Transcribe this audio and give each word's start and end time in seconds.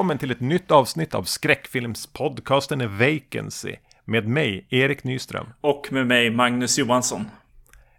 Välkommen 0.00 0.18
till 0.18 0.30
ett 0.30 0.40
nytt 0.40 0.70
avsnitt 0.70 1.14
av 1.14 1.22
skräckfilmspodcasten 1.22 2.98
Vacancy 2.98 3.76
med 4.04 4.28
mig, 4.28 4.66
Erik 4.70 5.04
Nyström. 5.04 5.46
Och 5.60 5.88
med 5.90 6.06
mig, 6.06 6.30
Magnus 6.30 6.78
Johansson. 6.78 7.24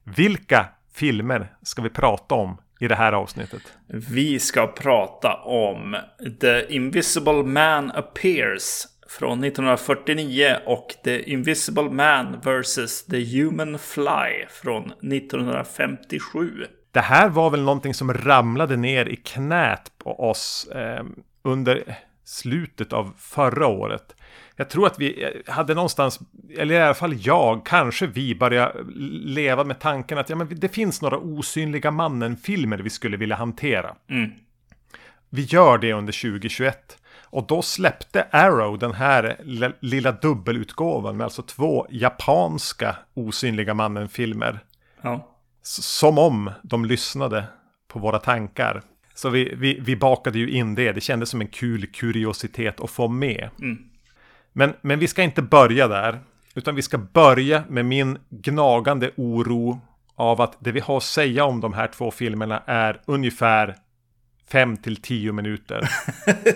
Vilka 0.03 0.65
filmer 0.93 1.53
ska 1.61 1.81
vi 1.81 1.89
prata 1.89 2.35
om 2.35 2.57
i 2.79 2.87
det 2.87 2.95
här 2.95 3.13
avsnittet? 3.13 3.61
Vi 3.87 4.39
ska 4.39 4.67
prata 4.67 5.33
om 5.35 5.97
The 6.41 6.75
Invisible 6.75 7.43
Man 7.43 7.91
Appears 7.91 8.87
från 9.07 9.43
1949 9.43 10.55
och 10.65 10.87
The 11.03 11.31
Invisible 11.31 11.89
Man 11.89 12.39
vs. 12.43 13.05
The 13.05 13.39
Human 13.39 13.79
Fly 13.79 14.45
från 14.49 14.85
1957. 14.85 16.65
Det 16.91 16.99
här 16.99 17.29
var 17.29 17.49
väl 17.49 17.61
någonting 17.61 17.93
som 17.93 18.13
ramlade 18.13 18.77
ner 18.77 19.05
i 19.05 19.15
knät 19.15 19.91
på 19.97 20.29
oss 20.29 20.67
eh, 20.75 21.03
under 21.41 21.97
slutet 22.23 22.93
av 22.93 23.13
förra 23.17 23.67
året. 23.67 24.15
Jag 24.55 24.69
tror 24.69 24.87
att 24.87 24.99
vi 24.99 25.23
eh, 25.23 25.53
hade 25.53 25.73
någonstans, 25.73 26.19
eller 26.57 26.75
i 26.75 26.81
alla 26.81 26.93
fall 26.93 27.15
jag, 27.19 27.65
kanske 27.65 28.07
vi 28.07 28.35
började 28.35 28.83
leva 29.25 29.63
med 29.63 29.79
tanken 29.79 30.17
att 30.17 30.29
ja, 30.29 30.35
men 30.35 30.59
det 30.59 30.69
finns 30.69 31.01
några 31.01 31.17
osynliga 31.17 31.91
mannen-filmer 31.91 32.77
vi 32.77 32.89
skulle 32.89 33.17
vilja 33.17 33.35
hantera. 33.35 33.95
Mm. 34.09 34.31
Vi 35.29 35.41
gör 35.41 35.77
det 35.77 35.93
under 35.93 36.31
2021. 36.31 36.97
Och 37.31 37.47
då 37.47 37.61
släppte 37.61 38.27
Arrow 38.31 38.79
den 38.79 38.93
här 38.93 39.37
lilla 39.79 40.11
dubbelutgåvan 40.11 41.17
med 41.17 41.23
alltså 41.23 41.41
två 41.41 41.87
japanska 41.89 42.95
osynliga 43.13 43.73
mannen-filmer. 43.73 44.59
Ja. 45.01 45.27
Som 45.61 46.17
om 46.17 46.51
de 46.63 46.85
lyssnade 46.85 47.43
på 47.87 47.99
våra 47.99 48.19
tankar. 48.19 48.81
Så 49.13 49.29
vi, 49.29 49.53
vi, 49.57 49.79
vi 49.79 49.95
bakade 49.95 50.39
ju 50.39 50.49
in 50.49 50.75
det. 50.75 50.91
Det 50.91 51.01
kändes 51.01 51.29
som 51.29 51.41
en 51.41 51.47
kul 51.47 51.87
kuriositet 51.87 52.79
att 52.79 52.91
få 52.91 53.07
med. 53.07 53.49
Mm. 53.59 53.77
Men, 54.53 54.73
men 54.81 54.99
vi 54.99 55.07
ska 55.07 55.23
inte 55.23 55.41
börja 55.41 55.87
där. 55.87 56.19
Utan 56.55 56.75
vi 56.75 56.81
ska 56.81 56.97
börja 56.97 57.63
med 57.69 57.85
min 57.85 58.17
gnagande 58.29 59.11
oro 59.15 59.81
av 60.15 60.41
att 60.41 60.57
det 60.59 60.71
vi 60.71 60.79
har 60.79 60.97
att 60.97 61.03
säga 61.03 61.45
om 61.45 61.61
de 61.61 61.73
här 61.73 61.87
två 61.87 62.11
filmerna 62.11 62.63
är 62.65 63.01
ungefär 63.05 63.75
5 64.51 64.77
till 64.77 64.95
10 64.95 65.31
minuter. 65.31 65.89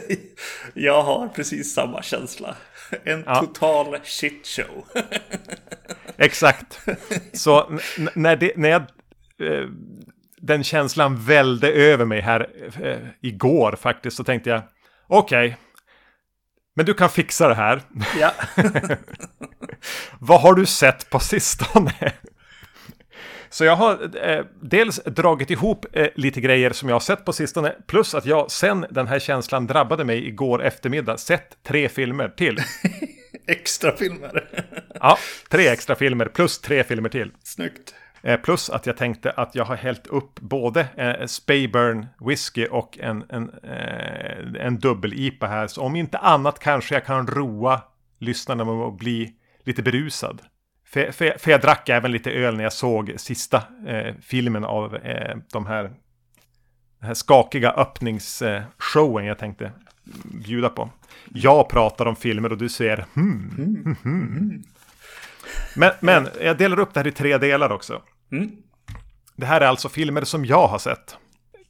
jag 0.73 1.03
har 1.03 1.28
precis 1.28 1.73
samma 1.73 2.02
känsla. 2.02 2.56
En 3.03 3.23
ja. 3.26 3.39
total 3.39 3.98
shitshow. 4.03 4.86
Exakt. 6.17 6.80
Så 7.33 7.80
när, 8.16 8.36
det, 8.36 8.52
när 8.58 8.70
jag... 8.70 8.81
Eh, 9.39 9.67
den 10.45 10.63
känslan 10.63 11.15
välde 11.15 11.71
över 11.71 12.05
mig 12.05 12.21
här 12.21 12.49
eh, 12.81 12.97
igår 13.21 13.77
faktiskt 13.81 14.17
så 14.17 14.23
tänkte 14.23 14.49
jag 14.49 14.61
okej. 15.07 15.45
Okay, 15.45 15.57
men 16.75 16.85
du 16.85 16.93
kan 16.93 17.09
fixa 17.09 17.47
det 17.47 17.55
här. 17.55 17.81
Ja. 18.19 18.31
Vad 20.20 20.42
har 20.42 20.53
du 20.53 20.65
sett 20.65 21.09
på 21.09 21.20
sistone? 21.20 22.14
Så 23.49 23.65
jag 23.65 23.75
har 23.75 24.17
eh, 24.30 24.45
dels 24.61 25.03
dragit 25.05 25.52
ihop 25.52 25.86
eh, 25.93 26.08
lite 26.15 26.42
grejer 26.42 26.71
som 26.71 26.89
jag 26.89 26.95
har 26.95 26.99
sett 26.99 27.25
på 27.25 27.33
sistone. 27.33 27.75
Plus 27.87 28.15
att 28.15 28.25
jag 28.25 28.52
sen 28.52 28.86
den 28.89 29.08
här 29.08 29.20
känslan 29.20 29.67
drabbade 29.67 30.03
mig 30.03 30.27
igår 30.27 30.64
eftermiddag 30.64 31.17
sett 31.17 31.64
tre 31.64 31.89
filmer 31.89 32.30
till. 32.30 32.58
extra 33.47 33.97
filmer. 33.97 34.64
ja, 34.93 35.17
tre 35.49 35.67
extra 35.67 35.95
filmer 35.95 36.25
plus 36.25 36.61
tre 36.61 36.83
filmer 36.83 37.09
till. 37.09 37.31
Snyggt. 37.43 37.93
Eh, 38.25 38.39
plus 38.39 38.69
att 38.69 38.86
jag 38.86 38.97
tänkte 38.97 39.31
att 39.31 39.55
jag 39.55 39.65
har 39.65 39.75
hällt 39.75 40.08
upp 40.08 40.39
både 40.39 40.87
eh, 40.97 41.25
Spayburn 41.25 42.05
whisky 42.19 42.67
och 42.67 42.99
en, 42.99 43.23
en, 43.30 43.49
eh, 43.63 44.65
en 44.65 44.80
dubbel-IPA 44.80 45.47
här. 45.47 45.67
Så 45.67 45.81
om 45.81 45.95
inte 45.95 46.17
annat 46.17 46.59
kanske 46.59 46.95
jag 46.95 47.05
kan 47.05 47.27
roa 47.27 47.81
lyssnarna 48.19 48.65
med 48.65 48.73
att 48.73 48.97
bli 48.97 49.33
lite 49.64 49.83
berusad. 49.83 50.41
För, 50.85 51.11
för, 51.11 51.37
för 51.39 51.52
jag 51.52 51.61
drack 51.61 51.89
även 51.89 52.11
lite 52.11 52.31
öl 52.31 52.58
när 52.58 52.64
jag 52.64 52.73
såg 52.73 53.14
sista 53.17 53.64
eh, 53.87 54.15
filmen 54.21 54.65
av 54.65 54.95
eh, 54.95 55.37
de 55.52 55.65
här, 55.65 55.91
här 57.02 57.14
skakiga 57.14 57.71
öppningsshowen 57.71 59.25
jag 59.25 59.37
tänkte 59.37 59.71
bjuda 60.23 60.69
på. 60.69 60.89
Jag 61.33 61.69
pratar 61.69 62.05
om 62.05 62.15
filmer 62.15 62.52
och 62.52 62.58
du 62.58 62.69
ser 62.69 63.05
hmm, 63.14 63.53
hmm, 63.55 63.95
hmm. 64.03 64.64
Men, 65.75 65.91
men 65.99 66.27
jag 66.41 66.58
delar 66.58 66.80
upp 66.80 66.93
det 66.93 66.99
här 66.99 67.08
i 67.08 67.11
tre 67.11 67.37
delar 67.37 67.71
också. 67.71 68.02
Mm. 68.31 68.52
Det 69.36 69.45
här 69.45 69.61
är 69.61 69.65
alltså 69.65 69.89
filmer 69.89 70.21
som 70.21 70.45
jag 70.45 70.67
har 70.67 70.80
sett. 70.80 71.17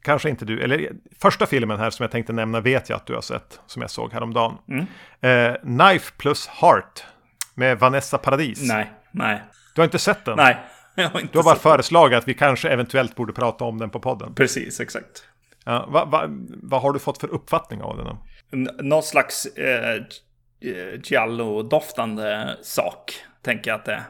Kanske 0.02 0.30
inte 0.30 0.46
du, 0.46 0.64
eller 0.64 0.92
första 1.22 1.46
filmen 1.46 1.80
här 1.80 1.90
som 1.90 2.04
jag 2.04 2.12
tänkte 2.12 2.34
nämna 2.34 2.62
vet 2.62 2.90
jag 2.90 2.98
att 2.98 3.06
du 3.06 3.14
har 3.14 3.22
sett. 3.22 3.60
Som 3.68 3.82
jag 3.82 3.92
såg 3.92 4.14
häromdagen. 4.14 4.58
Mm. 4.68 4.86
Eh, 5.22 5.56
Knife 5.62 6.14
plus 6.18 6.48
Heart. 6.48 7.04
Med 7.58 7.80
Vanessa 7.80 8.18
Paradis. 8.18 8.68
Nej, 8.68 8.92
nej. 9.12 9.44
Du 9.76 9.82
har 9.82 9.86
inte 9.86 10.00
sett 10.00 10.26
den? 10.26 10.38
Nej, 10.38 10.58
jag 10.96 11.10
har 11.10 11.20
inte 11.20 11.34
Du 11.34 11.40
har 11.40 11.44
bara 11.44 11.56
föreslagit 11.56 12.18
att 12.18 12.28
vi 12.28 12.34
kanske 12.34 12.70
eventuellt 12.70 13.16
borde 13.16 13.34
prata 13.34 13.66
om 13.66 13.78
den 13.78 13.90
på 13.90 14.00
podden. 14.00 14.36
Precis, 14.36 14.80
exakt. 14.80 15.24
Ja, 15.66 15.86
vad 15.90 16.12
va, 16.12 16.26
va 16.64 16.80
har 16.80 16.94
du 16.94 17.00
fått 17.00 17.18
för 17.18 17.28
uppfattning 17.28 17.82
av 17.82 17.98
den? 17.98 18.18
Någon 18.90 19.04
slags 19.04 19.46
eh, 19.46 20.04
giallo-doftande 21.04 22.58
sak, 22.62 23.14
tänker 23.42 23.72
jag 23.72 23.80
att 23.80 23.86
det 23.86 23.94
är. 23.94 24.04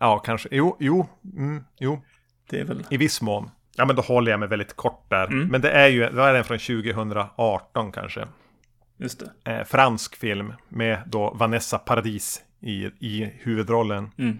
Ja, 0.00 0.18
kanske. 0.18 0.48
Jo, 0.52 0.76
jo, 0.80 1.08
mm, 1.36 1.64
jo. 1.78 2.02
Det 2.50 2.60
är 2.60 2.64
väl... 2.64 2.86
I 2.90 2.96
viss 2.96 3.22
mån. 3.22 3.50
Ja, 3.76 3.84
men 3.84 3.96
då 3.96 4.02
håller 4.02 4.30
jag 4.30 4.40
mig 4.40 4.48
väldigt 4.48 4.76
kort 4.76 5.10
där. 5.10 5.26
Mm. 5.26 5.48
Men 5.48 5.60
det 5.60 5.70
är 5.70 5.88
ju, 5.88 6.10
vad 6.10 6.28
är 6.28 6.34
den 6.34 6.44
från 6.44 6.58
2018 6.58 7.92
kanske? 7.92 8.26
Just 8.96 9.22
det. 9.44 9.52
Eh, 9.52 9.64
fransk 9.64 10.16
film 10.16 10.52
med 10.68 11.02
då 11.06 11.30
Vanessa 11.30 11.78
Paradis 11.78 12.42
i, 12.60 12.84
i 12.84 13.32
huvudrollen. 13.38 14.10
Mm. 14.18 14.38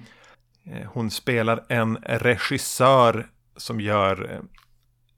Eh, 0.64 0.86
hon 0.92 1.10
spelar 1.10 1.64
en 1.68 1.96
regissör 1.96 3.26
som 3.56 3.80
gör 3.80 4.32
eh, 4.32 4.40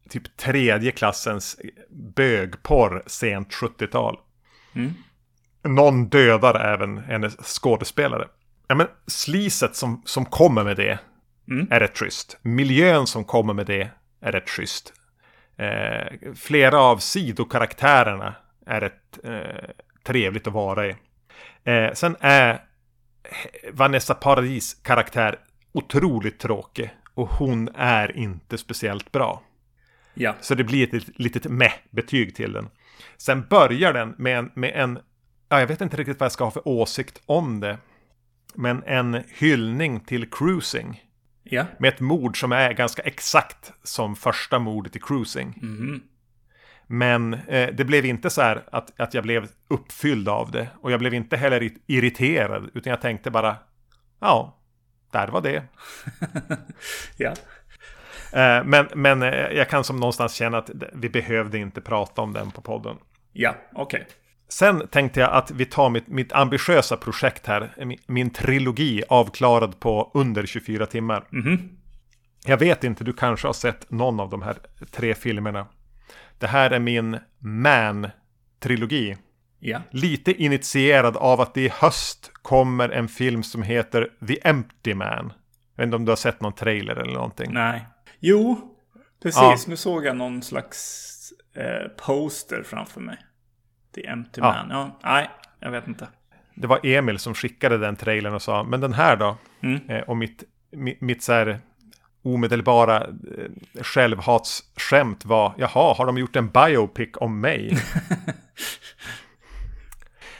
typ 0.08 0.36
tredje 0.36 0.92
klassens 0.92 1.60
bögporr 1.90 3.02
sent 3.06 3.48
70-tal. 3.48 4.18
Mm. 4.74 4.92
Någon 5.62 6.08
dödar 6.08 6.74
även 6.74 6.98
hennes 6.98 7.36
skådespelare. 7.36 8.28
Ja, 8.72 8.76
men 8.76 8.88
sliset 9.06 9.76
som, 9.76 10.02
som 10.04 10.24
kommer 10.24 10.64
med 10.64 10.76
det 10.76 10.98
mm. 11.48 11.66
är 11.70 11.80
rätt 11.80 11.98
schysst. 11.98 12.38
Miljön 12.42 13.06
som 13.06 13.24
kommer 13.24 13.54
med 13.54 13.66
det 13.66 13.90
är 14.20 14.32
rätt 14.32 14.50
schysst. 14.50 14.92
Eh, 15.56 16.32
flera 16.34 16.80
av 16.80 16.98
sidokaraktärerna 16.98 18.34
är 18.66 18.80
rätt 18.80 19.18
eh, 19.24 19.70
trevligt 20.02 20.46
att 20.46 20.52
vara 20.52 20.86
i. 20.86 20.96
Eh, 21.64 21.92
sen 21.92 22.16
är 22.20 22.64
Vanessa 23.72 24.14
Paradis 24.14 24.74
karaktär 24.74 25.38
otroligt 25.72 26.38
tråkig. 26.38 26.94
Och 27.14 27.28
hon 27.28 27.68
är 27.74 28.16
inte 28.16 28.58
speciellt 28.58 29.12
bra. 29.12 29.42
Ja. 30.14 30.34
Så 30.40 30.54
det 30.54 30.64
blir 30.64 30.94
ett 30.94 31.18
litet 31.18 31.44
meh-betyg 31.44 32.34
till 32.34 32.52
den. 32.52 32.68
Sen 33.16 33.46
börjar 33.50 33.92
den 33.92 34.14
med 34.18 34.38
en, 34.38 34.50
med 34.54 34.72
en 34.74 34.98
ja, 35.48 35.60
jag 35.60 35.66
vet 35.66 35.80
inte 35.80 35.96
riktigt 35.96 36.20
vad 36.20 36.24
jag 36.24 36.32
ska 36.32 36.44
ha 36.44 36.50
för 36.50 36.68
åsikt 36.68 37.22
om 37.26 37.60
det. 37.60 37.78
Men 38.54 38.82
en 38.86 39.22
hyllning 39.28 40.00
till 40.00 40.30
cruising. 40.30 41.02
Ja. 41.42 41.64
Med 41.78 41.88
ett 41.88 42.00
mord 42.00 42.40
som 42.40 42.52
är 42.52 42.72
ganska 42.72 43.02
exakt 43.02 43.72
som 43.82 44.16
första 44.16 44.58
mordet 44.58 44.96
i 44.96 44.98
cruising. 44.98 45.58
Mm. 45.62 46.02
Men 46.86 47.34
eh, 47.34 47.74
det 47.74 47.84
blev 47.84 48.04
inte 48.04 48.30
så 48.30 48.42
här 48.42 48.62
att, 48.72 49.00
att 49.00 49.14
jag 49.14 49.22
blev 49.22 49.48
uppfylld 49.68 50.28
av 50.28 50.50
det. 50.50 50.68
Och 50.80 50.92
jag 50.92 51.00
blev 51.00 51.14
inte 51.14 51.36
heller 51.36 51.70
irriterad. 51.86 52.70
Utan 52.74 52.90
jag 52.90 53.00
tänkte 53.00 53.30
bara, 53.30 53.56
ja, 54.20 54.58
där 55.10 55.28
var 55.28 55.40
det. 55.40 55.62
ja. 57.16 57.34
Eh, 58.32 58.64
men, 58.64 58.88
men 58.94 59.22
eh, 59.22 59.28
jag 59.30 59.68
kan 59.68 59.84
som 59.84 59.96
någonstans 59.96 60.34
känna 60.34 60.58
att 60.58 60.70
vi 60.92 61.08
behövde 61.08 61.58
inte 61.58 61.80
prata 61.80 62.22
om 62.22 62.32
den 62.32 62.50
på 62.50 62.60
podden. 62.60 62.96
Ja, 63.32 63.54
okej. 63.72 64.00
Okay. 64.00 64.12
Sen 64.52 64.88
tänkte 64.88 65.20
jag 65.20 65.32
att 65.32 65.50
vi 65.50 65.64
tar 65.64 65.90
mitt, 65.90 66.08
mitt 66.08 66.32
ambitiösa 66.32 66.96
projekt 66.96 67.46
här, 67.46 67.74
min, 67.84 67.98
min, 68.06 68.30
trilogi 68.30 69.02
avklarad 69.08 69.80
på 69.80 70.10
under 70.14 70.46
24 70.46 70.86
timmar. 70.86 71.24
Mm. 71.32 71.68
Jag 72.46 72.56
vet 72.56 72.84
inte, 72.84 73.04
du 73.04 73.12
kanske 73.12 73.48
har 73.48 73.52
sett 73.52 73.90
någon 73.90 74.20
av 74.20 74.30
de 74.30 74.42
här 74.42 74.56
tre 74.90 75.14
filmerna. 75.14 75.66
Det 76.38 76.46
här 76.46 76.70
är 76.70 76.78
min 76.78 77.18
Man-trilogi. 77.38 79.16
Ja. 79.58 79.80
Lite 79.90 80.42
initierad 80.42 81.16
av 81.16 81.40
att 81.40 81.54
det 81.54 81.62
i 81.62 81.68
höst 81.68 82.30
kommer 82.42 82.88
en 82.88 83.08
film 83.08 83.42
som 83.42 83.62
heter 83.62 84.08
The 84.26 84.48
Empty 84.48 84.94
Man. 84.94 85.32
Jag 85.76 85.82
vet 85.82 85.86
inte 85.86 85.96
om 85.96 86.04
du 86.04 86.10
har 86.10 86.16
sett 86.16 86.40
någon 86.40 86.54
trailer 86.54 86.96
eller 86.96 87.14
någonting. 87.14 87.52
Nej. 87.52 87.86
Jo, 88.20 88.74
precis. 89.22 89.42
Ja. 89.42 89.58
Nu 89.66 89.76
såg 89.76 90.04
jag 90.04 90.16
någon 90.16 90.42
slags 90.42 91.08
eh, 91.54 91.88
poster 92.06 92.62
framför 92.62 93.00
mig. 93.00 93.18
The 93.94 94.06
Empty 94.06 94.40
ja. 94.40 94.52
Man. 94.52 94.70
Ja, 94.70 94.98
nej, 95.04 95.30
jag 95.60 95.70
vet 95.70 95.88
inte. 95.88 96.08
Det 96.54 96.66
var 96.66 96.86
Emil 96.86 97.18
som 97.18 97.34
skickade 97.34 97.78
den 97.78 97.96
trailern 97.96 98.34
och 98.34 98.42
sa, 98.42 98.62
men 98.62 98.80
den 98.80 98.92
här 98.92 99.16
då? 99.16 99.36
Mm. 99.60 99.88
Eh, 99.88 100.00
och 100.00 100.16
mitt, 100.16 100.44
mitt, 100.70 101.00
mitt 101.00 101.22
så 101.22 101.32
här 101.32 101.60
omedelbara 102.22 103.00
eh, 103.06 103.82
självhatsskämt 103.82 105.24
var 105.24 105.54
Jaha, 105.56 105.94
har 105.94 106.06
de 106.06 106.18
gjort 106.18 106.36
en 106.36 106.48
biopic 106.48 107.10
om 107.14 107.40
mig? 107.40 107.78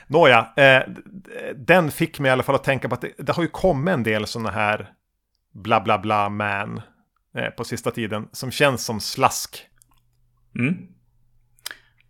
Nåja, 0.06 0.52
eh, 0.56 0.82
den 1.56 1.90
fick 1.90 2.20
mig 2.20 2.28
i 2.28 2.32
alla 2.32 2.42
fall 2.42 2.54
att 2.54 2.64
tänka 2.64 2.88
på 2.88 2.94
att 2.94 3.00
det, 3.00 3.12
det 3.18 3.32
har 3.32 3.42
ju 3.42 3.48
kommit 3.48 3.92
en 3.92 4.02
del 4.02 4.26
sådana 4.26 4.50
här 4.50 4.90
bla 5.52 5.80
bla 5.80 5.98
bla 5.98 6.28
man 6.28 6.80
eh, 7.34 7.50
på 7.50 7.64
sista 7.64 7.90
tiden 7.90 8.28
som 8.32 8.50
känns 8.50 8.84
som 8.84 9.00
slask. 9.00 9.66
Mm. 10.58 10.88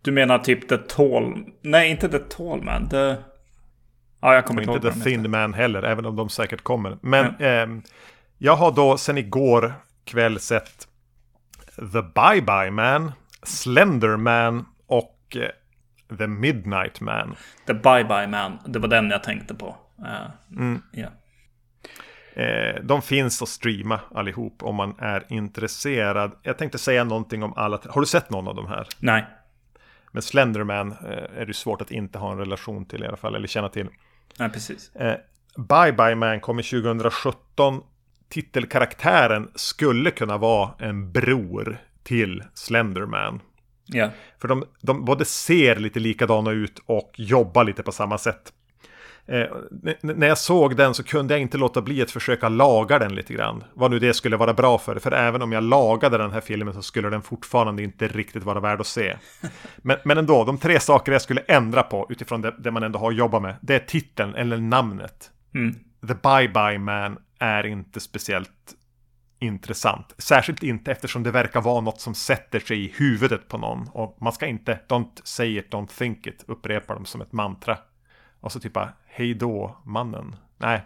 Du 0.03 0.11
menar 0.11 0.39
typ 0.39 0.69
The 0.69 0.77
Tall... 0.77 1.45
Nej, 1.61 1.91
inte 1.91 2.09
The 2.09 2.19
Tall 2.19 2.63
Man. 2.63 2.89
The... 2.89 3.15
Ja, 4.21 4.33
jag 4.33 4.45
kommer 4.45 4.61
inte 4.61 4.73
inte 4.73 4.91
The 4.91 4.99
Thin 4.99 5.31
Man 5.31 5.53
heller, 5.53 5.83
även 5.83 6.05
om 6.05 6.15
de 6.15 6.29
säkert 6.29 6.61
kommer. 6.61 6.97
Men 7.01 7.35
mm. 7.35 7.77
eh, 7.77 7.83
jag 8.37 8.55
har 8.55 8.71
då 8.71 8.97
sen 8.97 9.17
igår 9.17 9.73
kväll 10.05 10.39
sett 10.39 10.87
The 11.75 12.01
Bye 12.01 12.41
Bye 12.41 12.71
Man, 12.71 13.11
Slender 13.43 14.17
Man 14.17 14.65
och 14.87 15.17
eh, 15.35 16.17
The 16.17 16.27
Midnight 16.27 17.01
Man. 17.01 17.35
The 17.67 17.73
Bye 17.73 18.03
Bye 18.03 18.27
Man, 18.27 18.59
det 18.65 18.79
var 18.79 18.87
den 18.87 19.09
jag 19.09 19.23
tänkte 19.23 19.55
på. 19.55 19.77
Uh, 19.99 20.59
mm. 20.59 20.81
yeah. 20.93 21.11
Eh, 22.35 22.83
de 22.83 23.01
finns 23.01 23.41
att 23.41 23.49
streama 23.49 23.99
allihop 24.15 24.63
om 24.63 24.75
man 24.75 24.95
är 24.99 25.25
intresserad. 25.29 26.31
Jag 26.41 26.57
tänkte 26.57 26.77
säga 26.77 27.03
någonting 27.03 27.43
om 27.43 27.53
alla. 27.53 27.79
Har 27.89 28.01
du 28.01 28.07
sett 28.07 28.29
någon 28.29 28.47
av 28.47 28.55
de 28.55 28.67
här? 28.67 28.87
Nej. 28.99 29.25
Men 30.13 30.21
Slenderman 30.21 30.91
eh, 30.91 31.41
är 31.41 31.45
det 31.45 31.53
svårt 31.53 31.81
att 31.81 31.91
inte 31.91 32.17
ha 32.17 32.31
en 32.31 32.37
relation 32.37 32.85
till 32.85 33.03
i 33.03 33.07
alla 33.07 33.17
fall, 33.17 33.35
eller 33.35 33.47
känna 33.47 33.69
till. 33.69 33.87
Nej, 34.39 34.49
precis. 34.49 34.95
Eh, 34.95 35.17
Bye 35.57 35.93
Bye 35.93 36.15
Man 36.15 36.39
kommer 36.39 36.63
2017. 36.63 37.81
Titelkaraktären 38.29 39.51
skulle 39.55 40.11
kunna 40.11 40.37
vara 40.37 40.69
en 40.79 41.11
bror 41.11 41.77
till 42.03 42.43
Slenderman. 42.53 43.39
Ja. 43.85 44.09
För 44.41 44.47
de, 44.47 44.65
de 44.81 45.05
både 45.05 45.25
ser 45.25 45.75
lite 45.75 45.99
likadana 45.99 46.51
ut 46.51 46.79
och 46.85 47.11
jobbar 47.15 47.63
lite 47.63 47.83
på 47.83 47.91
samma 47.91 48.17
sätt. 48.17 48.53
Eh, 49.27 49.47
när 50.01 50.27
jag 50.27 50.37
såg 50.37 50.75
den 50.75 50.93
så 50.93 51.03
kunde 51.03 51.33
jag 51.33 51.41
inte 51.41 51.57
låta 51.57 51.81
bli 51.81 52.01
att 52.01 52.11
försöka 52.11 52.49
laga 52.49 52.99
den 52.99 53.15
lite 53.15 53.33
grann. 53.33 53.63
Vad 53.73 53.91
nu 53.91 53.99
det 53.99 54.13
skulle 54.13 54.37
vara 54.37 54.53
bra 54.53 54.77
för. 54.77 54.99
För 54.99 55.11
även 55.11 55.41
om 55.41 55.51
jag 55.51 55.63
lagade 55.63 56.17
den 56.17 56.31
här 56.31 56.41
filmen 56.41 56.73
så 56.73 56.81
skulle 56.81 57.09
den 57.09 57.21
fortfarande 57.21 57.83
inte 57.83 58.07
riktigt 58.07 58.43
vara 58.43 58.59
värd 58.59 58.81
att 58.81 58.87
se. 58.87 59.17
Men, 59.81 59.97
men 60.05 60.17
ändå, 60.17 60.43
de 60.43 60.57
tre 60.57 60.79
saker 60.79 61.11
jag 61.11 61.21
skulle 61.21 61.41
ändra 61.41 61.83
på 61.83 62.07
utifrån 62.09 62.41
det, 62.41 62.55
det 62.59 62.71
man 62.71 62.83
ändå 62.83 62.99
har 62.99 63.11
jobbat 63.11 63.41
med. 63.41 63.55
Det 63.61 63.75
är 63.75 63.79
titeln 63.79 64.35
eller 64.35 64.57
namnet. 64.57 65.31
Mm. 65.55 65.75
The 66.07 66.13
Bye 66.13 66.49
Bye 66.49 66.79
Man 66.79 67.17
är 67.39 67.65
inte 67.65 67.99
speciellt 67.99 68.75
intressant. 69.39 70.13
Särskilt 70.17 70.63
inte 70.63 70.91
eftersom 70.91 71.23
det 71.23 71.31
verkar 71.31 71.61
vara 71.61 71.81
något 71.81 72.01
som 72.01 72.15
sätter 72.15 72.59
sig 72.59 72.85
i 72.85 72.93
huvudet 72.97 73.47
på 73.47 73.57
någon. 73.57 73.89
Och 73.93 74.17
man 74.21 74.33
ska 74.33 74.45
inte, 74.45 74.79
don't 74.87 75.21
say 75.23 75.57
it, 75.57 75.73
don't 75.73 75.97
think 75.97 76.27
it, 76.27 76.43
upprepa 76.47 76.93
dem 76.93 77.05
som 77.05 77.21
ett 77.21 77.31
mantra. 77.31 77.77
Och 78.43 78.51
så 78.51 78.59
typ 78.59 78.77
hej 79.05 79.33
då 79.33 79.77
mannen. 79.85 80.35
Nej. 80.57 80.81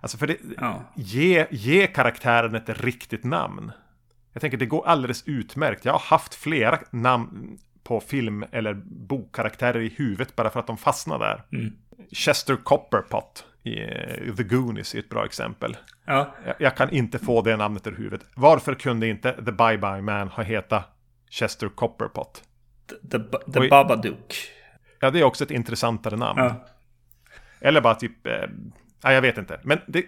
Alltså 0.00 0.18
för 0.18 0.26
det, 0.26 0.36
ja. 0.56 0.82
ge, 0.94 1.46
ge 1.50 1.86
karaktären 1.86 2.54
ett 2.54 2.80
riktigt 2.80 3.24
namn. 3.24 3.72
Jag 4.32 4.40
tänker 4.40 4.58
det 4.58 4.66
går 4.66 4.86
alldeles 4.86 5.22
utmärkt. 5.26 5.84
Jag 5.84 5.92
har 5.92 6.00
haft 6.00 6.34
flera 6.34 6.78
namn 6.90 7.58
på 7.82 8.00
film 8.00 8.44
eller 8.52 8.74
bokkaraktärer 8.84 9.80
i 9.80 9.88
huvudet 9.96 10.36
bara 10.36 10.50
för 10.50 10.60
att 10.60 10.66
de 10.66 10.76
fastnar 10.76 11.18
där. 11.18 11.44
Mm. 11.52 11.72
Chester 12.12 12.56
Copperpot 12.56 13.44
i 13.62 13.82
eh, 13.82 14.34
The 14.36 14.42
Goonies 14.42 14.94
är 14.94 14.98
ett 14.98 15.08
bra 15.08 15.24
exempel. 15.24 15.76
Ja. 16.04 16.34
Jag, 16.46 16.54
jag, 16.58 16.76
kan 16.76 16.90
inte 16.90 17.18
få 17.18 17.42
det 17.42 17.56
namnet 17.56 17.86
ur 17.86 17.96
huvudet. 17.96 18.26
Varför 18.34 18.74
kunde 18.74 19.08
inte 19.08 19.32
The 19.32 19.52
Bye 19.52 19.78
Bye 19.78 20.02
Man 20.02 20.28
ha 20.28 20.42
hetat 20.42 20.84
Chester 21.30 21.68
Copperpot? 21.68 22.42
The, 23.10 23.18
the, 23.18 23.52
the 23.52 23.68
Babadook. 23.68 24.34
Ja, 25.00 25.10
det 25.10 25.20
är 25.20 25.24
också 25.24 25.44
ett 25.44 25.50
intressantare 25.50 26.16
namn. 26.16 26.38
Ja. 26.38 26.66
Eller 27.60 27.80
bara 27.80 27.94
typ, 27.94 28.26
eh, 28.26 28.32
nej 29.04 29.14
jag 29.14 29.22
vet 29.22 29.38
inte. 29.38 29.60
Men 29.62 29.78
det, 29.86 30.06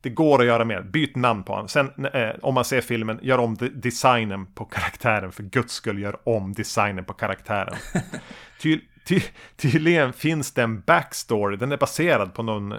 det 0.00 0.10
går 0.10 0.40
att 0.40 0.46
göra 0.46 0.64
mer. 0.64 0.82
Byt 0.82 1.16
namn 1.16 1.44
på 1.44 1.52
honom. 1.52 1.68
Sen 1.68 2.06
eh, 2.12 2.30
om 2.42 2.54
man 2.54 2.64
ser 2.64 2.80
filmen, 2.80 3.18
gör 3.22 3.38
om 3.38 3.56
designen 3.74 4.46
på 4.46 4.64
karaktären. 4.64 5.32
För 5.32 5.42
guds 5.42 5.74
skull, 5.74 5.98
gör 5.98 6.28
om 6.28 6.52
designen 6.52 7.04
på 7.04 7.12
karaktären. 7.12 7.76
Ty, 8.60 8.80
ty, 9.06 9.20
tydligen 9.56 10.12
finns 10.12 10.54
det 10.54 10.62
en 10.62 10.80
backstory. 10.80 11.56
Den 11.56 11.72
är 11.72 11.76
baserad 11.76 12.34
på 12.34 12.42
någon 12.42 12.72
eh, 12.72 12.78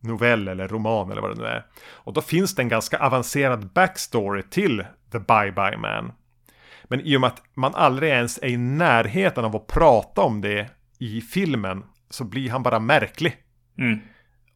novell 0.00 0.48
eller 0.48 0.68
roman 0.68 1.10
eller 1.10 1.22
vad 1.22 1.36
det 1.36 1.42
nu 1.42 1.48
är. 1.48 1.66
Och 1.90 2.12
då 2.12 2.20
finns 2.20 2.54
det 2.54 2.62
en 2.62 2.68
ganska 2.68 2.98
avancerad 2.98 3.72
backstory 3.72 4.42
till 4.42 4.84
The 5.12 5.18
Bye 5.18 5.52
Bye 5.52 5.76
Man. 5.76 6.12
Men 6.84 7.00
i 7.00 7.16
och 7.16 7.20
med 7.20 7.28
att 7.28 7.42
man 7.54 7.74
aldrig 7.74 8.10
ens 8.10 8.38
är 8.38 8.46
i 8.46 8.56
närheten 8.56 9.44
av 9.44 9.56
att 9.56 9.66
prata 9.66 10.20
om 10.20 10.40
det 10.40 10.70
i 10.98 11.20
filmen 11.20 11.84
så 12.10 12.24
blir 12.24 12.50
han 12.50 12.62
bara 12.62 12.78
märklig. 12.78 13.36
Mm. 13.78 13.98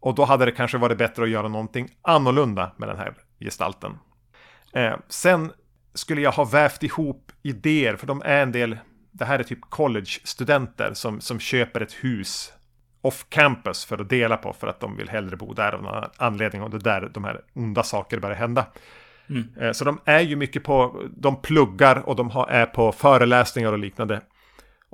Och 0.00 0.14
då 0.14 0.24
hade 0.24 0.44
det 0.44 0.52
kanske 0.52 0.78
varit 0.78 0.98
bättre 0.98 1.22
att 1.22 1.30
göra 1.30 1.48
någonting 1.48 1.88
annorlunda 2.02 2.72
med 2.76 2.88
den 2.88 2.98
här 2.98 3.14
gestalten. 3.40 3.98
Eh, 4.72 4.96
sen 5.08 5.52
skulle 5.94 6.20
jag 6.20 6.32
ha 6.32 6.44
vävt 6.44 6.82
ihop 6.82 7.32
idéer, 7.42 7.96
för 7.96 8.06
de 8.06 8.22
är 8.24 8.42
en 8.42 8.52
del, 8.52 8.78
det 9.10 9.24
här 9.24 9.38
är 9.38 9.42
typ 9.42 9.60
college-studenter 9.60 10.94
som, 10.94 11.20
som 11.20 11.40
köper 11.40 11.80
ett 11.80 11.92
hus 11.92 12.52
off 13.00 13.26
campus 13.28 13.84
för 13.84 14.00
att 14.00 14.08
dela 14.08 14.36
på 14.36 14.52
för 14.52 14.66
att 14.66 14.80
de 14.80 14.96
vill 14.96 15.08
hellre 15.08 15.36
bo 15.36 15.54
där 15.54 15.72
av 15.72 15.82
någon 15.82 16.04
anledning 16.16 16.62
och 16.62 16.70
det 16.70 16.76
är 16.76 17.00
där 17.00 17.10
de 17.14 17.24
här 17.24 17.40
onda 17.54 17.82
saker 17.82 18.18
börjar 18.18 18.36
hända. 18.36 18.66
Mm. 19.28 19.48
Eh, 19.60 19.72
så 19.72 19.84
de 19.84 20.00
är 20.04 20.20
ju 20.20 20.36
mycket 20.36 20.64
på, 20.64 21.02
de 21.16 21.42
pluggar 21.42 22.08
och 22.08 22.16
de 22.16 22.46
är 22.48 22.66
på 22.66 22.92
föreläsningar 22.92 23.72
och 23.72 23.78
liknande. 23.78 24.20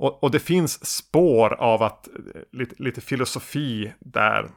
Och, 0.01 0.23
och 0.23 0.31
det 0.31 0.39
finns 0.39 0.85
spår 0.85 1.53
av 1.53 1.83
att 1.83 2.07
eh, 2.07 2.13
lite, 2.51 2.83
lite 2.83 3.01
filosofi 3.01 3.93
där 3.99 4.49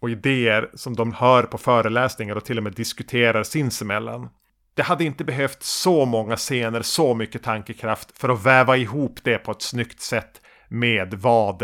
och 0.00 0.10
idéer 0.10 0.70
som 0.74 0.96
de 0.96 1.12
hör 1.12 1.42
på 1.42 1.58
föreläsningar 1.58 2.36
och 2.36 2.44
till 2.44 2.58
och 2.58 2.64
med 2.64 2.72
diskuterar 2.72 3.42
sinsemellan. 3.42 4.28
Det 4.74 4.82
hade 4.82 5.04
inte 5.04 5.24
behövt 5.24 5.62
så 5.62 6.04
många 6.04 6.36
scener, 6.36 6.82
så 6.82 7.14
mycket 7.14 7.42
tankekraft 7.42 8.18
för 8.18 8.28
att 8.28 8.46
väva 8.46 8.76
ihop 8.76 9.18
det 9.22 9.38
på 9.38 9.50
ett 9.50 9.62
snyggt 9.62 10.00
sätt 10.00 10.40
med 10.68 11.14
vad 11.14 11.58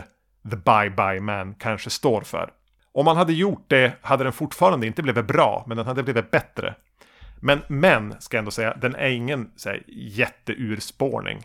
The 0.50 0.56
Bye 0.56 0.90
Bye 0.96 1.20
Man 1.20 1.54
kanske 1.54 1.90
står 1.90 2.20
för. 2.20 2.50
Om 2.92 3.04
man 3.04 3.16
hade 3.16 3.32
gjort 3.32 3.64
det 3.68 3.92
hade 4.00 4.24
den 4.24 4.32
fortfarande 4.32 4.86
inte 4.86 5.02
blivit 5.02 5.26
bra, 5.26 5.64
men 5.66 5.76
den 5.76 5.86
hade 5.86 6.02
blivit 6.02 6.30
bättre. 6.30 6.74
Men, 7.40 7.60
men, 7.68 8.14
ska 8.20 8.36
jag 8.36 8.42
ändå 8.42 8.50
säga, 8.50 8.74
den 8.74 8.94
är 8.94 9.08
ingen 9.08 9.50
så 9.56 9.68
här, 9.68 9.82
jätteurspårning. 9.86 11.38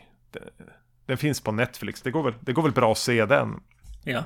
Den 1.06 1.18
finns 1.18 1.42
på 1.42 1.52
Netflix. 1.52 2.02
Det 2.02 2.12
går 2.12 2.24
väl, 2.24 2.34
det 2.40 2.54
går 2.54 2.64
väl 2.64 2.72
bra 2.72 2.92
att 2.92 2.98
se 2.98 3.26
den. 3.26 3.60
Ja. 4.04 4.24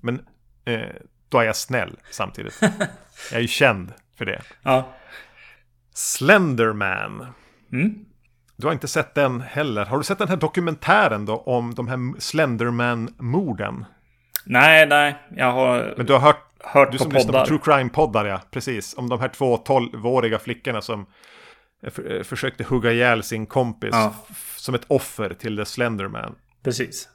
Men 0.00 0.26
eh, 0.64 0.80
då 1.28 1.38
är 1.38 1.44
jag 1.44 1.56
snäll 1.56 1.96
samtidigt. 2.10 2.58
jag 3.30 3.38
är 3.38 3.40
ju 3.40 3.48
känd 3.48 3.92
för 4.18 4.24
det. 4.24 4.42
Ja. 4.62 4.92
Slenderman. 5.94 7.26
Mm. 7.72 8.04
Du 8.56 8.66
har 8.66 8.72
inte 8.72 8.88
sett 8.88 9.14
den 9.14 9.40
heller. 9.40 9.84
Har 9.84 9.98
du 9.98 10.04
sett 10.04 10.18
den 10.18 10.28
här 10.28 10.36
dokumentären 10.36 11.26
då 11.26 11.36
om 11.36 11.74
de 11.74 11.88
här 11.88 12.20
Slenderman-morden? 12.20 13.84
Nej, 14.44 14.86
nej. 14.86 15.16
Jag 15.36 15.52
har 15.52 15.94
Men 15.96 16.06
du 16.06 16.12
har 16.12 16.20
hört, 16.20 16.46
hört 16.60 16.92
du 16.92 16.98
på 16.98 17.04
som 17.04 17.10
poddar. 17.10 17.24
lyssnar 17.24 17.40
på 17.40 17.46
True 17.46 17.58
Crime-poddar, 17.58 18.26
ja. 18.26 18.40
Precis. 18.50 18.94
Om 18.96 19.08
de 19.08 19.20
här 19.20 19.28
två 19.28 19.56
tolvåriga 19.56 20.38
flickorna 20.38 20.82
som 20.82 21.06
för, 21.88 22.22
försökte 22.22 22.64
hugga 22.64 22.92
ihjäl 22.92 23.22
sin 23.22 23.46
kompis 23.46 23.90
Ja. 23.92 24.14
som 24.56 24.74
ett 24.74 24.84
offer 24.88 25.34
till 25.34 25.56
The 25.56 25.64
Slenderman. 25.64 26.34
Precis. 26.62 27.08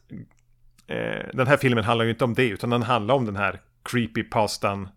Eh, 0.87 1.25
den 1.33 1.47
här 1.47 1.57
filmen 1.57 1.83
handlar 1.83 2.05
ju 2.05 2.11
inte 2.11 2.23
om 2.23 2.33
det, 2.33 2.47
utan 2.49 2.69
den 2.69 2.83
handlar 2.83 3.15
om 3.15 3.25
den 3.25 3.35
här 3.35 3.61
creepypastan 3.83 4.89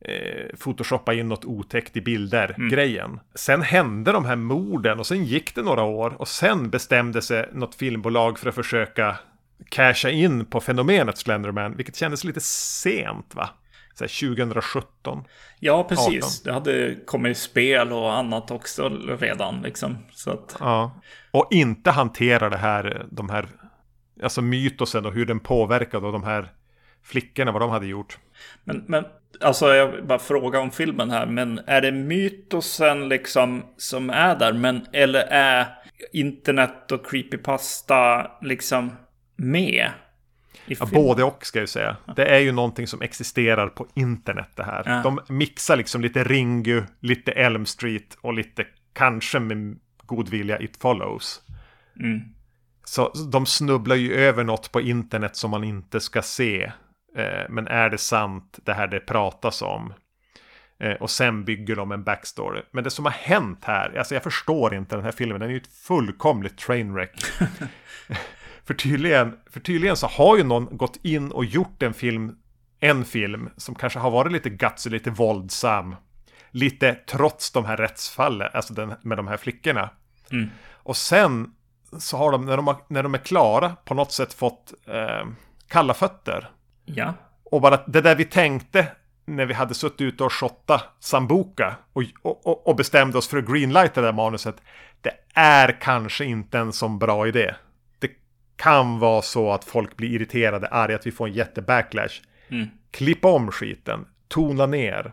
eh, 0.00 0.56
Photoshoppa 0.58 1.14
in 1.14 1.28
något 1.28 1.44
otäckt 1.44 1.96
i 1.96 2.00
bilder 2.00 2.54
grejen. 2.70 3.20
Sen 3.34 3.62
hände 3.62 4.12
de 4.12 4.24
här 4.24 4.36
morden 4.36 4.98
och 4.98 5.06
sen 5.06 5.24
gick 5.24 5.54
det 5.54 5.62
några 5.62 5.82
år 5.82 6.10
och 6.20 6.28
sen 6.28 6.70
bestämde 6.70 7.22
sig 7.22 7.48
något 7.52 7.74
filmbolag 7.74 8.38
för 8.38 8.48
att 8.48 8.54
försöka 8.54 9.16
casha 9.68 10.10
in 10.10 10.44
på 10.46 10.60
fenomenet 10.60 11.18
Slenderman, 11.18 11.76
vilket 11.76 11.96
kändes 11.96 12.24
lite 12.24 12.40
sent 12.40 13.34
va? 13.34 13.50
Så 13.98 14.04
här 14.04 14.34
2017. 14.36 15.24
Ja, 15.60 15.84
precis. 15.84 16.42
Det 16.42 16.52
hade 16.52 16.94
kommit 17.06 17.38
spel 17.38 17.92
och 17.92 18.12
annat 18.12 18.50
också 18.50 18.88
redan. 19.20 19.62
Liksom. 19.62 19.98
Så 20.12 20.30
att, 20.30 20.56
Ja. 20.60 21.00
Och 21.30 21.48
inte 21.50 21.90
hantera 21.90 22.48
det 22.48 22.56
här, 22.56 23.06
de 23.10 23.30
här, 23.30 23.48
alltså 24.22 24.42
mytosen 24.42 25.06
och 25.06 25.12
hur 25.12 25.26
den 25.26 25.40
påverkade 25.40 26.06
och 26.06 26.12
de 26.12 26.22
här 26.24 26.52
flickorna, 27.02 27.52
vad 27.52 27.62
de 27.62 27.70
hade 27.70 27.86
gjort. 27.86 28.18
men, 28.64 28.84
men 28.86 29.04
alltså, 29.40 29.74
jag 29.74 29.88
vill 29.88 30.04
bara 30.04 30.18
fråga 30.18 30.60
om 30.60 30.70
filmen 30.70 31.10
här. 31.10 31.26
Men 31.26 31.60
är 31.66 31.80
det 31.80 31.92
mytosen 31.92 33.08
liksom 33.08 33.64
som 33.76 34.10
är 34.10 34.36
där? 34.36 34.52
Men, 34.52 34.86
eller 34.92 35.20
är 35.30 35.66
internet 36.12 36.92
och 36.92 37.06
creepypasta 37.06 38.30
liksom 38.42 38.96
med? 39.36 39.90
Ja, 40.66 40.86
både 40.92 41.24
och 41.24 41.46
ska 41.46 41.58
jag 41.58 41.68
säga. 41.68 41.96
Det 42.16 42.24
är 42.24 42.38
ju 42.38 42.52
någonting 42.52 42.86
som 42.86 43.02
existerar 43.02 43.68
på 43.68 43.86
internet 43.94 44.50
det 44.54 44.62
här. 44.62 44.82
Ja. 44.86 45.02
De 45.02 45.20
mixar 45.28 45.76
liksom 45.76 46.00
lite 46.00 46.24
Ringu, 46.24 46.82
lite 47.00 47.32
Elm 47.32 47.66
Street 47.66 48.18
och 48.20 48.34
lite 48.34 48.66
kanske 48.92 49.40
med 49.40 49.78
god 50.02 50.28
vilja 50.28 50.60
It 50.60 50.76
Follows. 50.76 51.42
Mm. 52.00 52.20
Så 52.84 53.12
de 53.32 53.46
snubblar 53.46 53.96
ju 53.96 54.14
över 54.14 54.44
något 54.44 54.72
på 54.72 54.80
internet 54.80 55.36
som 55.36 55.50
man 55.50 55.64
inte 55.64 56.00
ska 56.00 56.22
se. 56.22 56.72
Eh, 57.16 57.48
men 57.48 57.68
är 57.68 57.90
det 57.90 57.98
sant 57.98 58.58
det 58.64 58.72
här 58.72 58.86
det 58.86 59.00
pratas 59.00 59.62
om? 59.62 59.92
Eh, 60.80 60.92
och 60.92 61.10
sen 61.10 61.44
bygger 61.44 61.76
de 61.76 61.92
en 61.92 62.04
backstory. 62.04 62.62
Men 62.70 62.84
det 62.84 62.90
som 62.90 63.04
har 63.04 63.12
hänt 63.12 63.64
här, 63.64 63.98
alltså 63.98 64.14
jag 64.14 64.22
förstår 64.22 64.74
inte 64.74 64.96
den 64.96 65.04
här 65.04 65.12
filmen, 65.12 65.40
den 65.40 65.48
är 65.48 65.52
ju 65.52 65.60
ett 65.60 65.72
fullkomligt 65.72 66.58
trainwreck. 66.58 67.24
för, 68.68 68.74
tydligen, 68.74 69.36
för 69.50 69.60
tydligen 69.60 69.96
så 69.96 70.06
har 70.06 70.36
ju 70.36 70.44
någon 70.44 70.76
gått 70.76 70.98
in 71.02 71.32
och 71.32 71.44
gjort 71.44 71.82
en 71.82 71.94
film, 71.94 72.36
en 72.80 73.04
film 73.04 73.50
som 73.56 73.74
kanske 73.74 73.98
har 73.98 74.10
varit 74.10 74.32
lite 74.32 74.50
gutsy, 74.50 74.90
lite 74.90 75.10
våldsam. 75.10 75.96
Lite 76.50 76.94
trots 76.94 77.50
de 77.50 77.64
här 77.64 77.76
rättsfallen, 77.76 78.48
alltså 78.54 78.74
den, 78.74 78.94
med 79.02 79.18
de 79.18 79.28
här 79.28 79.36
flickorna. 79.36 79.90
Mm. 80.32 80.50
Och 80.72 80.96
sen 80.96 81.54
så 81.98 82.16
har 82.16 82.32
de 82.32 82.46
när, 82.46 82.56
de 82.56 82.66
har, 82.66 82.76
när 82.88 83.02
de 83.02 83.14
är 83.14 83.18
klara, 83.18 83.76
på 83.84 83.94
något 83.94 84.12
sätt 84.12 84.34
fått 84.34 84.72
eh, 84.86 85.26
kalla 85.68 85.94
fötter. 85.94 86.50
Ja. 86.84 87.14
Och 87.44 87.60
bara 87.60 87.80
det 87.86 88.00
där 88.00 88.16
vi 88.16 88.24
tänkte 88.24 88.86
när 89.24 89.46
vi 89.46 89.54
hade 89.54 89.74
suttit 89.74 90.00
ute 90.00 90.24
och 90.24 90.32
shotta 90.32 90.82
Sambuca 91.00 91.76
och, 91.92 92.02
och, 92.22 92.68
och 92.68 92.76
bestämde 92.76 93.18
oss 93.18 93.28
för 93.28 93.38
att 93.38 93.46
greenlighta 93.46 94.00
det 94.00 94.06
där 94.06 94.12
manuset. 94.12 94.56
Det 95.00 95.14
är 95.34 95.80
kanske 95.80 96.24
inte 96.24 96.58
en 96.58 96.72
sån 96.72 96.98
bra 96.98 97.28
idé. 97.28 97.54
Kan 98.58 98.98
vara 98.98 99.22
så 99.22 99.52
att 99.52 99.64
folk 99.64 99.96
blir 99.96 100.08
irriterade, 100.08 100.68
arga, 100.68 100.96
att 100.96 101.06
vi 101.06 101.12
får 101.12 101.26
en 101.26 101.32
jättebacklash. 101.32 102.22
Mm. 102.48 102.66
Klippa 102.90 103.28
om 103.28 103.50
skiten, 103.50 104.06
tona 104.28 104.66
ner. 104.66 105.12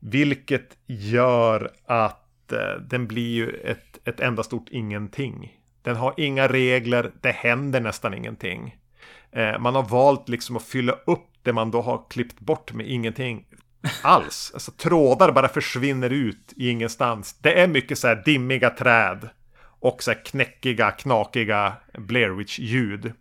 Vilket 0.00 0.76
gör 0.86 1.70
att 1.86 2.52
eh, 2.52 2.80
den 2.80 3.06
blir 3.06 3.34
ju 3.34 3.50
ett, 3.50 4.08
ett 4.08 4.20
enda 4.20 4.42
stort 4.42 4.68
ingenting. 4.70 5.58
Den 5.82 5.96
har 5.96 6.14
inga 6.16 6.48
regler, 6.48 7.10
det 7.20 7.30
händer 7.30 7.80
nästan 7.80 8.14
ingenting. 8.14 8.76
Eh, 9.32 9.58
man 9.58 9.74
har 9.74 9.82
valt 9.82 10.28
liksom 10.28 10.56
att 10.56 10.62
fylla 10.62 10.92
upp 10.92 11.28
det 11.42 11.52
man 11.52 11.70
då 11.70 11.82
har 11.82 12.04
klippt 12.10 12.40
bort 12.40 12.72
med 12.72 12.88
ingenting 12.88 13.44
alls. 14.02 14.50
Alltså 14.54 14.70
trådar 14.70 15.32
bara 15.32 15.48
försvinner 15.48 16.10
ut 16.10 16.52
i 16.56 16.68
ingenstans. 16.68 17.38
Det 17.38 17.60
är 17.60 17.66
mycket 17.66 17.98
så 17.98 18.08
här 18.08 18.22
dimmiga 18.24 18.70
träd 18.70 19.28
och 19.80 20.02
så 20.02 20.10
här 20.10 20.24
knäckiga, 20.24 20.90
knakiga 20.90 21.72
Blair 21.98 22.30
Witch-ljud. 22.30 23.12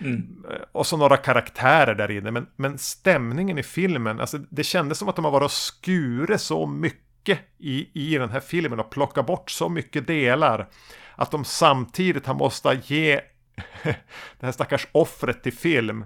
Mm. 0.00 0.44
Och 0.72 0.86
så 0.86 0.96
några 0.96 1.16
karaktärer 1.16 1.94
där 1.94 2.10
inne. 2.10 2.30
Men, 2.30 2.46
men 2.56 2.78
stämningen 2.78 3.58
i 3.58 3.62
filmen, 3.62 4.20
alltså 4.20 4.38
det 4.38 4.64
kändes 4.64 4.98
som 4.98 5.08
att 5.08 5.16
de 5.16 5.24
har 5.24 5.32
varit 5.32 5.44
och 5.44 5.52
skurit 5.52 6.40
så 6.40 6.66
mycket 6.66 7.38
i, 7.58 7.88
i 7.92 8.18
den 8.18 8.30
här 8.30 8.40
filmen 8.40 8.80
och 8.80 8.90
plockat 8.90 9.26
bort 9.26 9.50
så 9.50 9.68
mycket 9.68 10.06
delar. 10.06 10.68
Att 11.16 11.30
de 11.30 11.44
samtidigt 11.44 12.26
har 12.26 12.34
måste 12.34 12.80
ge 12.84 13.20
det 13.82 14.46
här 14.46 14.52
stackars 14.52 14.86
offret 14.92 15.42
till 15.42 15.52
film 15.52 16.04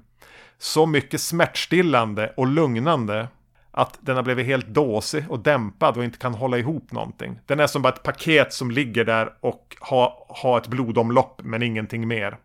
så 0.58 0.86
mycket 0.86 1.20
smärtstillande 1.20 2.34
och 2.36 2.46
lugnande 2.46 3.28
att 3.76 3.98
den 4.00 4.16
har 4.16 4.22
blivit 4.22 4.46
helt 4.46 4.66
dåsig 4.66 5.24
och 5.28 5.38
dämpad 5.38 5.96
och 5.96 6.04
inte 6.04 6.18
kan 6.18 6.34
hålla 6.34 6.58
ihop 6.58 6.92
någonting. 6.92 7.38
Den 7.46 7.60
är 7.60 7.66
som 7.66 7.82
bara 7.82 7.92
ett 7.92 8.02
paket 8.02 8.52
som 8.52 8.70
ligger 8.70 9.04
där 9.04 9.32
och 9.40 9.76
har 9.80 10.12
ha 10.28 10.58
ett 10.58 10.66
blodomlopp 10.66 11.40
men 11.44 11.62
ingenting 11.62 12.08
mer. 12.08 12.38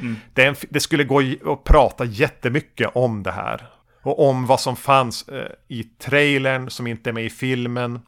Mm. 0.00 0.16
Det, 0.34 0.44
en, 0.44 0.54
det, 0.70 0.80
skulle 0.80 1.04
gå 1.04 1.20
att 1.52 1.64
prata 1.64 2.04
jättemycket 2.04 2.90
om 2.94 3.22
det 3.22 3.30
här. 3.30 3.68
Och 4.02 4.28
om 4.28 4.46
vad 4.46 4.60
som 4.60 4.76
fanns 4.76 5.28
eh, 5.28 5.52
i 5.68 5.82
trailern 5.82 6.70
som 6.70 6.86
inte 6.86 7.10
är 7.10 7.14
med 7.14 7.24
i 7.24 7.30
filmen. 7.30 8.00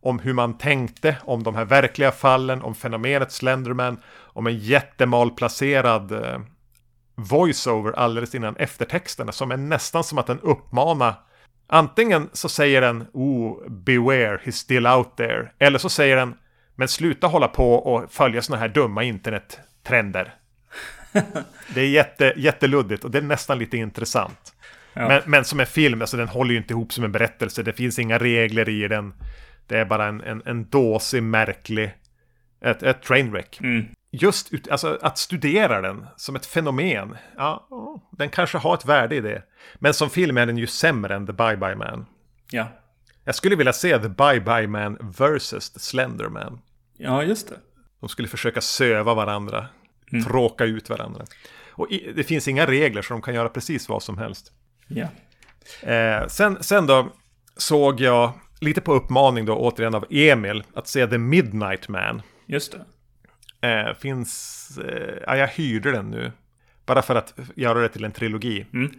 Om 0.00 0.18
hur 0.18 0.32
man 0.32 0.58
tänkte, 0.58 1.16
om 1.24 1.42
de 1.42 1.54
här 1.54 1.64
verkliga 1.64 2.12
fallen, 2.12 2.62
om 2.62 2.74
fenomenet 2.74 3.32
Slenderman. 3.32 4.00
Om 4.06 4.46
en 4.46 4.58
jättemalplacerad 4.58 6.12
eh, 6.12 6.40
voiceover 7.14 7.92
alldeles 7.92 8.34
innan 8.34 8.56
eftertexterna 8.56 9.32
som 9.32 9.50
är 9.50 9.56
nästan 9.56 10.04
som 10.04 10.18
att 10.18 10.26
den 10.26 10.40
uppmanar 10.40 11.14
Antingen 11.66 12.30
så 12.32 12.48
säger 12.48 12.80
den 12.80 13.06
Oh, 13.12 13.68
beware, 13.68 14.40
he's 14.44 14.50
still 14.50 14.86
out 14.86 15.16
there. 15.16 15.50
Eller 15.58 15.78
så 15.78 15.88
säger 15.88 16.16
den 16.16 16.34
Men 16.74 16.88
sluta 16.88 17.26
hålla 17.26 17.48
på 17.48 17.74
och 17.74 18.12
följa 18.12 18.42
sådana 18.42 18.60
här 18.60 18.68
dumma 18.68 19.02
internettrender. 19.02 20.34
det 21.74 21.80
är 21.80 21.88
jätte, 21.88 22.32
jätteluddigt 22.36 23.04
och 23.04 23.10
det 23.10 23.18
är 23.18 23.22
nästan 23.22 23.58
lite 23.58 23.76
intressant. 23.76 24.54
Ja. 24.92 25.08
Men, 25.08 25.22
men, 25.24 25.44
som 25.44 25.60
en 25.60 25.66
film, 25.66 26.00
alltså 26.00 26.16
den 26.16 26.28
håller 26.28 26.50
ju 26.50 26.56
inte 26.56 26.72
ihop 26.72 26.92
som 26.92 27.04
en 27.04 27.12
berättelse. 27.12 27.62
Det 27.62 27.72
finns 27.72 27.98
inga 27.98 28.18
regler 28.18 28.68
i 28.68 28.88
den. 28.88 29.14
Det 29.66 29.78
är 29.78 29.84
bara 29.84 30.06
en, 30.06 30.20
en, 30.20 30.42
en 30.44 30.68
dåsig, 30.68 31.22
märklig... 31.22 31.94
Ett, 32.60 32.82
ett 32.82 33.02
trainwreck. 33.02 33.60
Mm 33.60 33.86
just 34.14 34.52
alltså, 34.70 34.98
att 35.02 35.18
studera 35.18 35.80
den 35.80 36.06
som 36.16 36.36
ett 36.36 36.46
fenomen, 36.46 37.16
ja, 37.36 37.68
den 38.10 38.28
kanske 38.28 38.58
har 38.58 38.74
ett 38.74 38.84
värde 38.84 39.16
i 39.16 39.20
det. 39.20 39.42
Men 39.74 39.94
som 39.94 40.10
film 40.10 40.36
är 40.36 40.46
den 40.46 40.58
ju 40.58 40.66
sämre 40.66 41.14
än 41.14 41.26
The 41.26 41.32
Bye 41.32 41.56
Bye 41.56 41.74
Man. 41.74 42.06
Ja. 42.50 42.68
Jag 43.24 43.34
skulle 43.34 43.56
vilja 43.56 43.72
se 43.72 43.98
The 43.98 44.08
Bye 44.08 44.40
Bye 44.40 44.66
Man 44.66 45.14
versus 45.18 45.70
The 45.70 45.80
Slender 45.80 46.28
Man. 46.28 46.60
Ja, 46.96 47.22
just 47.22 47.48
det. 47.48 47.56
De 48.00 48.08
skulle 48.08 48.28
försöka 48.28 48.60
söva 48.60 49.14
varandra, 49.14 49.66
mm. 50.12 50.24
tråka 50.24 50.64
ut 50.64 50.90
varandra. 50.90 51.24
Och 51.70 51.90
i, 51.90 52.12
det 52.12 52.24
finns 52.24 52.48
inga 52.48 52.66
regler 52.66 53.02
så 53.02 53.14
de 53.14 53.22
kan 53.22 53.34
göra 53.34 53.48
precis 53.48 53.88
vad 53.88 54.02
som 54.02 54.18
helst. 54.18 54.52
Ja. 54.88 55.06
Eh, 55.88 56.26
sen, 56.26 56.62
sen 56.62 56.86
då 56.86 57.12
såg 57.56 58.00
jag, 58.00 58.32
lite 58.60 58.80
på 58.80 58.94
uppmaning 58.94 59.44
då 59.44 59.56
återigen 59.56 59.94
av 59.94 60.06
Emil, 60.10 60.64
att 60.74 60.88
se 60.88 61.06
The 61.06 61.18
Midnight 61.18 61.88
Man. 61.88 62.22
Just 62.46 62.72
det. 62.72 62.84
Eh, 63.64 63.94
finns, 63.94 64.78
eh, 64.78 65.22
ja, 65.26 65.36
jag 65.36 65.48
hyrde 65.48 65.92
den 65.92 66.10
nu. 66.10 66.32
Bara 66.86 67.02
för 67.02 67.14
att 67.14 67.34
göra 67.54 67.80
det 67.80 67.88
till 67.88 68.04
en 68.04 68.12
trilogi. 68.12 68.66
Mm. 68.72 68.90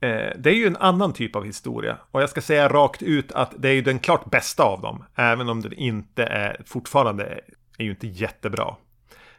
Eh, 0.00 0.32
det 0.38 0.50
är 0.50 0.54
ju 0.54 0.66
en 0.66 0.76
annan 0.76 1.12
typ 1.12 1.36
av 1.36 1.44
historia. 1.44 1.98
Och 2.10 2.22
jag 2.22 2.30
ska 2.30 2.40
säga 2.40 2.68
rakt 2.68 3.02
ut 3.02 3.32
att 3.32 3.52
det 3.58 3.68
är 3.68 3.72
ju 3.72 3.82
den 3.82 3.98
klart 3.98 4.30
bästa 4.30 4.62
av 4.62 4.80
dem. 4.80 5.04
Även 5.14 5.48
om 5.48 5.62
den 5.62 5.72
inte 5.72 6.24
är, 6.24 6.62
fortfarande 6.66 7.40
är 7.78 7.84
ju 7.84 7.90
inte 7.90 8.06
jättebra. 8.06 8.76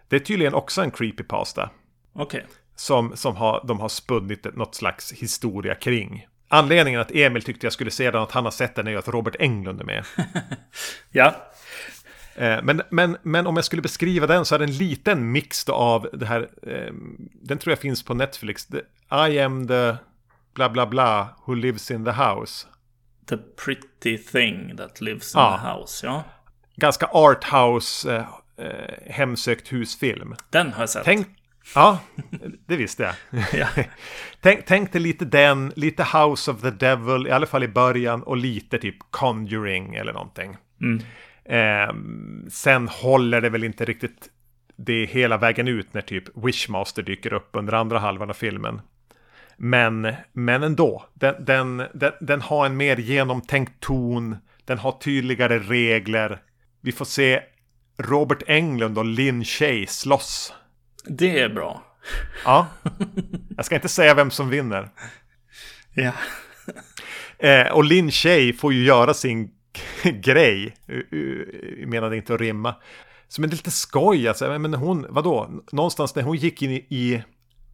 Det 0.07 0.15
är 0.15 0.19
tydligen 0.19 0.53
också 0.53 0.81
en 0.81 0.91
creepypasta. 0.91 1.69
Okej. 2.13 2.39
Okay. 2.39 2.51
Som, 2.75 3.15
som 3.15 3.35
har, 3.35 3.63
de 3.67 3.79
har 3.79 3.89
spunnit 3.89 4.55
något 4.55 4.75
slags 4.75 5.11
historia 5.11 5.75
kring. 5.75 6.27
Anledningen 6.47 7.01
att 7.01 7.11
Emil 7.11 7.43
tyckte 7.43 7.65
jag 7.65 7.73
skulle 7.73 7.91
se 7.91 8.11
den, 8.11 8.21
att 8.21 8.31
han 8.31 8.43
har 8.43 8.51
sett 8.51 8.75
den, 8.75 8.87
är 8.87 8.91
ju 8.91 8.97
att 8.97 9.07
Robert 9.07 9.35
Englund 9.39 9.81
är 9.81 9.85
med. 9.85 10.05
ja. 11.11 11.35
Eh, 12.35 12.59
men, 12.63 12.81
men, 12.89 13.17
men 13.23 13.47
om 13.47 13.55
jag 13.55 13.65
skulle 13.65 13.81
beskriva 13.81 14.27
den 14.27 14.45
så 14.45 14.55
är 14.55 14.59
det 14.59 14.65
en 14.65 14.77
liten 14.77 15.31
mix 15.31 15.69
av 15.69 16.07
det 16.13 16.25
här. 16.25 16.49
Eh, 16.67 16.93
den 17.41 17.57
tror 17.57 17.71
jag 17.71 17.79
finns 17.79 18.03
på 18.03 18.13
Netflix. 18.13 18.67
I 19.11 19.39
am 19.39 19.67
the 19.67 19.95
bla 20.53 20.69
bla 20.69 20.85
bla 20.85 21.35
who 21.45 21.53
lives 21.53 21.91
in 21.91 22.05
the 22.05 22.11
house. 22.11 22.67
The 23.29 23.37
pretty 23.37 24.17
thing 24.17 24.77
that 24.77 25.01
lives 25.01 25.35
in 25.35 25.41
ja. 25.41 25.57
the 25.57 25.67
house, 25.67 26.05
ja. 26.05 26.23
Ganska 26.75 27.05
arthouse, 27.05 28.15
eh, 28.15 28.25
eh, 28.65 29.13
hemsökt 29.13 29.73
husfilm. 29.73 30.35
Den 30.49 30.73
har 30.73 30.81
jag 30.81 30.89
sett. 30.89 31.03
Tänk, 31.05 31.27
ja, 31.75 31.99
det 32.67 32.75
visste 32.75 33.03
jag. 33.03 33.43
ja. 33.53 33.67
tänk, 34.41 34.65
tänk 34.65 34.91
dig 34.91 35.01
lite 35.01 35.25
den, 35.25 35.73
lite 35.75 36.03
House 36.03 36.51
of 36.51 36.61
the 36.61 36.71
Devil, 36.71 37.27
i 37.27 37.31
alla 37.31 37.45
fall 37.45 37.63
i 37.63 37.67
början, 37.67 38.23
och 38.23 38.37
lite 38.37 38.77
typ 38.77 38.97
Conjuring 39.11 39.95
eller 39.95 40.13
någonting. 40.13 40.57
Mm. 40.81 41.03
Eh, 41.45 41.93
sen 42.49 42.87
håller 42.87 43.41
det 43.41 43.49
väl 43.49 43.63
inte 43.63 43.85
riktigt 43.85 44.29
det 44.75 45.05
hela 45.05 45.37
vägen 45.37 45.67
ut 45.67 45.93
när 45.93 46.01
typ 46.01 46.23
Wishmaster 46.45 47.03
dyker 47.03 47.33
upp 47.33 47.49
under 47.53 47.73
andra 47.73 47.99
halvan 47.99 48.29
av 48.29 48.33
filmen. 48.33 48.81
Men, 49.57 50.13
men 50.33 50.63
ändå, 50.63 51.05
den, 51.13 51.45
den, 51.45 51.77
den, 51.93 52.11
den 52.19 52.41
har 52.41 52.65
en 52.65 52.77
mer 52.77 52.97
genomtänkt 52.97 53.79
ton, 53.79 54.35
den 54.65 54.77
har 54.77 54.91
tydligare 54.91 55.59
regler. 55.59 56.41
Vi 56.81 56.91
får 56.91 57.05
se 57.05 57.41
Robert 57.97 58.43
Englund 58.47 58.97
och 58.97 59.05
Lin 59.05 59.45
Shay 59.45 59.87
slåss. 59.87 60.53
Det 61.05 61.39
är 61.39 61.49
bra. 61.49 61.83
Ja. 62.45 62.67
Jag 63.57 63.65
ska 63.65 63.75
inte 63.75 63.89
säga 63.89 64.13
vem 64.13 64.31
som 64.31 64.49
vinner. 64.49 64.89
Ja. 65.93 66.11
Eh, 67.39 67.71
och 67.71 67.83
Lin 67.83 68.11
Shay 68.11 68.53
får 68.53 68.73
ju 68.73 68.83
göra 68.83 69.13
sin 69.13 69.51
grej. 70.03 70.75
Jag 71.79 71.89
menade 71.89 72.17
inte 72.17 72.33
att 72.33 72.41
rimma. 72.41 72.75
Som 73.27 73.43
är 73.43 73.47
lite 73.47 73.71
skoj, 73.71 74.27
alltså. 74.27 74.59
Men 74.59 74.73
hon, 74.73 75.05
vadå? 75.09 75.63
Någonstans 75.71 76.15
när 76.15 76.23
hon 76.23 76.37
gick 76.37 76.61
in 76.61 76.71
i 76.71 77.23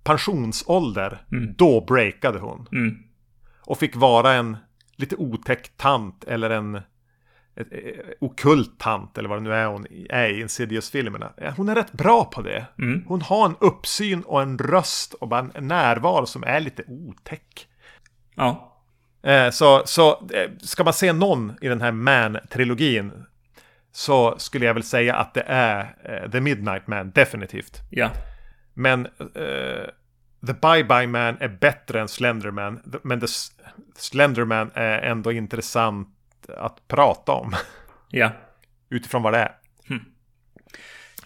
pensionsålder, 0.03 1.21
mm. 1.31 1.53
då 1.57 1.81
breakade 1.81 2.39
hon. 2.39 2.67
Mm. 2.71 2.97
Och 3.61 3.77
fick 3.77 3.95
vara 3.95 4.33
en 4.33 4.57
lite 4.95 5.15
otäck 5.15 5.77
tant 5.77 6.23
eller 6.23 6.49
en 6.49 6.81
ett, 7.55 7.67
okult 8.21 8.79
tant 8.79 9.17
eller 9.17 9.29
vad 9.29 9.37
det 9.37 9.43
nu 9.43 9.53
är 9.53 9.65
hon 9.65 9.85
är 10.09 10.29
i 10.29 10.41
Insidious-filmerna. 10.41 11.33
Hon 11.57 11.69
är 11.69 11.75
rätt 11.75 11.91
bra 11.91 12.25
på 12.25 12.41
det. 12.41 12.65
Mm. 12.79 13.03
Hon 13.07 13.21
har 13.21 13.45
en 13.45 13.55
uppsyn 13.59 14.21
och 14.21 14.41
en 14.41 14.57
röst 14.57 15.13
och 15.13 15.27
bara 15.27 15.49
en 15.53 15.67
närvaro 15.67 16.25
som 16.25 16.43
är 16.43 16.59
lite 16.59 16.83
otäck. 16.87 17.67
Ja. 18.35 18.76
Eh, 19.23 19.49
så, 19.49 19.81
så 19.85 20.27
eh, 20.33 20.49
ska 20.61 20.83
man 20.83 20.93
se 20.93 21.13
någon 21.13 21.57
i 21.61 21.67
den 21.67 21.81
här 21.81 21.91
Man-trilogin 21.91 23.11
så 23.91 24.39
skulle 24.39 24.65
jag 24.65 24.73
väl 24.73 24.83
säga 24.83 25.15
att 25.15 25.33
det 25.33 25.43
är 25.47 25.95
eh, 26.03 26.31
The 26.31 26.41
Midnight 26.41 26.87
Man, 26.87 27.11
definitivt. 27.11 27.81
Ja. 27.89 28.11
Men 28.73 29.05
eh, 29.05 29.85
The 30.47 30.53
Bye 30.61 30.83
Bye 30.83 31.07
Man 31.07 31.37
är 31.39 31.47
bättre 31.47 32.01
än 32.01 32.07
Slenderman. 32.07 32.99
Men 33.03 33.19
The 33.19 33.27
Slenderman 33.95 34.71
är 34.73 34.99
ändå 34.99 35.31
intressant 35.31 36.09
att 36.57 36.87
prata 36.87 37.31
om. 37.31 37.55
Ja. 38.09 38.31
Utifrån 38.89 39.23
vad 39.23 39.33
det 39.33 39.39
är. 39.39 39.51
Hmm. 39.87 40.05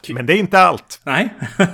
Men 0.10 0.26
det 0.26 0.34
är 0.34 0.38
inte 0.38 0.60
allt. 0.60 1.02
Nej. 1.04 1.30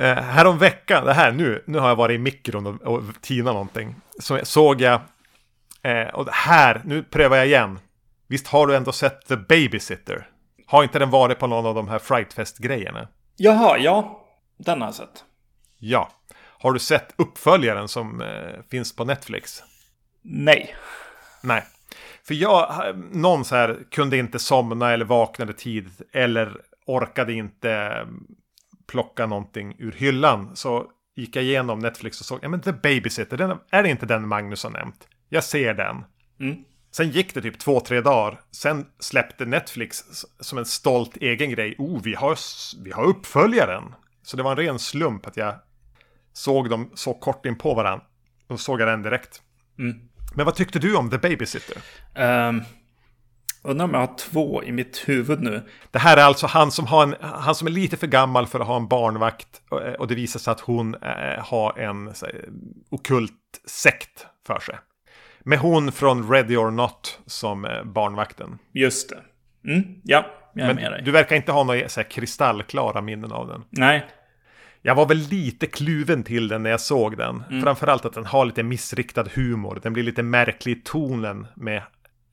Eh, 0.00 0.14
härom 0.14 0.58
veckan, 0.58 1.04
det 1.04 1.12
här 1.12 1.32
nu, 1.32 1.62
nu 1.66 1.78
har 1.78 1.88
jag 1.88 1.96
varit 1.96 2.14
i 2.14 2.18
mikron 2.18 2.66
och, 2.66 2.94
och 2.94 3.02
tinat 3.20 3.54
någonting. 3.54 3.94
Så 4.20 4.38
såg 4.42 4.80
jag, 4.80 5.00
eh, 5.82 6.08
och 6.08 6.28
här, 6.28 6.82
nu 6.84 7.02
prövar 7.02 7.36
jag 7.36 7.46
igen. 7.46 7.78
Visst 8.28 8.46
har 8.46 8.66
du 8.66 8.76
ändå 8.76 8.92
sett 8.92 9.26
The 9.26 9.36
Babysitter? 9.36 10.28
Har 10.66 10.82
inte 10.82 10.98
den 10.98 11.10
varit 11.10 11.38
på 11.38 11.46
någon 11.46 11.66
av 11.66 11.74
de 11.74 11.88
här 11.88 11.98
Frightfest-grejerna? 11.98 13.08
Jaha, 13.36 13.78
ja. 13.78 14.22
Den 14.58 14.80
har 14.80 14.88
jag 14.88 14.94
sett. 14.94 15.24
Ja. 15.78 16.10
Har 16.58 16.72
du 16.72 16.78
sett 16.78 17.14
uppföljaren 17.16 17.88
som 17.88 18.20
eh, 18.20 18.62
finns 18.70 18.96
på 18.96 19.04
Netflix? 19.04 19.62
Nej. 20.22 20.74
Nej. 21.42 21.64
För 22.24 22.34
jag, 22.34 22.74
någon 23.12 23.44
så 23.44 23.56
här 23.56 23.78
kunde 23.90 24.16
inte 24.16 24.38
somna 24.38 24.92
eller 24.92 25.04
vaknade 25.04 25.52
tidigt 25.52 26.00
eller 26.12 26.60
orkade 26.86 27.32
inte 27.32 27.72
eh, 27.72 28.06
plocka 28.86 29.26
någonting 29.26 29.76
ur 29.78 29.92
hyllan. 29.92 30.56
Så 30.56 30.90
gick 31.16 31.36
jag 31.36 31.44
igenom 31.44 31.78
Netflix 31.78 32.20
och 32.20 32.26
såg, 32.26 32.38
ja 32.42 32.48
men 32.48 32.60
The 32.60 32.72
Babysitter, 32.72 33.36
den, 33.36 33.58
är 33.70 33.82
det 33.82 33.88
inte 33.88 34.06
den 34.06 34.28
Magnus 34.28 34.64
har 34.64 34.70
nämnt? 34.70 35.08
Jag 35.28 35.44
ser 35.44 35.74
den. 35.74 36.04
Mm. 36.40 36.56
Sen 36.90 37.10
gick 37.10 37.34
det 37.34 37.42
typ 37.42 37.58
två, 37.58 37.80
tre 37.80 38.00
dagar. 38.00 38.40
Sen 38.50 38.86
släppte 38.98 39.44
Netflix 39.44 40.04
som 40.40 40.58
en 40.58 40.66
stolt 40.66 41.16
egen 41.16 41.50
grej. 41.50 41.74
Oh, 41.78 42.02
vi 42.02 42.14
har, 42.14 42.38
vi 42.84 42.90
har 42.90 43.04
uppföljaren. 43.04 43.94
Så 44.22 44.36
det 44.36 44.42
var 44.42 44.50
en 44.50 44.56
ren 44.56 44.78
slump 44.78 45.26
att 45.26 45.36
jag 45.36 45.54
såg 46.32 46.70
dem 46.70 46.90
så 46.94 47.14
kort 47.14 47.46
in 47.46 47.58
på 47.58 47.74
varandra. 47.74 48.06
Och 48.46 48.60
såg 48.60 48.80
jag 48.80 48.88
den 48.88 49.02
direkt. 49.02 49.42
Mm. 49.78 49.96
Men 50.34 50.44
vad 50.44 50.54
tyckte 50.54 50.78
du 50.78 50.96
om 50.96 51.10
The 51.10 51.18
Babysitter? 51.18 51.76
Um, 52.14 52.62
undrar 53.66 53.84
om 53.84 53.94
jag 53.94 54.00
har 54.00 54.16
två 54.16 54.62
i 54.64 54.72
mitt 54.72 55.04
huvud 55.06 55.42
nu. 55.42 55.62
Det 55.90 55.98
här 55.98 56.16
är 56.16 56.22
alltså 56.22 56.46
han 56.46 56.70
som, 56.70 56.86
har 56.86 57.02
en, 57.02 57.14
han 57.20 57.54
som 57.54 57.66
är 57.66 57.70
lite 57.72 57.96
för 57.96 58.06
gammal 58.06 58.46
för 58.46 58.60
att 58.60 58.66
ha 58.66 58.76
en 58.76 58.88
barnvakt. 58.88 59.48
Och, 59.68 59.80
och 59.80 60.08
det 60.08 60.14
visar 60.14 60.40
sig 60.40 60.52
att 60.52 60.60
hon 60.60 60.94
eh, 60.94 61.44
har 61.44 61.78
en 61.78 62.12
okult 62.90 63.32
sekt 63.66 64.26
för 64.46 64.60
sig. 64.60 64.74
Med 65.40 65.58
hon 65.58 65.92
från 65.92 66.30
Ready 66.32 66.56
or 66.56 66.70
Not 66.70 67.20
som 67.26 67.64
eh, 67.64 67.84
barnvakten. 67.84 68.58
Just 68.72 69.10
det. 69.10 69.18
Mm, 69.72 69.84
ja, 70.04 70.26
jag 70.54 70.68
är 70.68 70.74
med 70.74 70.82
Men 70.82 70.92
dig. 70.92 71.02
du 71.04 71.10
verkar 71.10 71.36
inte 71.36 71.52
ha 71.52 71.64
några 71.64 71.88
så 71.88 72.00
här, 72.00 72.10
kristallklara 72.10 73.00
minnen 73.00 73.32
av 73.32 73.48
den. 73.48 73.64
Nej. 73.70 74.06
Jag 74.82 74.94
var 74.94 75.06
väl 75.06 75.18
lite 75.18 75.66
kluven 75.66 76.22
till 76.22 76.48
den 76.48 76.62
när 76.62 76.70
jag 76.70 76.80
såg 76.80 77.16
den. 77.16 77.42
Framförallt 77.62 78.04
att 78.04 78.12
den 78.12 78.26
har 78.26 78.44
lite 78.44 78.62
missriktad 78.62 79.24
humor. 79.34 79.80
Den 79.82 79.92
blir 79.92 80.02
lite 80.02 80.22
märklig 80.22 80.76
i 80.76 80.80
tonen 80.80 81.46
med 81.54 81.82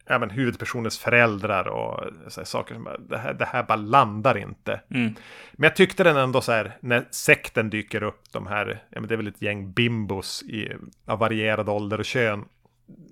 även 0.06 0.30
huvudpersonens 0.30 1.00
föräldrar 1.00 1.68
och 1.68 2.04
så 2.28 2.39
här, 2.39 2.46
saker 2.46 2.74
som 2.76 2.88
det 3.10 3.18
här, 3.18 3.34
det 3.34 3.46
här 3.46 3.63
bara 3.63 3.76
landar 3.76 4.38
inte. 4.38 4.82
Mm. 4.89 5.13
Men 5.54 5.63
jag 5.68 5.76
tyckte 5.76 6.04
den 6.04 6.18
ändå 6.18 6.42
så 6.42 6.52
här, 6.52 6.78
när 6.80 7.08
sekten 7.12 7.70
dyker 7.70 8.04
upp, 8.04 8.22
de 8.32 8.48
här, 8.48 8.84
ja 8.89 9.00
men 9.00 9.08
det 9.08 9.16
är 9.16 9.18
väl 9.18 9.28
ett 9.28 9.42
gäng 9.42 9.72
bimbos 9.72 10.44
i, 10.44 10.72
av 11.06 11.20
varierad 11.20 11.70
ålder 11.70 12.00
och 12.00 12.06
kön. 12.06 12.46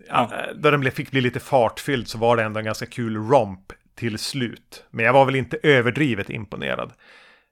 Ja, 0.08 0.30
Ja. 0.32 0.54
Då 0.56 0.72
den 0.72 0.92
fick 0.92 1.12
bli 1.12 1.22
lite 1.22 1.40
fartfylld 1.40 2.08
så 2.08 2.18
var 2.18 2.38
det 2.38 2.44
ändå 2.44 2.60
en 2.60 2.66
ganska 2.66 2.86
kul 2.86 3.18
romp 3.18 3.74
till 3.96 4.20
slut. 4.20 4.86
Men 4.90 5.06
jag 5.06 5.14
var 5.14 5.26
väl 5.26 5.36
inte 5.36 5.58
överdrivet 5.64 6.30
imponerad. 6.30 6.94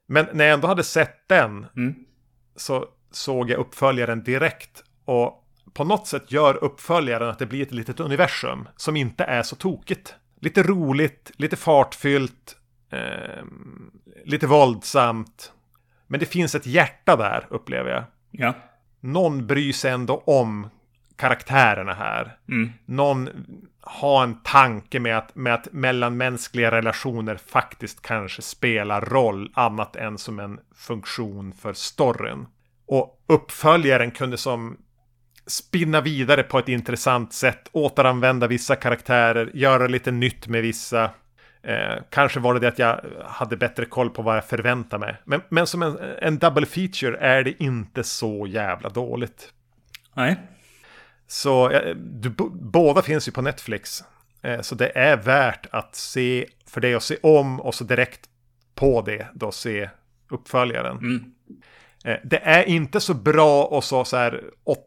Men 0.08 0.28
när 0.34 0.46
jag 0.46 0.54
ändå 0.54 0.68
hade 0.68 0.84
sett 0.84 1.28
den 1.28 1.66
Mm. 1.76 1.96
så 2.56 2.86
såg 3.12 3.50
jag 3.50 3.60
uppföljaren 3.60 4.24
direkt. 4.24 4.84
Och 5.06 5.39
på 5.74 5.84
något 5.84 6.08
sätt 6.08 6.32
gör 6.32 6.64
uppföljaren 6.64 7.30
att 7.30 7.40
det 7.40 7.46
blir 7.46 7.62
ett 7.62 7.72
litet 7.72 8.00
universum 8.00 8.68
som 8.76 8.96
inte 8.96 9.24
är 9.24 9.44
så 9.44 9.56
tokigt. 9.56 10.16
Lite 10.42 10.64
roligt, 10.64 11.32
lite 11.36 11.56
fartfyllt, 11.56 12.56
ehm, 12.92 13.92
lite 14.26 14.48
våldsamt. 14.48 15.54
Men 16.08 16.20
det 16.20 16.26
finns 16.26 16.56
ett 16.56 16.66
hjärta 16.66 17.16
där, 17.16 17.48
upplever 17.50 17.92
jag. 17.92 18.04
Ja. 18.32 18.54
Någon 19.00 19.48
bryr 19.48 19.74
sig 19.74 19.92
ändå 19.92 20.24
om 20.26 20.70
karaktärerna 21.16 21.94
här. 21.94 22.38
Mm. 22.48 22.70
Någon 22.86 23.30
har 23.82 24.24
en 24.24 24.42
tanke 24.44 25.00
med 25.00 25.18
att, 25.18 25.36
med 25.36 25.54
att 25.54 25.68
mellanmänskliga 25.72 26.72
relationer 26.72 27.36
faktiskt 27.36 28.02
kanske 28.02 28.42
spelar 28.42 29.02
roll 29.02 29.52
annat 29.54 29.96
än 29.96 30.18
som 30.18 30.40
en 30.40 30.60
funktion 30.76 31.54
för 31.54 31.74
storyn. 31.74 32.46
Och 32.88 33.24
uppföljaren 33.28 34.12
kunde 34.12 34.38
som 34.38 34.78
spinna 35.50 36.02
vidare 36.02 36.44
på 36.44 36.60
ett 36.60 36.70
intressant 36.70 37.34
sätt, 37.34 37.70
återanvända 37.72 38.48
vissa 38.48 38.76
karaktärer, 38.76 39.52
göra 39.54 39.88
lite 39.88 40.12
nytt 40.12 40.48
med 40.48 40.62
vissa. 40.62 41.12
Eh, 41.64 41.96
kanske 42.10 42.40
var 42.40 42.54
det 42.54 42.60
det 42.60 42.68
att 42.68 42.80
jag 42.80 43.02
hade 43.26 43.58
bättre 43.58 43.86
koll 43.86 44.10
på 44.10 44.22
vad 44.22 44.38
jag 44.38 44.46
förväntade 44.46 45.06
mig. 45.06 45.16
Men, 45.26 45.42
men 45.50 45.68
som 45.68 45.84
en, 45.84 45.98
en 46.22 46.38
double 46.38 46.66
feature 46.66 47.18
är 47.18 47.44
det 47.44 47.64
inte 47.64 48.04
så 48.04 48.48
jävla 48.48 48.90
dåligt. 48.90 49.54
Nej. 50.14 50.40
Så 51.28 51.70
eh, 51.70 51.96
du, 51.96 52.30
båda 52.52 53.02
finns 53.02 53.28
ju 53.28 53.32
på 53.32 53.42
Netflix. 53.42 54.04
Eh, 54.42 54.62
så 54.62 54.76
det 54.76 54.98
är 54.98 55.18
värt 55.18 55.66
att 55.72 55.96
se, 55.96 56.46
för 56.68 56.82
det 56.82 56.94
att 56.94 57.04
se 57.04 57.18
om 57.24 57.62
och 57.62 57.76
så 57.76 57.84
direkt 57.84 58.22
på 58.76 59.02
det 59.02 59.28
då 59.34 59.52
se 59.52 59.90
uppföljaren. 60.30 60.98
Mm. 60.98 61.34
Eh, 62.10 62.18
det 62.24 62.38
är 62.44 62.64
inte 62.64 63.00
så 63.00 63.14
bra 63.14 63.64
och 63.64 63.84
så, 63.84 64.06
så 64.06 64.18
här 64.18 64.44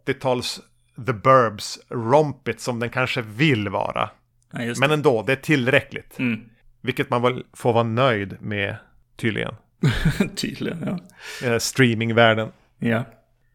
80-tals 0.06 0.60
The 1.06 1.12
Burbs 1.12 1.78
rompigt 1.88 2.60
som 2.60 2.80
den 2.80 2.90
kanske 2.90 3.22
vill 3.22 3.68
vara. 3.68 4.10
Ja, 4.52 4.74
Men 4.80 4.90
ändå, 4.90 5.22
det 5.22 5.32
är 5.32 5.36
tillräckligt. 5.36 6.18
Mm. 6.18 6.40
Vilket 6.80 7.10
man 7.10 7.22
väl 7.22 7.44
får 7.52 7.72
vara 7.72 7.84
nöjd 7.84 8.36
med 8.40 8.76
tydligen. 9.16 9.54
Tydligen, 10.36 10.84
ja. 10.86 11.48
Eh, 11.48 11.58
streamingvärlden. 11.58 12.48
Ja. 12.78 13.04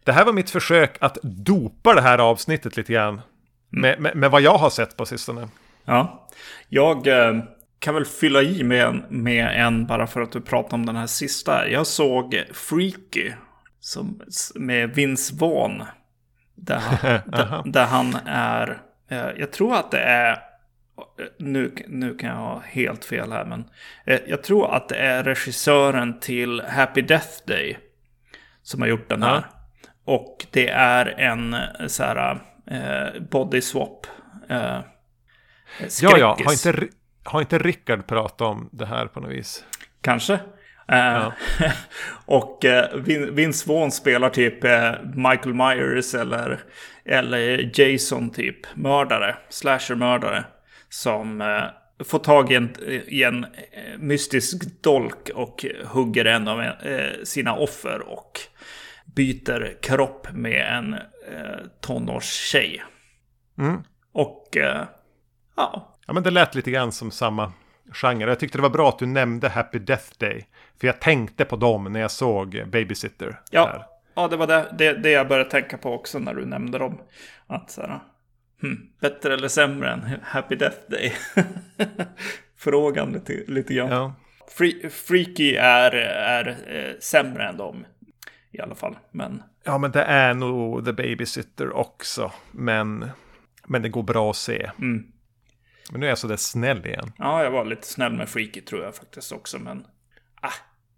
Det 0.04 0.12
här 0.12 0.26
var 0.26 0.34
mitt 0.34 0.50
försök 0.50 0.98
att 1.00 1.18
dopa 1.24 1.94
det 1.94 2.02
här 2.02 2.18
avsnittet 2.18 2.78
lite 2.78 2.94
grann. 2.94 3.22
Med, 3.70 4.00
med, 4.00 4.16
med 4.16 4.32
vad 4.32 4.42
jag 4.42 4.58
har 4.58 4.70
sett 4.70 4.98
på 4.98 5.06
sistone. 5.06 5.48
Ja. 5.86 6.28
Jag 6.70 7.08
eh, 7.08 7.44
kan 7.80 7.94
väl 7.94 8.06
fylla 8.06 8.42
i 8.42 8.64
med 8.64 8.86
en, 8.86 9.04
med 9.10 9.66
en 9.66 9.86
bara 9.86 10.08
för 10.08 10.22
att 10.22 10.32
du 10.32 10.42
pratar 10.42 10.78
om 10.78 10.86
den 10.86 10.96
här 10.96 11.08
sista. 11.08 11.70
Jag 11.70 11.88
såg 11.88 12.44
Freaky 12.54 13.32
som, 13.88 14.22
med 14.56 14.90
Vince 14.96 15.36
Vaughn. 15.36 15.84
Där, 16.56 16.80
han- 16.80 17.22
där, 17.32 17.62
där 17.66 17.86
han 17.86 18.16
är, 18.26 18.82
eh, 19.10 19.30
jag 19.38 19.52
tror 19.52 19.76
att 19.76 19.92
det 19.92 20.00
är, 20.00 20.40
nu, 21.40 21.76
nu 21.88 22.16
kan 22.16 22.30
jag 22.30 22.36
ha 22.38 22.60
helt 22.66 23.06
fel 23.06 23.32
här, 23.32 23.46
men 23.46 23.70
eh, 24.06 24.20
jag 24.28 24.44
tror 24.44 24.76
att 24.76 24.90
det 24.90 24.96
är 24.98 25.24
regissören 25.24 26.20
till 26.20 26.62
Happy 26.62 27.02
Death 27.02 27.30
Day 27.48 27.78
som 28.64 28.82
har 28.82 28.88
gjort 28.88 29.10
den 29.10 29.24
här. 29.24 29.36
Ja. 29.36 29.44
Och 30.06 30.46
det 30.52 30.70
är 30.70 31.06
en 31.06 31.54
eh, 31.54 31.88
så 31.88 32.04
här 32.04 32.40
eh, 32.68 33.22
body 33.22 33.62
swap. 33.62 34.08
Eh, 34.50 34.80
Ja, 36.02 36.18
ja. 36.18 36.38
Har 36.46 36.52
inte, 36.70 36.88
har 37.24 37.42
inte 37.42 37.58
Rickard 37.60 38.08
pratat 38.08 38.42
om 38.42 38.70
det 38.72 38.86
här 38.86 39.08
på 39.08 39.20
något 39.20 39.32
vis? 39.32 39.66
Kanske. 40.02 40.40
Eh, 40.92 41.32
och 42.26 42.66
eh, 42.66 42.96
Vin- 42.96 43.36
Vince 43.36 43.70
Vaughn 43.70 43.92
spelar 43.92 44.30
typ 44.30 44.64
eh, 44.64 44.92
Michael 45.16 45.54
Myers 45.54 46.16
eller, 46.16 46.60
eller 47.06 47.72
Jason 47.82 48.30
typ. 48.30 48.76
Mördare, 48.76 49.36
slasher-mördare. 49.50 50.44
Som 50.90 51.44
får 52.06 52.20
tag 52.20 52.52
i 52.52 52.56
en, 52.56 52.76
i 53.08 53.24
en 53.24 53.46
mystisk 53.98 54.84
dolk 54.84 55.30
och 55.36 55.66
hugger 55.86 56.26
en 56.26 56.48
av 56.48 56.64
sina 57.24 57.56
offer. 57.56 58.02
Och 58.10 58.40
byter 59.16 59.78
kropp 59.82 60.28
med 60.34 60.78
en 60.78 60.96
tonårstjej. 61.82 62.84
Mm. 63.60 63.84
Och 64.14 64.48
ja, 65.56 65.94
Ja, 66.08 66.14
men 66.14 66.24
det 66.24 66.32
lät 66.32 66.56
lite 66.56 66.72
grann 66.72 66.92
som 66.92 67.12
samma 67.12 67.52
genre. 67.94 68.30
Jag 68.30 68.40
tyckte 68.40 68.58
det 68.58 68.62
var 68.62 68.70
bra 68.70 68.90
att 68.90 69.00
du 69.00 69.06
nämnde 69.06 69.50
Happy 69.50 69.80
Death 69.80 70.06
Day. 70.18 70.48
För 70.80 70.88
jag 70.88 71.00
tänkte 71.02 71.46
på 71.46 71.56
dem 71.56 71.84
när 71.94 72.00
jag 72.00 72.12
såg 72.12 72.64
Babysitter. 72.68 73.40
Ja, 73.52 73.66
Där. 73.66 73.86
ja 74.16 74.28
det 74.28 74.38
var 74.38 74.48
det, 74.48 74.76
det, 74.78 74.94
det 74.94 75.10
jag 75.10 75.28
började 75.28 75.50
tänka 75.50 75.78
på 75.78 75.94
också 75.94 76.20
när 76.20 76.34
du 76.34 76.46
nämnde 76.46 76.78
dem. 76.78 77.02
Att 77.48 77.72
så 77.72 77.82
här, 77.82 78.00
hmm, 78.62 78.90
bättre 79.02 79.34
eller 79.34 79.48
sämre 79.48 79.92
än 79.92 80.02
Happy 80.24 80.56
Death 80.56 80.78
Day? 80.90 81.14
Frågan 82.58 83.12
lite, 83.12 83.44
lite 83.48 83.74
grann. 83.74 83.90
Ja. 83.92 84.14
Free, 84.58 84.90
Freaky 84.90 85.56
är, 85.56 85.92
är 85.92 86.48
eh, 86.68 87.00
sämre 87.00 87.44
än 87.48 87.58
dem. 87.58 87.86
I 88.52 88.60
alla 88.62 88.76
fall. 88.76 88.98
Men 89.12 89.44
ja, 89.64 89.78
men 89.78 89.92
det 89.92 90.04
är 90.04 90.34
nog 90.34 90.86
The 90.86 90.94
Babysitter 90.94 91.72
också. 91.76 92.32
Men, 92.52 93.10
men 93.68 93.82
det 93.82 93.90
går 93.90 94.04
bra 94.04 94.30
att 94.30 94.36
se. 94.36 94.70
mm, 94.80 95.08
Men 95.92 96.00
nu 96.00 96.06
är 96.06 96.10
jag 96.10 96.18
sådär 96.18 96.36
snäll 96.38 96.86
igen. 96.86 97.12
Ja, 97.18 97.44
jag 97.44 97.52
var 97.52 97.66
lite 97.66 97.88
snäll 97.88 98.14
med 98.14 98.30
Freaky 98.30 98.62
tror 98.62 98.84
jag 98.84 98.96
faktiskt 98.96 99.32
också. 99.32 99.60
Men, 99.60 99.86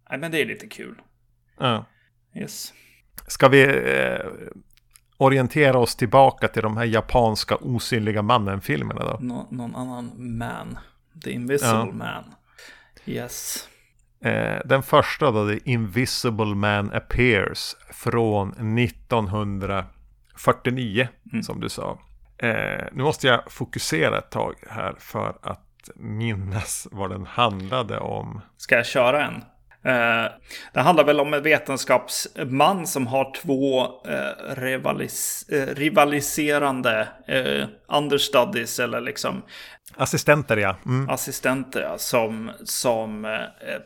nej, 0.09 0.19
men 0.19 0.31
det 0.31 0.41
är 0.41 0.45
lite 0.45 0.67
kul. 0.67 1.01
Ja. 1.57 1.85
Yes. 2.35 2.73
Ska 3.27 3.47
vi 3.47 3.61
eh, 3.63 4.25
orientera 5.17 5.77
oss 5.77 5.95
tillbaka 5.95 6.47
till 6.47 6.63
de 6.63 6.77
här 6.77 6.85
japanska 6.85 7.55
osynliga 7.55 8.21
mannen-filmerna 8.21 9.03
då? 9.03 9.17
Nå 9.21 9.47
någon 9.51 9.75
annan 9.75 10.37
man. 10.37 10.77
The 11.23 11.31
Invisible 11.31 11.69
Ja. 11.69 11.85
Man. 11.85 12.23
Yes. 13.05 13.67
Eh, 14.21 14.59
den 14.65 14.83
första 14.83 15.31
då, 15.31 15.49
The 15.49 15.59
Invisible 15.71 16.55
Man 16.55 16.93
Appears 16.93 17.75
från 17.91 18.77
1949 18.77 21.07
som 21.43 21.59
du 21.59 21.69
sa. 21.69 21.99
Eh, 22.37 22.85
nu 22.91 23.03
måste 23.03 23.27
jag 23.27 23.51
fokusera 23.51 24.17
ett 24.17 24.29
tag 24.29 24.55
här 24.69 24.95
för 24.99 25.37
att 25.41 25.89
minnas 25.95 26.87
vad 26.91 27.09
den 27.09 27.25
handlade 27.25 27.99
om. 27.99 28.41
Ska 28.57 28.75
jag 28.75 28.85
köra 28.85 29.25
en? 29.25 29.43
Eh, 29.83 30.25
det 30.73 30.79
handlar 30.79 31.03
väl 31.03 31.19
om 31.19 31.33
en 31.33 31.43
vetenskapsman 31.43 32.87
som 32.87 33.07
har 33.07 33.33
två 33.33 33.83
eh, 33.83 34.55
rivalis 34.55 35.49
eh, 35.49 35.75
rivaliserande 35.75 37.07
understudies 37.87 38.79
eller 38.79 39.01
liksom 39.01 39.41
Assistenter 39.95 40.57
ja. 40.57 40.75
Mm. 40.85 41.09
assistenter 41.09 41.81
ja, 41.81 41.97
som, 41.97 42.51
som 42.63 43.37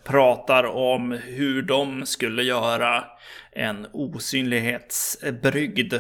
pratar 0.03 0.63
om 0.63 1.11
hur 1.11 1.61
de 1.61 2.05
skulle 2.05 2.43
göra 2.43 3.03
en 3.51 3.87
osynlighetsbrygd 3.91 5.93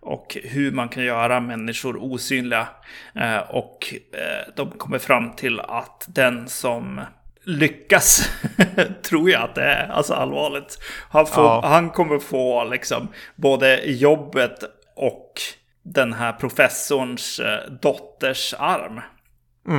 och 0.00 0.36
hur 0.42 0.72
man 0.72 0.88
kan 0.88 1.04
göra 1.04 1.40
människor 1.40 1.96
osynliga. 1.96 2.68
Och 3.48 3.94
de 4.56 4.70
kommer 4.70 4.98
fram 4.98 5.32
till 5.32 5.60
att 5.60 6.06
den 6.08 6.48
som 6.48 7.00
lyckas, 7.44 8.30
tror 9.02 9.30
jag 9.30 9.42
att 9.42 9.54
det 9.54 9.64
är, 9.64 9.88
alltså 9.88 10.14
allvarligt, 10.14 10.78
han, 11.10 11.26
får, 11.26 11.44
Ja. 11.44 11.60
han 11.64 11.90
kommer 11.90 12.18
få 12.18 12.64
liksom 12.64 13.08
både 13.36 13.80
jobbet 13.84 14.58
och 14.96 15.32
den 15.84 16.12
här 16.12 16.32
professorns 16.32 17.38
eh, 17.40 17.70
dotters 17.82 18.54
arm. 18.58 19.00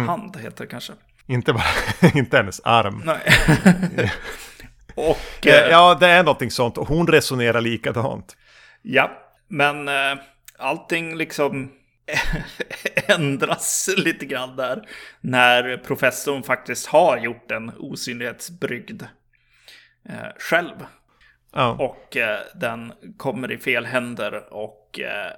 Hand 0.08 0.38
heter 0.38 0.63
det 0.63 0.69
kanske. 0.69 0.93
Inte 1.28 1.54
bara, 1.54 1.63
inte 2.13 2.38
hennes 2.38 2.62
arm. 2.63 3.02
Nej. 3.06 3.21
och 4.95 5.47
eh, 5.47 5.69
Ja, 5.69 5.97
det 5.99 6.08
är 6.08 6.23
någonting 6.23 6.52
sånt. 6.52 6.78
Och 6.78 6.88
hon 6.88 7.08
resonerar 7.08 7.62
likadant. 7.62 8.36
ja, 8.82 9.12
men 9.47 9.88
eh, 9.88 10.17
allting 10.60 11.15
liksom 11.17 11.71
ändras 13.08 13.89
lite 13.98 14.26
grann 14.26 14.56
där. 14.56 14.88
När 15.22 15.78
professorn 15.78 16.44
faktiskt 16.44 16.88
har 16.88 17.18
gjort 17.18 17.52
en 17.52 17.72
osynlighetsbrygd 17.78 19.04
eh, 20.10 20.28
själv. 20.38 20.86
Ja. 21.54 21.72
Och 21.72 22.18
eh, 22.18 22.39
den 22.56 22.94
kommer 23.18 23.52
i 23.52 23.58
fel 23.58 23.86
händer 23.86 24.54
och 24.54 25.00
eh, 25.00 25.32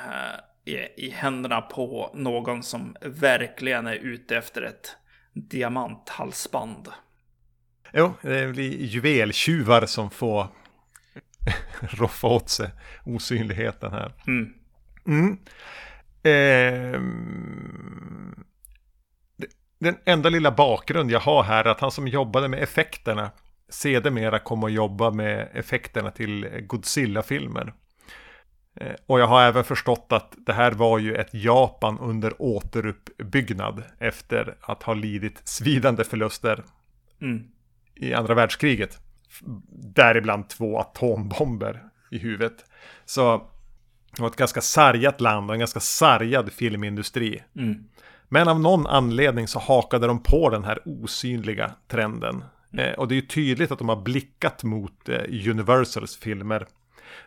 eh, 0.00 0.38
i, 0.64 1.06
i 1.06 1.10
händerna 1.10 1.60
på 1.60 2.10
någon 2.14 2.62
som 2.62 2.96
verkligen 3.00 3.86
är 3.86 3.94
ute 3.94 4.36
efter 4.36 4.62
ett 4.62 4.96
diamanthalsband. 5.32 6.88
Jo, 7.92 8.14
det 8.22 8.52
blir 8.52 8.84
juveltjuvar 8.84 9.86
som 9.86 10.10
får 10.10 10.46
roffa 11.80 12.26
åt 12.26 12.50
sig 12.50 12.70
osynligheten 13.04 13.92
här. 13.92 14.12
Mm. 14.26 14.54
Mm. 15.06 15.38
Ehm, 16.22 18.44
den 19.78 19.96
enda 20.04 20.28
lilla 20.28 20.50
bakgrund 20.50 21.10
jag 21.10 21.20
har 21.20 21.42
här 21.42 21.64
är 21.64 21.70
att 21.70 21.80
han 21.80 21.90
som 21.90 22.08
jobbade 22.08 22.48
med 22.48 22.62
effekterna 22.62 23.30
sedermera 23.68 24.38
kom 24.38 24.64
att 24.64 24.72
jobba 24.72 25.10
med 25.10 25.48
effekterna 25.54 26.10
till 26.10 26.48
Godzilla-filmer. 26.66 27.72
Eh, 28.76 28.92
Och 29.06 29.20
jag 29.20 29.26
har 29.26 29.42
även 29.42 29.64
förstått 29.64 30.06
att 30.12 30.34
det 30.46 30.52
här 30.52 30.72
var 30.72 30.98
ju 30.98 31.14
ett 31.14 31.34
Japan 31.34 31.98
under 31.98 32.42
återuppbyggnad 32.42 33.82
efter 33.98 34.56
att 34.60 34.82
ha 34.82 34.94
lidit 34.94 35.48
svidande 35.48 36.04
förluster 36.04 36.64
Mm. 37.20 37.44
i 37.94 38.14
andra 38.14 38.34
världskriget. 38.34 38.98
Däribland 39.94 40.48
två 40.48 40.78
atombomber 40.78 41.82
i 42.10 42.18
huvudet. 42.18 42.64
Så 43.04 43.48
det 44.16 44.22
var 44.22 44.28
ett 44.28 44.36
ganska 44.36 44.60
sargat 44.60 45.20
land 45.20 45.50
och 45.50 45.54
en 45.54 45.58
ganska 45.58 45.80
sargad 45.80 46.52
filmindustri. 46.52 47.42
Mm. 47.56 47.84
Men 48.28 48.48
av 48.48 48.60
någon 48.60 48.86
anledning 48.86 49.48
så 49.48 49.58
hakade 49.58 50.06
de 50.06 50.22
på 50.22 50.50
den 50.50 50.64
här 50.64 50.78
osynliga 50.84 51.72
trenden. 51.88 52.44
Eh, 52.78 52.92
och 52.92 53.08
det 53.08 53.14
är 53.14 53.16
ju 53.16 53.26
tydligt 53.26 53.70
att 53.70 53.78
de 53.78 53.88
har 53.88 54.02
blickat 54.02 54.62
mot 54.62 55.08
eh, 55.08 55.50
Universals 55.50 56.16
filmer. 56.16 56.66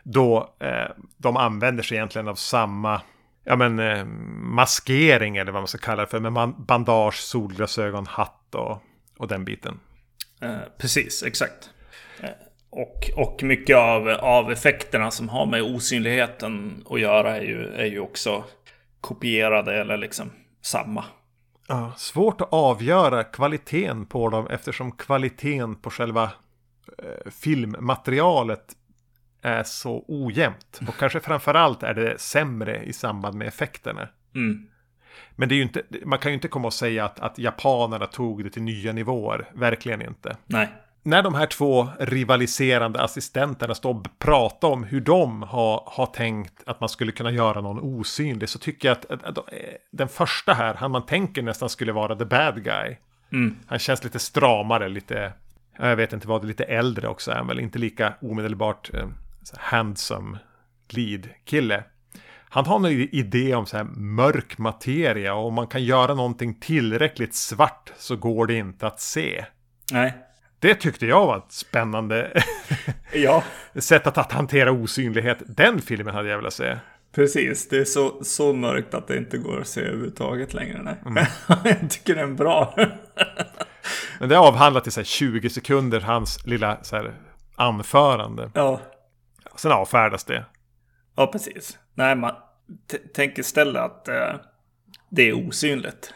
Då 0.02 0.54
eh, 0.58 0.90
de 1.16 1.36
använder 1.36 1.82
sig 1.82 1.96
egentligen 1.96 2.28
av 2.28 2.34
samma 2.34 3.00
ja, 3.44 3.56
men, 3.56 3.78
eh, 3.78 4.04
maskering 4.40 5.36
eller 5.36 5.52
vad 5.52 5.60
man 5.60 5.68
ska 5.68 5.78
kalla 5.78 6.02
det 6.02 6.08
för. 6.08 6.20
Med 6.20 6.54
bandage, 6.58 7.14
solglasögon, 7.14 8.06
hatt 8.06 8.54
och, 8.54 8.82
och 9.18 9.28
den 9.28 9.44
biten. 9.44 9.80
Eh, 10.40 10.56
precis, 10.78 11.22
exakt. 11.22 11.70
Och, 12.76 13.10
och 13.16 13.42
mycket 13.42 13.76
av, 13.76 14.08
av 14.08 14.52
effekterna 14.52 15.10
som 15.10 15.28
har 15.28 15.46
med 15.46 15.62
osynligheten 15.62 16.84
att 16.90 17.00
göra 17.00 17.36
är 17.36 17.42
ju, 17.42 17.74
är 17.74 17.84
ju 17.84 18.00
också 18.00 18.44
kopierade 19.00 19.80
eller 19.80 19.96
liksom 19.96 20.30
samma. 20.62 21.04
Ja, 21.68 21.92
svårt 21.96 22.40
att 22.40 22.52
avgöra 22.52 23.24
kvaliteten 23.24 24.06
på 24.06 24.28
dem 24.28 24.46
eftersom 24.50 24.92
kvaliteten 24.92 25.74
på 25.74 25.90
själva 25.90 26.24
eh, 26.98 27.30
filmmaterialet 27.30 28.64
är 29.42 29.62
så 29.62 30.04
ojämnt. 30.08 30.80
Och 30.88 30.96
kanske 30.96 31.20
framförallt 31.20 31.82
är 31.82 31.94
det 31.94 32.20
sämre 32.20 32.84
i 32.84 32.92
samband 32.92 33.36
med 33.36 33.48
effekterna. 33.48 34.08
Mm. 34.34 34.68
Men 35.36 35.48
det 35.48 35.54
är 35.54 35.62
inte, 35.62 35.82
man 36.04 36.18
kan 36.18 36.30
ju 36.30 36.34
inte 36.34 36.48
komma 36.48 36.66
och 36.66 36.74
säga 36.74 37.04
att, 37.04 37.20
att 37.20 37.38
japanerna 37.38 38.06
tog 38.06 38.44
det 38.44 38.50
till 38.50 38.62
nya 38.62 38.92
nivåer. 38.92 39.50
Verkligen 39.54 40.02
inte. 40.02 40.36
Nej. 40.46 40.68
När 41.06 41.22
de 41.22 41.34
här 41.34 41.46
två 41.46 41.88
rivaliserande 41.98 43.02
assistenterna 43.02 43.74
står 43.74 43.94
och 43.94 44.18
pratar 44.18 44.68
om 44.68 44.84
hur 44.84 45.00
de 45.00 45.42
har, 45.42 45.82
har 45.86 46.06
tänkt 46.06 46.62
att 46.66 46.80
man 46.80 46.88
skulle 46.88 47.12
kunna 47.12 47.30
göra 47.30 47.60
någon 47.60 47.80
osynlig 47.80 48.48
så 48.48 48.58
tycker 48.58 48.88
jag 48.88 48.92
att, 48.92 49.10
att, 49.10 49.24
att 49.24 49.38
eh, 49.38 49.58
den 49.92 50.08
första 50.08 50.54
här, 50.54 50.74
han 50.74 50.90
man 50.90 51.06
tänker 51.06 51.42
nästan 51.42 51.68
skulle 51.68 51.92
vara 51.92 52.16
the 52.16 52.24
bad 52.24 52.64
guy. 52.64 52.96
Mm. 53.32 53.56
Han 53.66 53.78
känns 53.78 54.04
lite 54.04 54.18
stramare, 54.18 54.88
lite, 54.88 55.32
ja, 55.78 55.88
jag 55.88 55.96
vet 55.96 56.12
inte 56.12 56.28
vad, 56.28 56.44
lite 56.44 56.64
äldre 56.64 57.08
också 57.08 57.30
är 57.30 57.44
väl, 57.44 57.60
inte 57.60 57.78
lika 57.78 58.14
omedelbart 58.20 58.90
eh, 58.94 59.08
handsome 59.56 60.38
lead-kille. 60.88 61.84
Han 62.48 62.66
har 62.66 62.76
en 62.76 62.86
idé 63.12 63.54
om 63.54 63.66
så 63.66 63.76
här 63.76 63.84
mörk 63.94 64.58
materia 64.58 65.34
och 65.34 65.46
om 65.46 65.54
man 65.54 65.66
kan 65.66 65.84
göra 65.84 66.14
någonting 66.14 66.54
tillräckligt 66.54 67.34
svart 67.34 67.92
så 67.96 68.16
går 68.16 68.46
det 68.46 68.54
inte 68.54 68.86
att 68.86 69.00
se. 69.00 69.44
Nej. 69.92 70.25
Det 70.58 70.74
tyckte 70.74 71.06
jag 71.06 71.26
var 71.26 71.36
ett 71.38 71.52
spännande 71.52 72.42
Ja, 73.12 73.42
sätt 73.74 74.06
att, 74.06 74.18
att 74.18 74.32
hantera 74.32 74.72
osynlighet. 74.72 75.38
Den 75.46 75.80
filmen 75.82 76.14
hade 76.14 76.28
jag 76.28 76.36
velat 76.36 76.52
se. 76.54 76.76
precis. 77.14 77.68
Det 77.68 77.78
är 77.78 77.84
så, 77.84 78.24
så 78.24 78.52
mörkt 78.52 78.94
att 78.94 79.08
det 79.08 79.16
inte 79.16 79.38
går 79.38 79.60
att 79.60 79.66
se 79.68 79.80
överhuvudtaget 79.80 80.54
längre. 80.54 80.96
Nej. 81.06 81.28
Jag 81.64 81.90
tycker 81.90 82.14
den 82.14 82.30
är 82.30 82.34
bra. 82.34 82.74
Men 84.20 84.28
det 84.28 84.34
är 84.34 84.38
avhandlat 84.38 84.86
i 84.86 84.90
så 84.90 85.00
här 85.00 85.04
20 85.04 85.50
sekunder, 85.50 86.00
hans 86.00 86.46
lilla 86.46 86.78
så 86.84 86.96
här, 86.96 87.14
anförande. 87.56 88.50
ja. 88.54 88.80
Sen 89.56 89.72
avfärdas 89.72 90.24
det. 90.24 90.44
ja, 91.16 91.26
precis. 91.26 91.78
Nej, 91.94 92.16
man 92.16 92.34
tänker 93.14 93.40
istället 93.40 93.82
att 93.82 94.08
eh, 94.08 94.34
det 95.10 95.28
är 95.28 95.48
osynligt. 95.48 96.14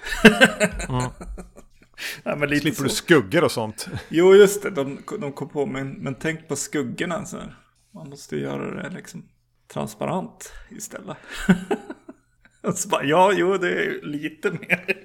Ja, 2.23 2.37
men 2.37 2.49
lite 2.49 2.61
Slipper 2.61 2.77
så. 2.77 2.83
du 2.83 2.89
skuggor 2.89 3.45
och 3.45 3.53
sånt. 3.53 3.89
Jo, 4.09 4.35
just 4.35 4.63
det. 4.63 4.71
De, 4.71 4.99
de 5.21 5.33
kom 5.33 5.49
på, 5.49 5.67
men, 5.67 5.91
men 5.91 6.15
tänk 6.15 6.49
på 6.49 6.57
skuggorna. 6.57 7.25
Så 7.25 7.37
här. 7.37 7.57
Man 7.95 8.09
måste 8.09 8.37
göra 8.37 8.83
det 8.83 8.91
liksom 8.91 9.29
transparent 9.73 10.53
istället. 10.71 11.17
Och 12.63 12.75
så 12.75 12.89
bara, 12.89 13.05
ja, 13.05 13.33
jo, 13.35 13.57
det 13.57 13.69
är 13.69 14.03
lite 14.03 14.51
mer 14.51 14.97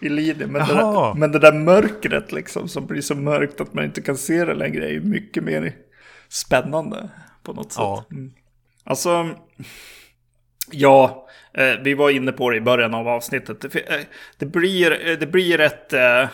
i 0.00 0.08
linje. 0.08 0.46
Men 0.46 0.66
det, 0.66 0.74
där, 0.74 1.14
men 1.14 1.32
det 1.32 1.38
där 1.38 1.52
mörkret 1.52 2.32
liksom 2.32 2.68
som 2.68 2.86
blir 2.86 3.00
så 3.00 3.14
mörkt 3.14 3.60
att 3.60 3.74
man 3.74 3.84
inte 3.84 4.02
kan 4.02 4.16
se 4.16 4.44
det 4.44 4.54
längre 4.54 4.86
är 4.86 4.90
ju 4.92 5.00
mycket 5.00 5.44
mer 5.44 5.76
spännande 6.28 7.10
på 7.42 7.52
något 7.52 7.72
sätt. 7.72 7.80
Ja. 7.80 8.04
Mm. 8.10 8.32
Alltså, 8.84 9.34
ja, 10.70 11.28
vi 11.82 11.94
var 11.94 12.10
inne 12.10 12.32
på 12.32 12.50
det 12.50 12.56
i 12.56 12.60
början 12.60 12.94
av 12.94 13.08
avsnittet. 13.08 13.60
Det, 13.60 13.78
eh, 13.78 14.04
det, 14.38 14.46
blir, 14.46 15.08
eh, 15.08 15.18
det 15.18 15.26
blir 15.26 15.60
ett 15.60 15.92
eh, 15.92 16.28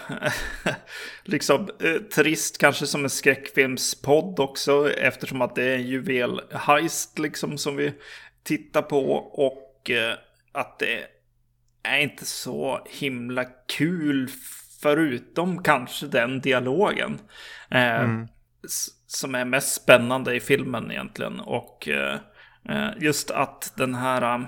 liksom 1.25 1.69
eh, 1.81 1.95
trist 1.95 2.59
kanske 2.59 2.87
som 2.87 3.05
en 3.05 3.11
skräckfilmspodd 3.11 4.41
också 4.41 4.93
eftersom 4.93 5.43
att 5.43 5.55
det 5.55 5.63
är 5.63 5.75
en 5.75 5.87
juvelheist 5.87 7.19
liksom 7.19 7.59
som 7.59 7.77
vi 7.77 7.93
tittar 8.45 8.83
på 8.83 9.13
och 9.15 9.91
eh, 9.91 10.15
att 10.53 10.79
det 10.79 11.05
är 11.83 11.99
inte 11.99 12.25
så 12.25 12.87
himla 12.91 13.45
kul 13.79 14.29
förutom 14.83 15.63
kanske 15.63 16.07
den 16.07 16.41
dialogen. 16.41 17.19
Eh, 17.71 18.01
mm. 18.01 18.29
Som 19.07 19.35
är 19.35 19.45
mest 19.45 19.83
spännande 19.83 20.35
i 20.35 20.41
filmen 20.41 20.91
egentligen. 20.91 21.41
Och 21.41 21.89
eh, 21.89 22.19
eh 22.69 22.91
just 22.99 23.31
att 23.31 23.73
den 23.77 23.95
här 23.95 24.47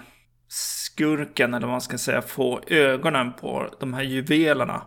skurken, 0.53 1.55
eller 1.55 1.67
vad 1.67 1.75
man 1.75 1.81
ska 1.81 1.99
säga, 1.99 2.23
får 2.23 2.73
ögonen 2.73 3.33
på 3.33 3.75
de 3.81 3.95
här 3.95 4.03
juvelerna. 4.03 4.83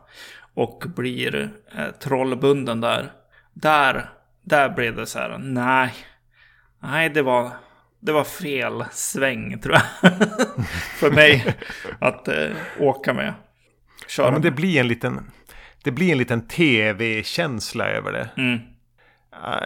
Och 0.54 0.84
blir 0.96 1.50
eh, 1.78 1.92
trollbunden 2.00 2.82
där. 2.82 3.12
Där, 3.54 4.10
där 4.44 4.70
blev 4.70 4.96
det 4.96 5.06
så 5.06 5.20
här, 5.20 5.38
nej. 5.38 5.94
Nej, 6.80 7.10
det 7.10 7.22
var, 7.22 7.52
det 8.00 8.12
var 8.12 8.24
fel 8.24 8.86
sväng 8.92 9.60
tror 9.60 9.76
jag. 9.76 10.12
För 11.00 11.12
mig 11.12 11.56
att 12.00 12.28
eh, 12.28 12.50
åka 12.80 13.14
med. 13.14 13.34
Köra 14.08 14.28
ja, 14.28 14.32
men 14.32 14.42
det 14.42 14.52
blir 14.52 14.80
en 14.80 14.88
liten, 14.88 15.32
det 15.84 15.92
blir 15.92 16.12
en 16.12 16.18
liten 16.18 16.48
tv-känsla 16.48 17.88
över 17.88 18.12
det. 18.12 18.30
Mm. 18.38 18.60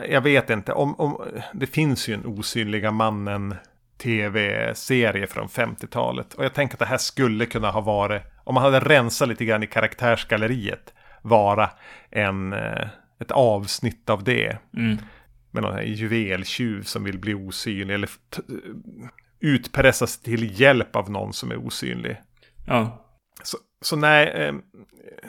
Jag 0.09 0.21
vet 0.21 0.49
inte, 0.49 0.73
om, 0.73 0.95
om, 0.95 1.31
det 1.53 1.67
finns 1.67 2.07
ju 2.07 2.13
en 2.13 2.25
osynliga 2.25 2.91
mannen 2.91 3.55
tv-serie 3.99 5.27
från 5.27 5.47
50-talet. 5.47 6.33
Och 6.33 6.45
jag 6.45 6.53
tänker 6.53 6.75
att 6.75 6.79
det 6.79 6.85
här 6.85 6.97
skulle 6.97 7.45
kunna 7.45 7.71
ha 7.71 7.81
varit, 7.81 8.21
om 8.43 8.53
man 8.55 8.63
hade 8.63 8.79
rensat 8.79 9.29
lite 9.29 9.45
grann 9.45 9.63
i 9.63 9.67
karaktärsgalleriet, 9.67 10.93
vara 11.21 11.69
en, 12.09 12.53
eh, 12.53 12.87
ett 13.19 13.31
avsnitt 13.31 14.09
av 14.09 14.23
det. 14.23 14.57
Mm 14.77 14.97
med 15.51 15.63
någon 15.63 15.73
här 15.73 15.83
juveltjuv 15.83 16.83
som 16.83 17.03
vill 17.03 17.19
bli 17.19 17.33
osynlig 17.33 17.93
eller 17.93 18.09
utpressas 19.39 20.21
till 20.21 20.61
hjälp 20.61 20.95
av 20.95 21.11
någon 21.11 21.33
som 21.33 21.51
är 21.51 21.65
osynlig. 21.65 22.21
Ja. 22.67 23.05
Så, 23.43 23.57
så 23.81 23.95
nej, 23.95 24.27
eh, 24.27 24.53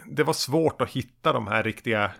det 0.07 0.23
var 0.23 0.33
svårt 0.33 0.81
att 0.81 0.91
hitta 0.91 1.33
de 1.33 1.47
här 1.47 1.63
riktiga 1.63 2.11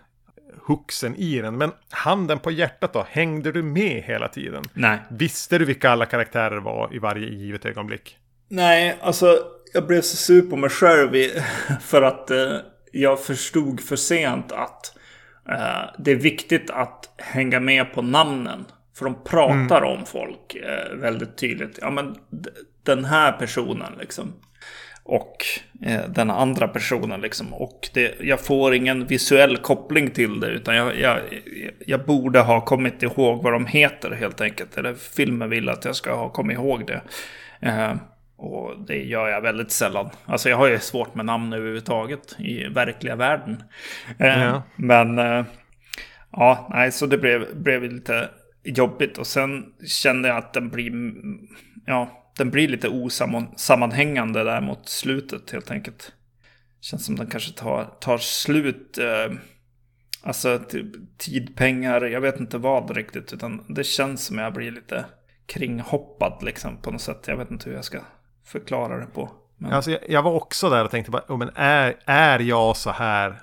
huxen 0.65 1.15
i 1.15 1.41
den. 1.41 1.57
Men 1.57 1.71
handen 1.89 2.39
på 2.39 2.51
hjärtat 2.51 2.93
då, 2.93 3.05
hängde 3.09 3.51
du 3.51 3.63
med 3.63 4.03
hela 4.03 4.27
tiden? 4.27 4.63
Nej. 4.73 4.99
Visste 5.09 5.57
du 5.57 5.65
vilka 5.65 5.89
alla 5.89 6.05
karaktärer 6.05 6.59
var 6.59 6.95
i 6.95 6.99
varje 6.99 7.27
givet 7.27 7.65
ögonblick? 7.65 8.17
Nej, 8.47 8.97
alltså 9.01 9.39
jag 9.73 9.87
blev 9.87 10.01
så 10.01 10.17
sur 10.17 10.41
på 10.41 10.55
mig 10.55 10.69
själv 10.69 11.11
för 11.81 12.01
att 12.01 12.31
eh, 12.31 12.55
jag 12.91 13.23
förstod 13.23 13.81
för 13.81 13.95
sent 13.95 14.51
att 14.51 14.97
Eh, 15.49 15.89
det 15.97 16.11
är 16.11 16.15
viktigt 16.15 16.69
att 16.69 17.09
hänga 17.17 17.59
med 17.59 17.93
på 17.93 18.01
namnen. 18.01 18.65
För 18.97 19.05
de 19.05 19.23
pratar 19.23 19.81
mm. 19.81 19.99
om 19.99 20.05
folk 20.05 20.55
eh, 20.55 20.95
väldigt 20.95 21.37
tydligt. 21.37 21.79
Ja 21.81 21.89
men 21.89 22.15
den 22.83 23.05
här 23.05 23.31
personen 23.31 23.93
liksom. 23.99 24.33
Och 25.03 25.45
eh, 25.85 26.01
den 26.09 26.29
andra 26.29 26.67
personen 26.67 27.21
liksom. 27.21 27.53
Och 27.53 27.89
det, 27.93 28.15
jag 28.21 28.39
får 28.39 28.73
ingen 28.73 29.07
visuell 29.07 29.57
koppling 29.57 30.11
till 30.11 30.39
det. 30.39 30.47
Utan 30.47 30.75
jag, 30.75 30.99
jag, 30.99 31.19
jag 31.85 32.05
borde 32.05 32.39
ha 32.39 32.61
kommit 32.61 33.03
ihåg 33.03 33.43
vad 33.43 33.53
de 33.53 33.65
heter 33.65 34.11
helt 34.11 34.41
enkelt. 34.41 34.77
Eller 34.77 34.93
filmen 34.93 35.49
vill 35.49 35.69
att 35.69 35.85
jag 35.85 35.95
ska 35.95 36.15
ha 36.15 36.29
kommit 36.29 36.57
ihåg 36.57 36.87
det. 36.87 37.01
Och 38.41 38.85
det 38.87 39.03
gör 39.03 39.27
jag 39.27 39.41
väldigt 39.41 39.71
sällan. 39.71 40.09
Alltså 40.25 40.49
jag 40.49 40.57
har 40.57 40.67
ju 40.67 40.79
svårt 40.79 41.15
med 41.15 41.25
namn 41.25 41.53
överhuvudtaget 41.53 42.39
i 42.39 42.67
verkliga 42.67 43.15
världen. 43.15 43.63
Eh, 44.19 44.43
ja. 44.43 44.63
Men 44.75 45.19
eh, 45.19 45.45
ja, 46.31 46.67
nej, 46.73 46.91
så 46.91 47.05
det 47.05 47.17
blev, 47.17 47.55
blev 47.55 47.83
lite 47.83 48.29
jobbigt. 48.63 49.17
Och 49.17 49.27
sen 49.27 49.65
kände 49.87 50.27
jag 50.27 50.37
att 50.37 50.53
den 50.53 50.69
blir, 50.69 50.91
ja, 51.85 52.20
den 52.41 52.51
blir 52.51 52.67
lite 52.67 52.89
osammanhängande 52.89 54.43
där 54.43 54.61
mot 54.61 54.89
slutet 54.89 55.51
helt 55.51 55.71
enkelt. 55.71 56.13
Känns 56.79 57.05
som 57.05 57.15
den 57.15 57.27
kanske 57.27 57.53
tar, 57.53 57.85
tar 57.85 58.17
slut. 58.17 58.97
Eh, 58.97 59.37
alltså 60.23 60.59
tid, 61.17 61.55
pengar, 61.55 62.01
jag 62.01 62.21
vet 62.21 62.39
inte 62.39 62.57
vad 62.57 62.95
riktigt. 62.95 63.33
Utan 63.33 63.65
det 63.67 63.83
känns 63.83 64.25
som 64.25 64.37
jag 64.37 64.53
blir 64.53 64.71
lite 64.71 65.05
kringhoppad 65.45 66.43
liksom 66.43 66.77
på 66.77 66.91
något 66.91 67.01
sätt. 67.01 67.27
Jag 67.27 67.37
vet 67.37 67.51
inte 67.51 67.69
hur 67.69 67.75
jag 67.75 67.85
ska 67.85 67.99
förklara 68.45 68.97
det 68.97 69.05
på. 69.05 69.31
Men... 69.57 69.73
Alltså, 69.73 69.91
jag, 69.91 70.09
jag, 70.09 70.21
var 70.21 70.31
också 70.31 70.69
där 70.69 70.85
och 70.85 70.91
tänkte, 70.91 71.11
bara, 71.11 71.25
oh, 71.27 71.37
men 71.37 71.51
är, 71.55 71.95
är 72.05 72.39
jag 72.39 72.77
så 72.77 72.91
här 72.91 73.41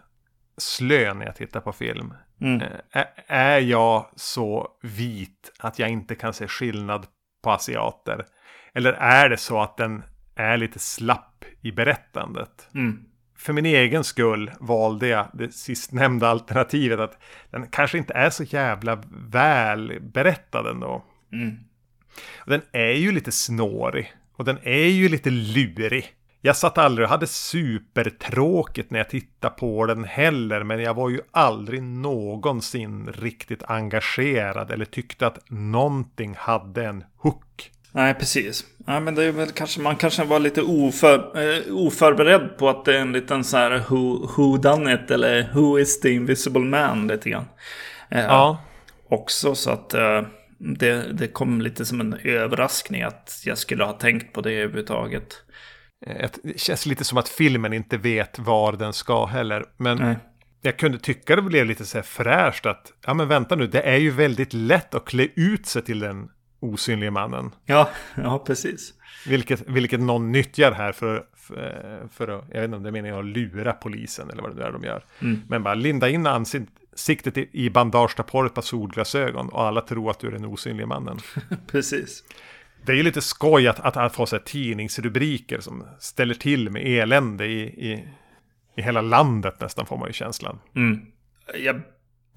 slö 0.57 1.15
när 1.15 1.27
jag 1.27 1.37
tittar 1.37 1.61
på 1.61 1.73
film? 1.73 2.15
Mm. 2.41 2.63
Eh, 2.63 2.69
är, 2.93 3.07
är 3.27 3.61
jag 3.61 4.11
så 4.17 4.69
vit 4.83 5.53
att 5.59 5.79
jag 5.79 5.89
inte 5.89 6.15
kan 6.15 6.33
se 6.33 6.49
skillnad 6.49 7.07
på 7.43 7.51
asiater? 7.51 8.27
Eller 8.79 8.93
är 8.93 9.29
det 9.29 9.37
så 9.37 9.61
att 9.61 9.77
den 9.77 10.03
är 10.35 10.57
lite 10.57 10.79
slapp 10.79 11.45
i 11.63 11.73
berättandet? 11.73 12.69
Mm. 12.75 13.05
För 13.39 13.53
min 13.53 13.67
egen 13.67 14.05
skull 14.05 14.51
valde 14.61 15.09
jag 15.09 15.27
det 15.33 15.55
sistnämnda 15.55 16.29
alternativet. 16.29 17.01
Att 17.01 17.19
den 17.51 17.67
kanske 17.67 17.99
inte 17.99 18.15
är 18.15 18.31
så 18.31 18.45
jävla 18.45 19.03
väl 19.11 19.99
berättad 20.01 20.71
ändå. 20.71 21.05
Mm. 21.33 21.57
Och 22.39 22.51
den 22.51 22.63
är 22.73 22.93
ju 22.93 23.13
lite 23.13 23.33
snårig. 23.33 24.13
Och 24.37 24.45
den 24.45 24.59
är 24.63 24.89
ju 24.89 25.09
lite 25.09 25.31
lurig. 25.31 26.07
Jag 26.41 26.57
satt 26.57 26.79
aldrig 26.79 27.05
och 27.05 27.11
hade 27.11 27.27
supertråkigt 27.27 28.91
när 28.91 28.99
jag 28.99 29.09
tittade 29.09 29.55
på 29.55 29.87
den 29.87 30.05
heller. 30.05 30.63
Men 30.63 30.83
jag 30.83 30.95
var 30.95 31.09
ju 31.09 31.21
aldrig 31.31 31.83
någonsin 31.83 33.13
riktigt 33.13 33.63
engagerad. 33.63 34.71
Eller 34.71 34.85
tyckte 34.85 35.27
att 35.27 35.51
någonting 35.51 36.35
hade 36.39 36.85
en 36.87 37.05
hook. 37.17 37.73
Nej, 37.93 38.15
precis. 38.15 38.65
Nej, 38.79 39.01
men 39.01 39.15
det 39.15 39.25
är 39.25 39.33
väl 39.33 39.51
kanske, 39.51 39.81
man 39.81 39.97
kanske 39.97 40.25
var 40.25 40.39
lite 40.39 40.63
oför, 40.63 41.43
eh, 41.43 41.77
oförberedd 41.77 42.59
på 42.59 42.69
att 42.69 42.85
det 42.85 42.97
är 42.97 43.01
en 43.01 43.13
liten 43.13 43.45
så 43.45 43.57
här 43.57 43.83
who, 43.89 44.31
who 44.37 44.57
done 44.57 44.95
it 44.95 45.11
eller 45.11 45.51
who 45.55 45.79
is 45.79 46.01
the 46.01 46.11
invisible 46.11 46.61
man 46.61 47.07
lite 47.07 47.31
grann. 47.31 47.45
Eh, 48.11 48.25
ja. 48.25 48.63
Också 49.09 49.55
så 49.55 49.71
att 49.71 49.95
eh, 49.95 50.23
det, 50.59 51.13
det 51.13 51.29
kom 51.29 51.61
lite 51.61 51.85
som 51.85 52.01
en 52.01 52.15
överraskning 52.25 53.03
att 53.03 53.43
jag 53.45 53.59
skulle 53.59 53.85
ha 53.85 53.93
tänkt 53.93 54.33
på 54.33 54.41
det 54.41 54.53
överhuvudtaget. 54.53 55.43
Det 56.43 56.61
känns 56.61 56.87
lite 56.87 57.05
som 57.05 57.19
att 57.19 57.29
filmen 57.29 57.73
inte 57.73 57.97
vet 57.97 58.39
var 58.39 58.73
den 58.73 58.93
ska 58.93 59.27
heller. 59.27 59.65
Men 59.77 59.99
Nej. 59.99 60.17
jag 60.63 60.77
kunde 60.77 60.99
tycka 60.99 61.37
det 61.37 61.43
blev 61.43 61.67
lite 61.67 61.87
så 61.87 61.99
här 61.99 62.03
fräscht 62.03 62.67
att, 62.67 62.93
ja 63.07 63.15
men 63.15 63.29
vänta 63.29 63.57
nu, 63.57 63.67
det 63.67 63.81
är 63.81 63.97
ju 63.97 64.11
väldigt 64.11 64.53
lätt 64.53 64.95
att 64.95 65.05
klä 65.05 65.29
ut 65.37 65.67
sig 65.67 65.83
till 65.83 65.99
den 65.99 66.29
osynliga 66.61 67.11
mannen. 67.11 67.51
Ja, 67.65 67.91
ja 68.15 68.39
precis. 68.47 68.95
Vilket, 69.27 69.69
vilket 69.69 70.01
någon 70.01 70.33
nyttjar 70.33 70.73
här 70.73 70.93
för, 70.93 71.27
för, 71.37 72.09
för 72.13 72.29
att, 72.29 72.45
jag 72.49 72.61
vet 72.61 72.65
inte 72.65 72.77
om 72.77 72.83
det 72.83 72.89
är 72.89 72.93
meningen 72.93 73.19
att 73.19 73.25
lura 73.25 73.73
polisen 73.73 74.31
eller 74.31 74.43
vad 74.43 74.57
det 74.57 74.65
är 74.65 74.73
de 74.73 74.83
gör. 74.83 75.05
Mm. 75.21 75.41
Men 75.49 75.63
bara 75.63 75.75
linda 75.75 76.09
in 76.09 76.27
ansiktet 76.27 76.79
siktet 76.99 77.39
i 77.39 77.71
bandage, 77.71 78.17
ta 78.17 78.23
på 78.23 78.45
ett 78.45 78.55
par 78.55 78.63
solglasögon 78.63 79.49
och 79.49 79.63
alla 79.63 79.81
tror 79.81 80.11
att 80.11 80.21
du 80.21 80.27
är 80.27 80.31
den 80.31 80.45
osynliga 80.45 80.87
mannen. 80.87 81.19
Precis. 81.67 82.25
Det 82.87 82.93
är 82.93 82.97
ju 82.97 83.03
lite 83.03 83.21
skoj 83.21 83.69
att, 83.69 83.81
att, 83.81 83.97
att 83.97 84.15
få 84.15 84.27
så 84.27 84.37
här 84.37 84.43
tidningsrubriker 84.43 85.61
som 85.61 85.85
ställer 85.99 86.35
till 86.35 86.71
med 86.71 86.87
elände 86.87 87.47
i, 87.47 87.61
i, 87.63 88.09
i 88.77 88.83
hela 88.83 89.01
landet 89.01 89.61
nästan 89.61 89.87
får 89.87 89.99
man 89.99 90.09
ju 90.09 90.13
känslan. 90.13 90.59
Mm. 90.77 91.01
Jag 91.55 91.81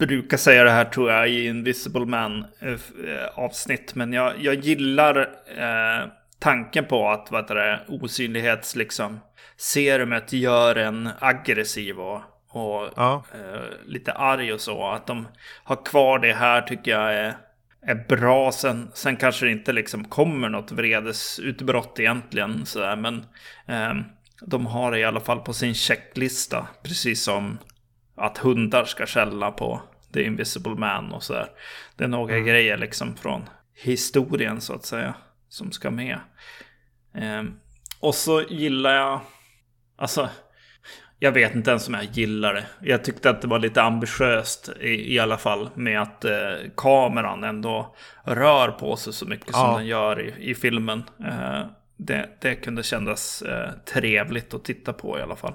brukar 0.08 0.38
säga 0.38 0.64
det 0.64 0.72
här 0.72 0.86
tror 0.86 1.12
jag 1.12 1.30
i 1.30 1.48
Invisible 1.48 2.06
Man 2.06 2.46
eh, 2.60 3.26
avsnitt, 3.34 3.96
men 3.96 4.14
jag, 4.14 4.34
jag 4.40 4.56
gillar 4.56 5.20
eh, 5.58 6.08
tanken 6.40 6.86
på 6.86 7.10
att 7.10 7.28
vad 7.32 7.48
det, 7.48 7.80
osynlighets 7.88 8.76
liksom 8.76 9.20
serumet 9.58 10.34
gör 10.34 10.76
en 10.76 11.10
aggressiv 11.20 12.00
och 12.00 12.22
och 12.52 12.90
ja. 12.96 13.24
eh, 13.34 13.62
lite 13.86 14.12
arg 14.12 14.54
och 14.54 14.62
så. 14.62 14.88
Att 14.88 15.08
de 15.08 15.28
har 15.64 15.86
kvar 15.86 16.20
det 16.20 16.34
här 16.34 16.62
tycker 16.62 16.92
jag 16.92 17.14
är, 17.14 17.38
är 17.82 18.06
bra. 18.08 18.52
Sen, 18.52 18.92
sen 18.94 19.18
kanske 19.18 19.46
det 19.46 19.52
inte 19.52 19.74
liksom 19.74 20.06
kommer 20.06 20.50
något 20.50 20.72
vredesutbrott 20.72 22.00
egentligen. 22.00 22.66
Så 22.66 22.96
Men 22.96 23.26
eh, 23.68 23.94
de 24.42 24.66
har 24.66 24.92
det 24.92 25.00
i 25.00 25.04
alla 25.04 25.20
fall 25.20 25.40
på 25.40 25.54
sin 25.54 25.74
checklista. 25.74 26.68
Precis 26.84 27.24
som 27.24 27.58
att 28.16 28.38
hundar 28.38 28.86
ska 28.86 29.06
skälla 29.06 29.52
på 29.52 29.82
The 30.14 30.24
Invisible 30.24 30.76
Man 30.76 31.12
och 31.12 31.24
sådär. 31.24 31.50
Det 31.96 32.04
är 32.04 32.08
några 32.08 32.34
mm. 32.34 32.48
grejer 32.48 32.78
liksom 32.78 33.16
från 33.16 33.42
historien 33.74 34.62
så 34.62 34.74
att 34.74 34.86
säga. 34.86 35.14
Som 35.50 35.72
ska 35.72 35.92
med. 35.92 36.20
Eh, 37.16 37.44
och 38.00 38.16
så 38.16 38.42
gillar 38.42 38.96
jag... 38.96 39.22
Alltså 39.96 40.30
jag 41.24 41.32
vet 41.32 41.56
inte 41.56 41.70
ens 41.70 41.88
om 41.88 41.94
jag 41.94 42.04
gillar 42.04 42.54
det. 42.54 42.66
Jag 42.82 43.04
tyckte 43.04 43.30
att 43.30 43.42
det 43.42 43.48
var 43.48 43.60
lite 43.60 43.82
ambitiöst 43.82 44.70
i, 44.80 45.14
i 45.16 45.20
alla 45.20 45.38
fall 45.38 45.70
med 45.76 46.02
att 46.02 46.26
eh, 46.26 46.32
kameran 46.78 47.44
ändå 47.44 47.96
rör 48.24 48.72
på 48.72 48.96
sig 48.96 49.14
så 49.14 49.26
mycket 49.26 49.48
ja. 49.48 49.54
som 49.54 49.76
den 49.76 49.88
gör 49.88 50.22
i, 50.22 50.50
i 50.50 50.56
filmen. 50.56 51.04
Eh, 51.20 51.66
det, 51.98 52.30
det 52.42 52.56
kunde 52.56 52.84
kännas 52.84 53.42
eh, 53.42 53.70
trevligt 53.94 54.54
att 54.54 54.64
titta 54.64 54.94
på 54.94 55.20
i 55.20 55.22
alla 55.22 55.36
fall. 55.36 55.54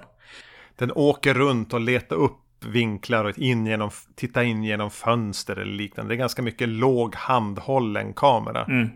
Den 0.76 0.92
åker 0.92 1.34
runt 1.34 1.74
och 1.74 1.80
letar 1.80 2.16
upp 2.16 2.38
vinklar 2.64 3.24
och 3.24 3.38
in 3.38 3.66
genom, 3.66 3.90
titta 4.14 4.44
in 4.44 4.64
genom 4.64 4.90
fönster 4.90 5.56
eller 5.56 5.72
liknande. 5.72 6.10
Det 6.10 6.14
är 6.14 6.18
ganska 6.18 6.42
mycket 6.42 6.68
låg 6.68 7.14
handhållen 7.14 8.14
kamera. 8.14 8.64
Mm. 8.64 8.88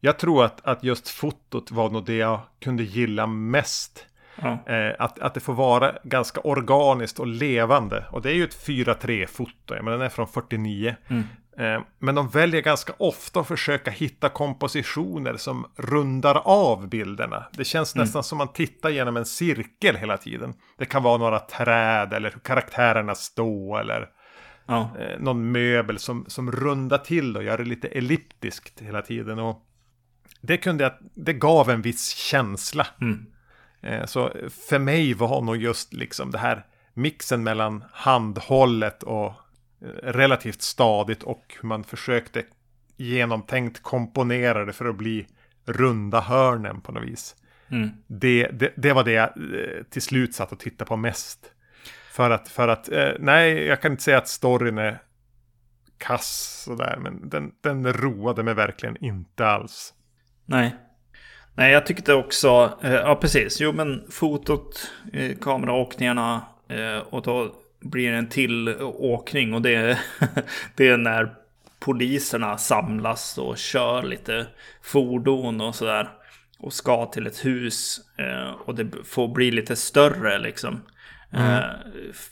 Jag 0.00 0.18
tror 0.18 0.44
att, 0.44 0.66
att 0.66 0.84
just 0.84 1.08
fotot 1.08 1.70
var 1.70 1.90
nog 1.90 2.04
det 2.04 2.16
jag 2.16 2.40
kunde 2.60 2.82
gilla 2.82 3.26
mest 3.26 4.06
Ja. 4.42 4.72
Eh, 4.74 4.94
att, 4.98 5.18
att 5.18 5.34
det 5.34 5.40
får 5.40 5.52
vara 5.52 5.92
ganska 6.04 6.40
organiskt 6.40 7.18
och 7.18 7.26
levande. 7.26 8.04
Och 8.10 8.22
det 8.22 8.30
är 8.30 8.34
ju 8.34 8.44
ett 8.44 8.66
4-3-foto, 8.66 9.74
men 9.74 9.84
den 9.84 10.00
är 10.00 10.08
från 10.08 10.28
49. 10.28 10.96
Mm. 11.08 11.24
Eh, 11.60 11.80
men 11.98 12.14
de 12.14 12.28
väljer 12.28 12.60
ganska 12.62 12.92
ofta 12.98 13.40
att 13.40 13.48
försöka 13.48 13.90
hitta 13.90 14.28
kompositioner 14.28 15.36
som 15.36 15.66
rundar 15.76 16.34
av 16.44 16.88
bilderna. 16.88 17.46
Det 17.52 17.64
känns 17.64 17.94
Mm. 17.94 18.04
nästan 18.04 18.22
som 18.24 18.38
man 18.38 18.52
tittar 18.52 18.90
genom 18.90 19.16
en 19.16 19.24
cirkel 19.24 19.96
hela 19.96 20.16
tiden. 20.16 20.54
Det 20.78 20.84
kan 20.84 21.02
vara 21.02 21.16
några 21.18 21.38
träd 21.38 22.12
eller 22.12 22.30
hur 22.30 22.40
karaktärerna 22.40 23.14
står 23.14 23.80
eller 23.80 24.08
Ja. 24.66 24.90
eh, 24.98 25.18
någon 25.20 25.52
möbel 25.52 25.98
som, 25.98 26.24
som 26.28 26.52
rundar 26.52 26.98
till 26.98 27.36
och 27.36 27.42
gör 27.44 27.58
det 27.58 27.64
lite 27.64 27.88
elliptiskt 27.88 28.80
hela 28.80 29.02
tiden. 29.02 29.38
Och 29.38 29.66
det, 30.40 30.56
kunde, 30.56 30.84
jag- 30.84 30.98
det 31.14 31.32
gav 31.32 31.70
en 31.70 31.82
viss 31.82 32.08
känsla. 32.08 32.86
Mm. 33.00 33.26
Eh, 33.82 34.06
Så 34.06 34.32
för 34.68 34.78
mig 34.78 35.14
var 35.14 35.40
nog 35.42 35.56
just 35.56 35.92
liksom 35.92 36.30
det 36.30 36.38
här 36.38 36.66
mixen 36.94 37.42
mellan 37.42 37.84
handhållet 37.92 39.02
och 39.02 39.32
relativt 40.02 40.62
stadigt 40.62 41.22
och 41.22 41.56
hur 41.60 41.68
man 41.68 41.84
försökte 41.84 42.44
genomtänkt 42.96 43.82
komponera 43.82 44.64
det 44.64 44.72
för 44.72 44.84
att 44.84 44.96
bli 44.96 45.26
runda 45.66 46.20
hörnen 46.20 46.80
på 46.80 46.92
något 46.92 47.04
vis. 47.04 47.36
Mm. 47.70 47.90
Det, 48.06 48.48
det, 48.52 48.72
det 48.76 48.92
var 48.92 49.04
det 49.04 49.12
jag 49.12 49.28
eh, 49.28 49.82
till 49.90 50.02
slut 50.02 50.34
satt 50.34 50.52
och 50.52 50.58
tittade 50.58 50.88
på 50.88 50.96
mest. 50.96 51.52
För 52.12 52.30
att, 52.30 52.48
för 52.48 52.68
att 52.68 52.92
eh, 52.92 53.10
nej, 53.18 53.66
jag 53.66 53.82
kan 53.82 53.92
inte 53.92 54.02
säga 54.02 54.18
att 54.18 54.28
storyn 54.28 54.78
är 54.78 55.02
kass 55.98 56.62
sådär, 56.64 56.98
men 57.00 57.28
den, 57.28 57.52
den 57.60 57.92
roade 57.92 58.42
mig 58.42 58.54
verkligen 58.54 59.04
inte 59.04 59.46
alls. 59.46 59.94
Nej. 60.46 60.76
Nej, 61.54 61.72
jag 61.72 61.86
tyckte 61.86 62.14
också, 62.14 62.78
eh, 62.82 62.92
ja 62.92 63.14
precis, 63.14 63.60
jo 63.60 63.72
men 63.72 64.04
fotot, 64.10 64.90
eh, 65.12 65.36
kameraåkningarna 65.36 66.46
och 67.10 67.22
då 67.22 67.54
blir 67.80 68.12
en 68.12 68.28
till 68.28 68.68
åkning 68.82 69.54
och 69.54 69.62
det, 69.62 69.74
är- 69.74 69.98
det 70.74 70.88
är 70.88 70.96
när 70.96 71.34
poliserna 71.78 72.58
samlas 72.58 73.38
och 73.38 73.58
kör 73.58 74.02
lite 74.02 74.46
fordon 74.82 75.60
och 75.60 75.74
sådär 75.74 76.08
och 76.58 76.72
ska 76.72 77.06
till 77.06 77.26
ett 77.26 77.44
hus 77.44 78.00
eh, 78.18 78.50
och 78.50 78.74
det 78.74 78.90
får 79.04 79.28
bli 79.28 79.50
lite 79.50 79.76
större 79.76 80.38
liksom. 80.38 80.82
Eh, 81.32 81.58
f- 82.10 82.28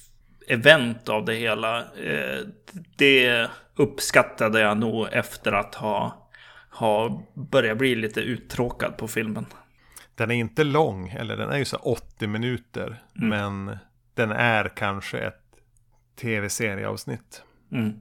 event 0.48 1.08
av 1.08 1.24
det 1.24 1.34
hela. 1.34 1.78
Eh, 1.78 2.38
det 2.96 3.48
uppskattade 3.76 4.60
jag 4.60 4.78
nog 4.78 5.08
efter 5.12 5.52
att 5.52 5.74
ha, 5.74 6.28
ha 6.70 7.22
börjat 7.34 7.78
bli 7.78 7.94
lite 7.94 8.20
uttråkad 8.20 8.96
på 8.96 9.08
filmen. 9.08 9.46
Den 10.14 10.30
är 10.30 10.34
inte 10.34 10.64
lång, 10.64 11.08
eller 11.08 11.36
den 11.36 11.50
är 11.50 11.58
ju 11.58 11.64
så 11.64 11.76
80 11.76 12.26
minuter. 12.26 13.02
Men 13.12 13.76
den 14.18 14.30
är 14.32 14.68
kanske 14.76 15.18
ett 15.18 15.42
tv-serieavsnitt 16.20 17.42
Mm. 17.72 17.92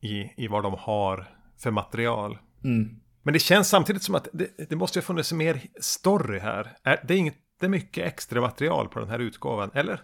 i, 0.00 0.44
i 0.44 0.48
vad 0.48 0.62
de 0.62 0.74
har 0.78 1.26
för 1.62 1.70
material. 1.70 2.38
Mm. 2.64 2.88
Men 3.22 3.32
det 3.32 3.38
känns 3.38 3.68
samtidigt 3.68 4.02
som 4.02 4.14
att 4.14 4.28
det, 4.32 4.70
det 4.70 4.76
måste 4.76 4.98
ju 4.98 5.00
ha 5.02 5.06
funnits 5.06 5.32
mer 5.32 5.60
story 5.80 6.38
här. 6.38 6.76
Är, 6.82 7.00
det 7.08 7.14
är 7.14 7.18
inte 7.18 7.68
mycket 7.68 8.06
extra 8.06 8.40
material 8.40 8.88
på 8.88 8.98
den 8.98 9.08
här 9.08 9.18
utgåvan, 9.18 9.70
eller? 9.74 10.00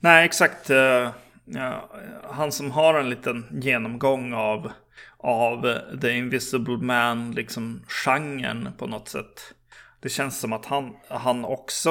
Nej, 0.00 0.24
exakt. 0.24 0.70
eh, 0.70 1.10
ja, 1.44 1.90
han 2.30 2.52
som 2.52 2.70
har 2.70 2.94
en 3.00 3.10
liten 3.10 3.46
genomgång 3.62 4.32
av, 4.34 4.70
av 5.18 5.78
The 6.00 6.10
Invisible 6.10 6.76
Man, 6.76 7.30
liksom 7.32 7.82
genren 7.88 8.68
på 8.78 8.86
något 8.86 9.08
sätt. 9.08 9.54
Det 10.00 10.08
känns 10.08 10.40
som 10.40 10.52
att 10.52 10.66
han, 10.66 10.96
han 11.08 11.44
också 11.44 11.90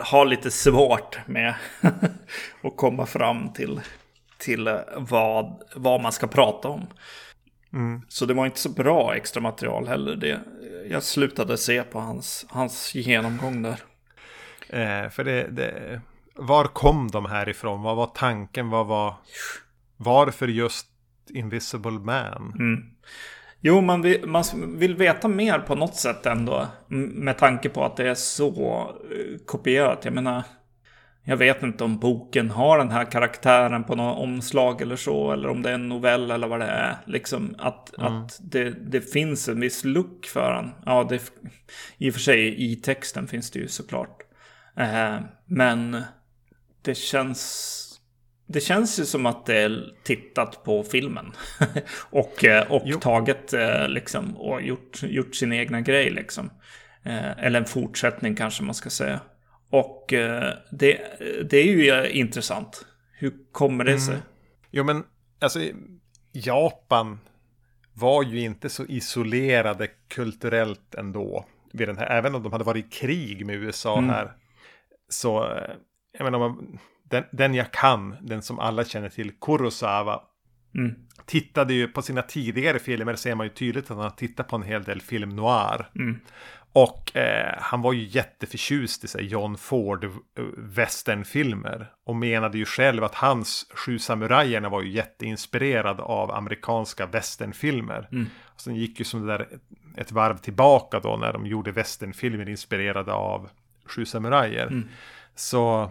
har 0.00 0.26
lite 0.26 0.50
svårt 0.50 1.18
med 1.26 1.54
att 2.62 2.76
komma 2.76 3.06
fram 3.06 3.52
till, 3.52 3.80
till 4.38 4.66
eh, 4.66 4.76
vad, 4.96 5.62
vad 5.74 6.02
man 6.02 6.12
ska 6.12 6.26
prata 6.26 6.68
om. 6.68 6.86
Så 8.08 8.26
det 8.26 8.34
var 8.34 8.46
inte 8.46 8.60
så 8.60 8.68
bra 8.68 9.14
extra 9.16 9.40
material 9.40 9.88
heller. 9.88 10.16
Det, 10.16 10.40
jag 10.90 11.02
slutade 11.02 11.58
se 11.58 11.82
på 11.82 12.00
hans, 12.00 12.46
hans 12.48 12.94
genomgång 12.94 13.62
där. 13.62 13.80
Eh, 14.68 15.10
för 15.10 15.24
det, 15.24 15.48
det, 15.48 16.00
var 16.34 16.64
kom 16.64 17.08
de 17.10 17.24
här 17.24 17.48
ifrån? 17.48 17.82
Vad 17.82 17.96
var 17.96 18.06
tanken? 18.06 18.70
Vad 18.70 18.86
var... 18.86 19.14
Varför 19.96 20.48
just 20.48 20.86
Invisible 21.30 21.90
Man? 21.90 22.52
Mm. 22.58 22.84
Jo, 23.60 23.80
man 23.80 24.02
vill, 24.02 24.26
man 24.26 24.44
vill 24.78 24.96
veta 24.96 25.28
mer 25.28 25.58
på 25.58 25.74
något 25.74 25.94
sätt 25.94 26.26
ändå. 26.26 26.66
Med 26.88 27.38
tanke 27.38 27.68
på 27.68 27.84
att 27.84 27.96
det 27.96 28.08
är 28.08 28.14
så 28.14 28.80
eh, 29.12 29.38
kopierat. 29.46 30.04
Jag 30.04 30.14
menar, 30.14 30.42
jag 31.24 31.36
vet 31.36 31.62
inte 31.62 31.84
om 31.84 31.98
boken 31.98 32.50
har 32.50 32.78
den 32.78 32.90
här 32.90 33.04
karaktären 33.04 33.84
på 33.84 33.94
något 33.94 34.18
omslag 34.18 34.82
eller 34.82 34.96
så. 34.96 35.32
Eller 35.32 35.48
om 35.48 35.62
det 35.62 35.70
är 35.70 35.74
en 35.74 35.88
novell 35.88 36.30
eller 36.30 36.48
vad 36.48 36.60
det 36.60 36.66
är. 36.66 36.96
Liksom 37.06 37.54
att, 37.58 37.94
att 37.94 38.38
det, 38.40 38.70
det 38.70 39.00
finns 39.00 39.48
en 39.48 39.60
viss 39.60 39.84
look 39.84 40.26
för 40.26 40.52
den. 40.54 40.70
Ja, 40.86 41.06
det, 41.08 41.22
i 41.98 42.10
och 42.10 42.14
för 42.14 42.20
sig 42.20 42.72
i 42.72 42.76
texten 42.76 43.26
finns 43.26 43.50
det 43.50 43.58
ju 43.58 43.68
såklart. 43.68 44.22
Eh, 44.76 45.16
men 45.46 46.02
det 46.82 46.94
känns... 46.94 47.84
Det 48.50 48.60
känns 48.60 49.00
ju 49.00 49.04
som 49.04 49.26
att 49.26 49.46
det 49.46 49.58
är 49.58 49.94
tittat 50.04 50.64
på 50.64 50.82
filmen. 50.82 51.32
och 52.10 52.44
eh, 52.44 52.72
och 52.72 52.82
Jo. 52.84 53.00
tagit 53.00 53.52
eh, 53.52 53.88
liksom 53.88 54.36
och 54.36 54.62
gjort, 54.62 55.02
gjort 55.02 55.34
sin 55.34 55.52
egna 55.52 55.80
grej 55.80 56.10
liksom. 56.10 56.50
Eh, 57.04 57.44
Eller 57.44 57.60
en 57.60 57.66
fortsättning 57.66 58.34
kanske 58.36 58.62
man 58.62 58.74
ska 58.74 58.90
säga. 58.90 59.20
Och 59.70 60.06
det, 60.70 61.00
det 61.50 61.56
är 61.58 61.64
ju 61.64 62.10
intressant. 62.10 62.86
Hur 63.12 63.32
kommer 63.52 63.84
det 63.84 64.00
sig? 64.00 64.16
Jo 64.70 64.84
men, 64.84 65.04
alltså 65.40 65.60
Japan 66.32 67.18
var 67.94 68.22
ju 68.22 68.40
inte 68.40 68.68
så 68.68 68.84
isolerade 68.86 69.88
kulturellt 70.08 70.94
ändå. 70.94 71.46
Vid 71.72 71.88
den 71.88 71.96
här, 71.98 72.06
även 72.18 72.34
om 72.34 72.42
de 72.42 72.52
hade 72.52 72.64
varit 72.64 72.86
i 72.86 72.88
krig 72.88 73.46
med 73.46 73.56
USA 73.56 74.00
här. 74.00 74.32
Så, 75.08 75.58
jag 76.18 76.24
menar, 76.24 76.38
man- 76.38 76.78
den, 77.08 77.24
den 77.32 77.54
jag 77.54 77.72
kan, 77.72 78.16
den 78.20 78.42
som 78.42 78.58
alla 78.58 78.84
känner 78.84 79.08
till, 79.08 79.32
Kurosawa. 79.40 80.20
Mm. 80.74 80.94
Tittade 81.26 81.74
ju 81.74 81.88
på 81.88 82.02
sina 82.02 82.22
tidigare 82.22 82.78
filmer, 82.78 83.14
ser 83.14 83.34
man 83.34 83.46
ju 83.46 83.52
tydligt 83.52 83.84
att 83.84 83.96
han 83.96 83.98
har 83.98 84.10
tittat 84.10 84.48
på 84.48 84.56
en 84.56 84.62
hel 84.62 84.82
del 84.82 85.00
film 85.00 85.28
noir. 85.28 85.90
Mm. 85.94 86.20
Och 86.72 87.16
eh, 87.16 87.54
han 87.58 87.82
var 87.82 87.92
ju 87.92 88.06
jätteförtjust 88.06 89.04
i 89.04 89.08
sig 89.08 89.26
John 89.26 89.56
Ford 89.56 90.04
eh, 90.04 90.10
westernfilmer. 90.56 91.92
Och 92.06 92.16
menade 92.16 92.58
ju 92.58 92.64
själv 92.64 93.04
att 93.04 93.14
hans 93.14 93.66
Sju 93.74 93.98
samurajerna 93.98 94.68
var 94.68 94.82
ju 94.82 94.90
jätteinspirerad 94.90 96.00
av 96.00 96.30
amerikanska 96.30 97.06
westernfilmer. 97.06 98.08
Och 98.44 98.60
sen 98.60 98.74
gick 98.74 98.98
ju 98.98 99.04
som 99.04 99.26
det 99.26 99.32
där 99.32 99.48
ett, 99.96 100.12
varv 100.12 100.36
tillbaka 100.36 101.00
då 101.00 101.16
när 101.16 101.32
de 101.32 101.46
gjorde 101.46 101.72
westernfilmer 101.72 102.48
inspirerade 102.48 103.12
av 103.12 103.48
Sju 103.86 104.04
samurajer. 104.04 104.82
Så 105.34 105.90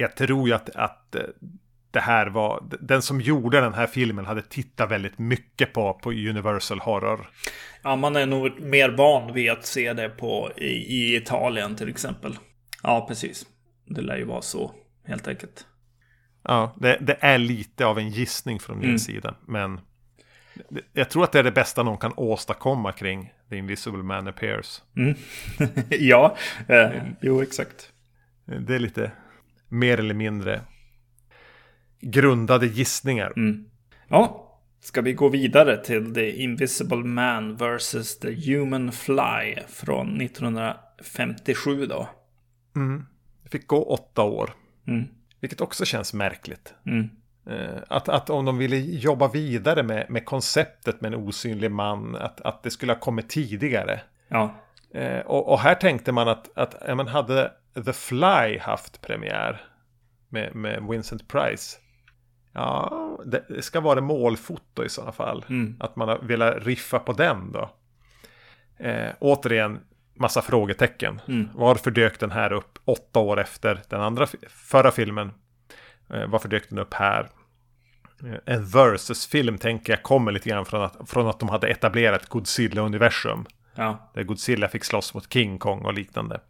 jag 0.00 0.16
tror 0.16 0.48
ju 0.48 0.54
att, 0.54 0.70
att 0.76 1.14
eh, 1.14 1.22
det 1.90 2.00
här 2.00 2.26
var, 2.26 2.64
den 2.80 3.02
som 3.02 3.20
gjorde 3.20 3.60
den 3.60 3.74
här 3.74 3.86
filmen 3.86 4.26
hade 4.26 4.42
tittat 4.42 4.90
väldigt 4.90 5.18
mycket 5.18 5.72
på, 5.72 5.94
på 5.94 6.10
Universal 6.10 6.80
Horror. 6.80 7.30
Ja, 7.82 7.96
man 7.96 8.16
är 8.16 8.26
nog 8.26 8.60
mer 8.60 8.88
van 8.88 9.32
vid 9.32 9.50
att 9.50 9.66
se 9.66 9.92
det 9.92 10.08
på, 10.08 10.52
i, 10.56 10.64
i 10.66 11.16
Italien 11.16 11.76
till 11.76 11.88
exempel. 11.88 12.38
Ja, 12.82 13.04
precis. 13.08 13.46
Det 13.86 14.00
lär 14.00 14.16
ju 14.16 14.24
vara 14.24 14.42
så, 14.42 14.74
helt 15.06 15.28
enkelt. 15.28 15.66
Ja, 16.42 16.74
det, 16.80 16.98
det 17.00 17.16
är 17.20 17.38
lite 17.38 17.86
av 17.86 17.98
en 17.98 18.08
gissning 18.08 18.60
från 18.60 18.78
min 18.78 18.84
Mm. 18.88 18.98
sida. 18.98 19.34
Men 19.46 19.80
jag 20.92 21.10
tror 21.10 21.24
att 21.24 21.32
det 21.32 21.38
är 21.38 21.42
det 21.42 21.52
bästa 21.52 21.82
någon 21.82 21.98
kan 21.98 22.12
åstadkomma 22.16 22.92
kring 22.92 23.32
The 23.50 23.56
Invisible 23.56 24.02
Man 24.02 24.28
Appears. 24.28 24.82
Mm. 24.96 25.14
ja, 25.90 26.36
eh, 26.68 26.90
jo 27.20 27.42
exakt. 27.42 27.92
Det 28.66 28.74
är 28.74 28.78
lite 28.78 29.12
mer 29.70 29.98
eller 29.98 30.14
mindre 30.14 30.60
grundade 32.00 32.66
gissningar. 32.66 33.32
Mm. 33.36 33.64
Ja, 34.08 34.46
ska 34.80 35.00
vi 35.00 35.12
gå 35.12 35.28
vidare 35.28 35.84
till 35.84 36.14
The 36.14 36.42
Invisible 36.42 36.96
Man 37.04 37.56
vs. 37.56 38.18
The 38.18 38.32
Human 38.32 38.92
Fly 38.92 39.56
från 39.68 40.20
1957 40.20 41.86
då? 41.86 42.08
Det 43.42 43.48
fick 43.48 43.66
gå 43.66 43.82
åtta 43.82 44.22
år. 44.22 44.50
Mm. 44.86 45.04
Vilket 45.40 45.60
också 45.60 45.84
känns 45.84 46.14
märkligt. 46.14 46.74
Mm. 46.86 47.08
Eh, 47.46 47.82
Att, 47.88 48.08
att 48.08 48.30
om 48.30 48.44
de 48.44 48.58
ville 48.58 48.76
jobba 48.76 49.28
vidare 49.28 49.82
med, 49.82 50.10
med 50.10 50.24
konceptet 50.24 51.00
med 51.00 51.14
en 51.14 51.20
osynlig 51.20 51.70
man, 51.70 52.16
att, 52.16 52.40
att 52.40 52.62
det 52.62 52.70
skulle 52.70 52.92
ha 52.92 53.00
kommit 53.00 53.28
tidigare. 53.28 54.00
Ja. 54.28 54.54
Eh, 54.94 55.20
och, 55.20 55.52
och 55.52 55.58
här 55.60 55.74
tänkte 55.74 56.12
man 56.12 56.28
att, 56.28 56.58
att 56.58 56.74
ja, 56.86 56.94
men 56.94 57.08
hade 57.08 57.52
The 57.84 57.92
Fly 57.92 58.58
haft 58.58 59.00
premiär 59.00 59.62
med, 60.28 60.54
med 60.54 60.86
Vincent 60.90 61.28
Price. 61.28 61.78
Ja, 62.52 63.18
det, 63.26 63.44
det 63.48 63.62
ska 63.62 63.80
vara 63.80 64.00
målfoto 64.00 64.84
i 64.84 64.88
sådana 64.88 65.12
fall. 65.12 65.44
Mm. 65.48 65.76
Att 65.80 65.96
man 65.96 66.08
har 66.08 66.18
velat 66.18 66.66
riffa 66.66 66.98
på 66.98 67.12
den 67.12 67.52
då. 67.52 67.70
Eh, 68.78 69.10
återigen, 69.18 69.80
massa 70.14 70.42
frågetecken. 70.42 71.20
Mm. 71.28 71.48
Varför 71.54 71.90
dök 71.90 72.20
den 72.20 72.30
här 72.30 72.52
upp 72.52 72.78
åtta 72.84 73.20
år 73.20 73.40
efter 73.40 73.82
den 73.88 74.00
andra 74.00 74.26
förra 74.48 74.90
filmen? 74.90 75.32
Eh, 76.14 76.26
varför 76.26 76.48
dök 76.48 76.68
den 76.68 76.78
upp 76.78 76.94
här? 76.94 77.28
Eh, 78.24 78.54
en 78.54 78.66
versus-film 78.66 79.58
tänker 79.58 79.92
jag 79.92 80.02
kommer 80.02 80.32
lite 80.32 80.48
grann 80.48 80.64
från 80.64 80.82
att, 80.82 81.10
från 81.10 81.26
att 81.28 81.40
de 81.40 81.48
hade 81.48 81.68
etablerat 81.68 82.28
Godzilla-universum. 82.28 83.46
Ja. 83.74 84.10
Där 84.14 84.22
Godzilla 84.22 84.68
fick 84.68 84.84
slåss 84.84 85.14
mot 85.14 85.32
King 85.32 85.58
Kong 85.58 85.80
och 85.84 85.94
liknande. 85.94 86.40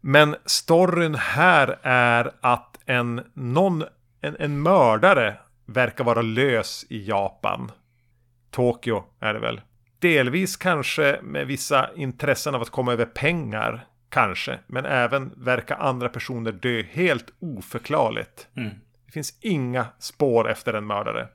Men 0.00 0.36
storyn 0.44 1.14
här 1.14 1.78
är 1.82 2.30
att 2.40 2.78
en, 2.86 3.22
någon, 3.34 3.84
en, 4.20 4.36
en 4.38 4.62
mördare 4.62 5.36
verkar 5.66 6.04
vara 6.04 6.22
lös 6.22 6.86
i 6.88 7.08
Japan. 7.08 7.72
Tokyo 8.50 9.04
är 9.20 9.34
det 9.34 9.40
väl. 9.40 9.60
Delvis 9.98 10.56
kanske 10.56 11.18
med 11.22 11.46
vissa 11.46 11.90
intressen 11.96 12.54
av 12.54 12.62
att 12.62 12.70
komma 12.70 12.92
över 12.92 13.04
pengar. 13.04 13.86
Kanske. 14.08 14.58
Men 14.66 14.84
även 14.84 15.32
verkar 15.36 15.76
andra 15.76 16.08
personer 16.08 16.52
dö 16.52 16.82
helt 16.82 17.32
oförklarligt. 17.38 18.48
Mm. 18.56 18.70
Det 19.06 19.12
finns 19.12 19.38
inga 19.40 19.86
spår 19.98 20.50
efter 20.50 20.74
en 20.74 20.86
mördare. 20.86 21.28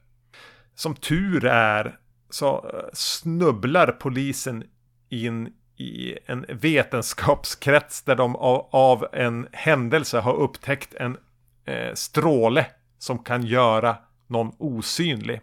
Som 0.76 0.96
tur 0.96 1.46
är 1.46 1.98
så 2.30 2.72
snubblar 2.94 3.88
polisen 3.92 4.64
in 5.10 5.53
i 5.78 6.18
en 6.26 6.45
vetenskapskrets 6.49 8.01
där 8.01 8.16
de 8.16 8.36
av, 8.36 8.70
av 8.72 9.07
en 9.14 9.47
händelse 9.51 10.20
har 10.20 10.34
upptäckt 10.34 10.93
en 10.93 11.18
eh, 11.66 11.93
stråle 11.93 12.66
som 12.97 13.20
kan 13.20 13.43
göra 13.43 13.97
någon 14.28 14.51
osynlig. 14.57 15.41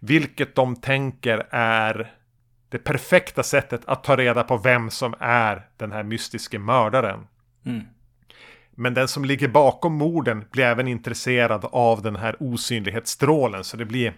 Vilket 0.00 0.54
de 0.54 0.76
tänker 0.76 1.46
är 1.50 2.12
det 2.68 2.78
perfekta 2.78 3.42
sättet 3.42 3.84
att 3.84 4.04
ta 4.04 4.16
reda 4.16 4.42
på 4.42 4.56
vem 4.56 4.90
som 4.90 5.14
är 5.20 5.68
den 5.76 5.92
här 5.92 6.02
mystiske 6.02 6.58
mördaren. 6.58 7.26
Mm. 7.66 7.82
Men 8.70 8.94
den 8.94 9.08
som 9.08 9.24
ligger 9.24 9.48
bakom 9.48 9.92
morden 9.92 10.44
blir 10.50 10.64
även 10.64 10.88
intresserad 10.88 11.64
av 11.64 12.02
den 12.02 12.16
här 12.16 12.36
osynlighetsstrålen. 12.42 13.64
Så 13.64 13.76
det 13.76 13.84
blir 13.84 14.14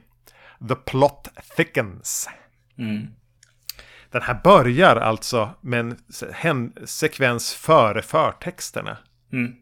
The 0.69 0.75
plot 0.75 1.29
thickens. 1.57 2.29
Mm. 2.79 3.07
Den 4.11 4.23
här 4.23 4.41
börjar 4.45 4.97
alltså 4.97 5.51
med 5.61 5.81
en 5.81 5.97
se- 6.09 6.87
sekvens 6.87 7.55
före 7.55 8.03
förtexterna. 8.03 8.97
Mm. 9.33 9.55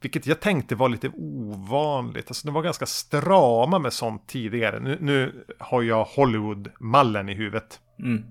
Vilket 0.00 0.26
jag 0.26 0.40
tänkte 0.40 0.74
var 0.74 0.88
lite 0.88 1.08
ovanligt. 1.14 2.28
Alltså 2.28 2.46
de 2.46 2.54
var 2.54 2.62
ganska 2.62 2.86
strama 2.86 3.78
med 3.78 3.92
sånt 3.92 4.28
tidigare. 4.28 4.80
Nu, 4.80 4.98
nu 5.00 5.46
har 5.58 5.82
jag 5.82 6.04
Hollywood-mallen 6.04 7.28
i 7.28 7.34
huvudet. 7.34 7.80
Mm. 7.98 8.24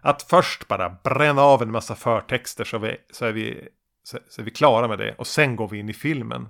Att 0.00 0.22
först 0.22 0.68
bara 0.68 0.96
bränna 1.04 1.42
av 1.42 1.62
en 1.62 1.70
massa 1.70 1.94
förtexter 1.94 2.64
så, 2.64 2.78
vi, 2.78 2.96
så, 3.12 3.24
är 3.24 3.32
vi, 3.32 3.68
så, 4.02 4.18
så 4.28 4.40
är 4.40 4.44
vi 4.44 4.50
klara 4.50 4.88
med 4.88 4.98
det. 4.98 5.14
Och 5.18 5.26
sen 5.26 5.56
går 5.56 5.68
vi 5.68 5.78
in 5.78 5.88
i 5.88 5.94
filmen. 5.94 6.48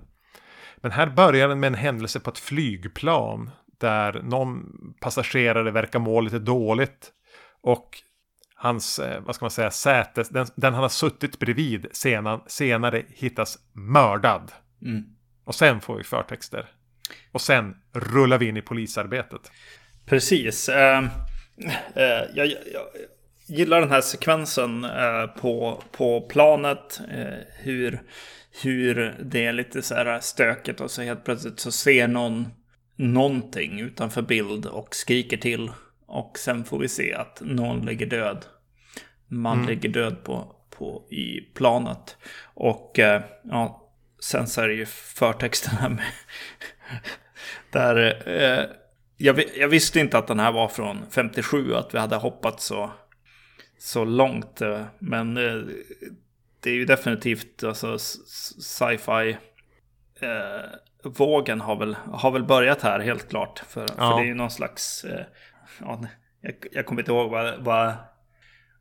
Men 0.77 0.91
här 0.91 1.07
börjar 1.07 1.47
den 1.47 1.59
med 1.59 1.67
en 1.67 1.73
händelse 1.73 2.19
på 2.19 2.29
ett 2.29 2.39
flygplan. 2.39 3.49
Där 3.77 4.21
någon 4.23 4.65
passagerare 5.01 5.71
verkar 5.71 5.99
må 5.99 6.21
lite 6.21 6.39
dåligt. 6.39 7.11
Och 7.67 8.01
hans, 8.55 8.99
eh, 8.99 9.21
vad 9.21 9.35
ska 9.35 9.45
man 9.45 9.51
säga, 9.51 9.71
säte, 9.71 10.23
den, 10.29 10.47
den 10.55 10.73
han 10.73 10.83
har 10.83 10.89
suttit 10.89 11.39
bredvid 11.39 11.87
senan, 11.91 12.41
senare 12.47 13.03
hittas 13.09 13.59
mördad. 13.73 14.51
Mm. 14.81 15.03
Och 15.43 15.55
sen 15.55 15.81
får 15.81 15.97
vi 15.97 16.03
förtexter. 16.03 16.65
Och 17.31 17.41
sen 17.41 17.75
rullar 17.93 18.37
vi 18.37 18.47
in 18.47 18.57
i 18.57 18.61
polisarbetet. 18.61 19.51
Precis. 20.05 20.69
Eh, 20.69 21.03
eh, 21.95 22.23
jag, 22.33 22.47
jag, 22.47 22.47
jag 22.47 22.87
gillar 23.47 23.79
den 23.79 23.91
här 23.91 24.01
sekvensen 24.01 24.83
eh, 24.83 25.27
på, 25.41 25.83
på 25.91 26.21
planet. 26.21 26.99
Eh, 27.11 27.39
hur, 27.59 28.01
hur 28.61 29.15
det 29.23 29.45
är 29.45 29.53
lite 29.53 29.81
så 29.81 29.95
här 29.95 30.19
stökigt 30.19 30.81
och 30.81 30.91
så 30.91 31.01
helt 31.01 31.25
plötsligt 31.25 31.59
så 31.59 31.71
ser 31.71 32.07
någon 32.07 32.47
någonting 32.95 33.79
utanför 33.79 34.21
bild 34.21 34.65
och 34.65 34.95
skriker 34.95 35.37
till. 35.37 35.71
Och 36.07 36.37
sen 36.39 36.65
får 36.65 36.79
vi 36.79 36.87
se 36.87 37.13
att 37.13 37.41
någon 37.41 37.85
ligger 37.85 38.05
död. 38.05 38.45
Man 39.27 39.65
ligger 39.65 39.89
död 39.89 40.23
på, 40.23 40.55
på, 40.69 41.03
i 41.09 41.41
planet. 41.41 42.17
Och 42.53 42.99
eh, 42.99 43.21
ja, 43.43 43.89
sen 44.19 44.47
så 44.47 44.61
är 44.61 44.67
det 44.67 44.73
ju 44.73 44.85
förtexterna 44.85 45.89
med... 45.89 46.05
där... 47.71 48.23
Eh, 48.29 48.65
jag, 49.17 49.43
jag 49.55 49.67
visste 49.67 49.99
inte 49.99 50.17
att 50.17 50.27
den 50.27 50.39
här 50.39 50.51
var 50.51 50.67
från 50.67 50.97
57, 51.09 51.73
att 51.73 51.93
vi 51.93 51.97
hade 51.99 52.15
hoppat 52.15 52.61
så, 52.61 52.91
så 53.79 54.05
långt. 54.05 54.61
eh, 54.61 54.81
Men 54.99 55.37
eh, 55.37 55.61
det 56.59 56.69
är 56.69 56.73
ju 56.73 56.85
definitivt 56.85 57.63
alltså, 57.63 57.97
sci-fi. 57.99 59.37
Eh, 60.19 60.69
vågen 61.03 61.61
har 61.61 61.75
väl, 61.75 61.95
har 62.11 62.31
väl 62.31 62.43
börjat 62.43 62.81
här 62.81 62.99
helt 62.99 63.29
klart. 63.29 63.59
För, 63.59 63.87
för 63.87 63.95
Ja. 63.97 64.15
det 64.17 64.21
är 64.23 64.25
ju 64.27 64.33
någon 64.35 64.51
slags... 64.51 65.05
Ja, 65.81 66.01
jag, 66.41 66.53
jag 66.71 66.85
kommer 66.85 67.01
inte 67.01 67.11
ihåg 67.11 67.31
vad, 67.31 67.63
vad, 67.63 67.93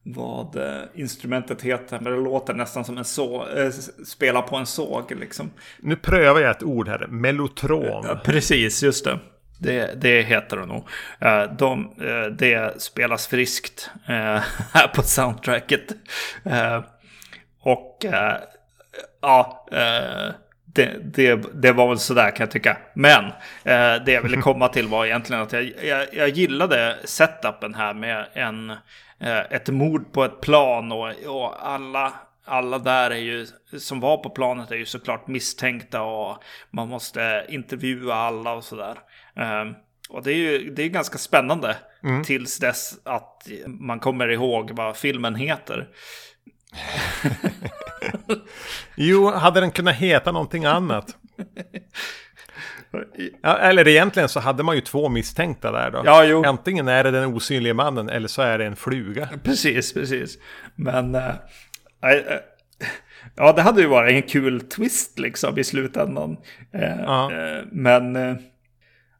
vad 0.03 0.57
eh, 0.57 0.83
instrumentet 0.95 1.63
heter. 1.63 2.01
Men 2.01 2.13
det 2.13 2.19
låter 2.21 2.55
nästan 2.55 2.85
som 2.85 2.99
en 2.99 3.05
såg. 3.05 3.59
Eh, 3.59 3.71
spela 4.07 4.43
på 4.43 4.57
en 4.57 4.67
såg 4.67 5.13
liksom. 5.13 5.51
Nu 5.81 5.97
prövar 5.97 6.41
jag 6.41 6.51
ett 6.51 6.63
ord 6.63 6.89
här. 6.89 7.07
Mellotron. 7.07 8.05
Ja, 8.07 8.21
precis, 8.25 8.83
just 8.83 9.05
det. 9.05 9.19
Det, 9.61 10.01
det 10.01 10.23
heter 10.23 10.57
det 10.57 10.67
nog. 10.67 10.89
Eh, 11.21 11.43
De, 11.59 11.95
det 12.39 12.83
spelas 12.83 13.27
friskt 13.27 13.91
här 14.05 14.89
på 14.95 15.03
soundtracket. 15.03 15.93
Och 17.61 18.05
ja, 19.21 19.67
det, 20.77 20.99
det, 21.03 21.43
det 21.55 21.73
var 21.73 21.89
väl 21.89 21.99
sådär 21.99 22.31
kan 22.31 22.45
jag 22.45 22.51
tycka. 22.51 22.77
Men 22.95 23.25
eh, 23.65 24.05
det 24.05 24.13
jag 24.13 24.23
ville 24.23 24.37
komma 24.43 24.69
till 24.69 24.89
var 24.89 25.07
egentligen 25.07 25.43
att 25.43 25.53
jag, 25.53 25.73
jag, 25.85 26.07
jag 26.13 26.29
gillade 26.29 26.97
setupen 27.05 27.75
här 27.75 27.95
med 27.95 28.27
en, 28.33 28.71
eh, 29.21 29.39
ett 29.51 29.69
mord 29.69 30.13
på 30.13 30.25
ett 30.25 30.41
plan 30.41 30.93
och, 30.93 31.09
och 31.27 31.69
alla 31.69 32.13
alla 32.49 32.79
där 32.79 33.11
är 33.11 33.17
ju, 33.17 33.47
som 33.79 34.01
var 34.01 34.17
på 34.17 34.31
planet 34.31 34.71
är 34.71 34.77
ju 34.77 34.85
såklart 34.85 35.27
misstänkta 35.27 36.03
och 36.03 36.43
man 36.71 36.89
måste 36.89 37.47
intervjua 37.49 38.15
alla 38.15 38.53
och 38.53 38.65
sådär. 38.65 38.99
Ehm, 39.37 39.75
och 40.09 40.23
det 40.23 40.33
är 40.33 40.37
ju 40.37 40.75
det 40.75 40.83
är 40.83 40.89
ganska 40.89 41.19
spännande 41.19 41.77
tills 42.25 42.59
dess 42.59 42.99
att 43.05 43.49
man 43.67 44.01
kommer 44.01 44.29
ihåg 44.29 44.71
vad 44.71 44.97
filmen 44.97 45.35
heter. 45.35 45.89
Jo, 48.97 49.31
hade 49.31 49.61
den 49.61 49.71
kunnat 49.71 49.95
heta 49.95 50.33
någonting 50.33 50.65
annat? 50.65 51.17
Ja, 53.43 53.59
eller 53.59 53.89
egentligen 53.89 54.29
så 54.29 54.41
hade 54.41 54.63
man 54.63 54.75
ju 54.75 54.81
två 54.81 55.09
misstänkta 55.09 55.73
där 55.73 55.91
då. 55.91 56.03
Ja, 56.05 56.25
jo. 56.25 56.45
Antingen 56.45 56.89
är 56.89 57.05
det 57.05 57.11
den 57.11 57.35
osynliga 57.35 57.75
mannen 57.75 58.09
eller 58.09 58.29
så 58.29 58.43
är 58.43 58.59
det 58.59 58.67
en 58.67 58.77
fluga. 58.77 59.29
Precis, 59.45 59.95
precis. 59.95 60.39
Men... 60.75 61.15
eh, 61.15 61.29
eh, 62.03 62.39
ja, 63.35 63.53
det 63.53 63.63
hade 63.63 63.81
ju 63.81 63.87
varit 63.87 64.15
en 64.15 64.23
kul 64.23 64.61
twist 64.61 65.19
liksom 65.19 65.59
i 65.59 65.65
slutändan. 65.65 66.37
Eh, 66.73 67.31
men... 67.73 68.17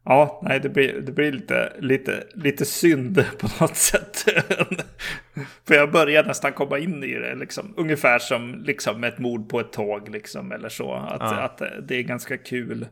ja, 0.07 0.39
nej, 0.43 0.59
det 0.59 0.69
blir, 0.69 1.01
det 1.01 1.11
blir 1.11 1.31
lite, 1.31 1.73
lite, 1.79 2.23
lite 2.33 2.65
synd 2.65 3.25
på 3.39 3.47
något 3.63 3.75
sätt. 3.75 4.25
För 5.67 5.75
jag 5.75 5.91
börjar 5.91 6.23
nästan 6.23 6.53
komma 6.53 6.77
in 6.79 7.03
i 7.03 7.13
det, 7.13 7.35
liksom. 7.35 7.73
Ungefär 7.77 8.19
som 8.19 8.63
liksom, 8.65 9.03
ett 9.03 9.19
mord 9.19 9.49
på 9.49 9.59
ett 9.59 9.71
tåg, 9.71 10.09
liksom, 10.09 10.51
eller 10.51 10.69
så. 10.69 10.93
Att, 10.93 11.21
Ja. 11.21 11.33
att 11.39 11.61
det 11.87 11.95
är 11.95 12.03
ganska 12.03 12.37
kul. 12.37 12.87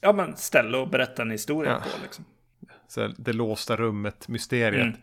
Ja, 0.00 0.12
men 0.12 0.36
ställe 0.36 0.78
och 0.78 0.88
berätta 0.90 1.22
en 1.22 1.30
historia 1.30 1.70
Ja. 1.72 1.78
på, 1.78 2.02
liksom. 2.02 2.24
Så 2.88 3.08
det 3.18 3.32
låsta 3.32 3.76
rummet, 3.76 4.28
mysteriet. 4.28 4.82
Mm. 4.82 4.96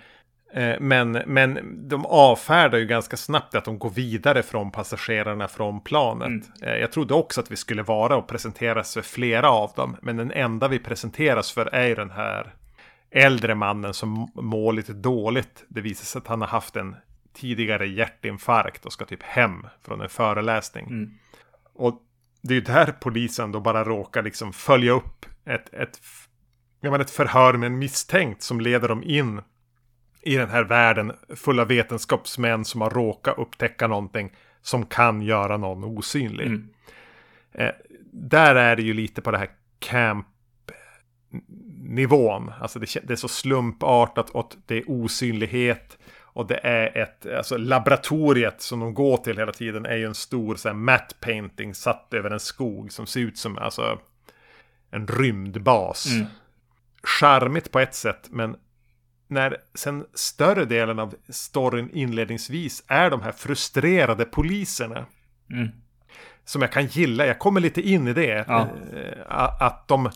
Eh, 0.53 0.79
Men, 0.79 1.11
men 1.11 1.59
de 1.89 2.05
avfärdar 2.05 2.77
ju 2.77 2.85
ganska 2.85 3.17
snabbt 3.17 3.55
att 3.55 3.65
de 3.65 3.79
går 3.79 3.89
vidare 3.89 4.43
från 4.43 4.71
passagerarna 4.71 5.47
från 5.47 5.81
planet. 5.81 6.27
Mm. 6.27 6.43
Eh, 6.61 6.75
Jag 6.75 6.91
trodde 6.91 7.13
också 7.13 7.41
att 7.41 7.51
vi 7.51 7.55
skulle 7.55 7.83
vara 7.83 8.15
och 8.15 8.27
presenteras 8.27 8.93
för 8.93 9.01
flera 9.01 9.49
av 9.49 9.71
dem. 9.75 9.97
Men 10.01 10.17
den 10.17 10.31
enda 10.31 10.67
vi 10.67 10.79
presenteras 10.79 11.51
för 11.51 11.65
är 11.65 11.87
ju 11.87 11.95
den 11.95 12.11
här 12.11 12.53
äldre 13.11 13.55
mannen 13.55 13.93
som 13.93 14.31
mår 14.35 14.73
lite 14.73 14.93
dåligt. 14.93 15.63
Det 15.67 15.81
visar 15.81 16.05
sig 16.05 16.19
att 16.19 16.27
han 16.27 16.41
har 16.41 16.47
haft 16.47 16.75
en 16.75 16.95
tidigare 17.33 17.87
hjärtinfarkt 17.87 18.85
och 18.85 18.93
ska 18.93 19.05
typ 19.05 19.23
hem 19.23 19.67
från 19.85 20.01
en 20.01 20.09
föreläsning. 20.09 20.87
Mm. 20.87 21.11
Och 21.75 22.01
det 22.41 22.53
är 22.53 22.55
ju 22.55 22.61
där 22.61 22.95
polisen 22.99 23.51
då 23.51 23.59
bara 23.59 23.83
råkar 23.83 24.23
liksom 24.23 24.53
följa 24.53 24.91
upp 24.91 25.25
ett, 25.45 25.73
ett, 25.73 26.01
ett 27.01 27.09
förhör 27.09 27.53
med 27.53 27.67
en 27.67 27.79
misstänkt 27.79 28.41
som 28.41 28.61
leder 28.61 28.87
dem 28.87 29.03
in 29.03 29.41
i 30.23 30.35
den 30.35 30.49
här 30.49 30.63
världen 30.63 31.11
full 31.35 31.59
av 31.59 31.67
vetenskapsmän 31.67 32.65
som 32.65 32.81
har 32.81 32.89
råkat 32.89 33.37
upptäcka 33.37 33.87
någonting 33.87 34.31
som 34.61 34.85
kan 34.85 35.21
göra 35.21 35.57
någon 35.57 35.83
osynlig. 35.83 36.47
Mm. 36.47 36.69
Eh, 37.51 37.71
där 38.11 38.55
är 38.55 38.75
det 38.75 38.81
ju 38.81 38.93
lite 38.93 39.21
på 39.21 39.31
det 39.31 39.37
här 39.37 39.49
camp 39.79 40.27
nivån. 41.83 42.51
Alltså 42.59 42.79
det, 42.79 42.99
det 43.03 43.13
är 43.13 43.17
så 43.17 43.27
slumpartat 43.27 44.29
och 44.29 44.55
det 44.65 44.77
är 44.77 44.83
osynlighet. 44.87 45.97
Och 46.21 46.47
det 46.47 46.59
är 46.63 46.97
ett, 46.97 47.25
alltså 47.25 47.57
laboratoriet 47.57 48.61
som 48.61 48.79
de 48.79 48.93
går 48.93 49.17
till 49.17 49.37
hela 49.37 49.51
tiden 49.51 49.85
är 49.85 49.95
ju 49.95 50.05
en 50.05 50.15
stor 50.15 50.55
så 50.55 50.69
här, 50.69 50.75
matte 50.75 51.15
painting 51.19 51.75
satt 51.75 52.13
över 52.13 52.31
en 52.31 52.39
skog 52.39 52.91
som 52.91 53.07
ser 53.07 53.19
ut 53.19 53.37
som 53.37 53.57
alltså 53.57 53.99
en 54.91 55.07
rymdbas. 55.07 56.05
Mm. 56.05 56.25
Charmigt 57.03 57.71
på 57.71 57.79
ett 57.79 57.95
sätt, 57.95 58.27
men 58.31 58.55
när 59.27 59.57
sen 59.75 60.05
större 60.13 60.65
delen 60.65 60.99
av 60.99 61.15
storyn 61.29 61.89
inledningsvis 61.93 62.83
är 62.87 63.09
de 63.09 63.21
här 63.21 63.31
frustrerade 63.31 64.25
poliserna. 64.25 65.05
Mm. 65.51 65.67
Som 66.45 66.61
jag 66.61 66.71
kan 66.71 66.85
gilla, 66.85 67.25
jag 67.25 67.39
kommer 67.39 67.61
lite 67.61 67.81
in 67.81 68.07
i 68.07 68.13
det. 68.13 68.45
Ja. 68.47 68.67
Eh, 68.93 69.41
att 69.59 69.87
de, 69.87 70.09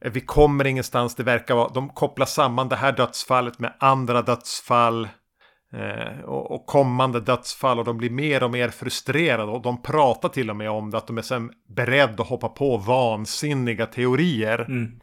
vi 0.00 0.20
kommer 0.20 0.66
ingenstans, 0.66 1.14
det 1.14 1.22
verkar 1.22 1.54
vara, 1.54 1.68
de 1.68 1.88
kopplar 1.88 2.26
samman 2.26 2.68
det 2.68 2.76
här 2.76 2.92
dödsfallet 2.92 3.58
med 3.58 3.72
andra 3.78 4.22
dödsfall. 4.22 5.08
Eh, 5.72 6.24
och, 6.24 6.50
och, 6.50 6.66
kommande 6.66 7.20
dödsfall 7.20 7.78
och 7.78 7.84
de 7.84 7.98
blir 7.98 8.10
mer 8.10 8.42
och 8.42 8.50
mer 8.50 8.68
frustrerade 8.68 9.52
och 9.52 9.62
de 9.62 9.82
pratar 9.82 10.28
till 10.28 10.50
och 10.50 10.56
med 10.56 10.70
om 10.70 10.90
det 10.90 10.98
att 10.98 11.06
de 11.06 11.18
är 11.18 11.22
sen 11.22 11.50
beredda 11.68 12.22
att 12.22 12.28
hoppa 12.28 12.48
på 12.48 12.76
vansinniga 12.76 13.86
teorier. 13.86 14.58
Mm. 14.58 15.00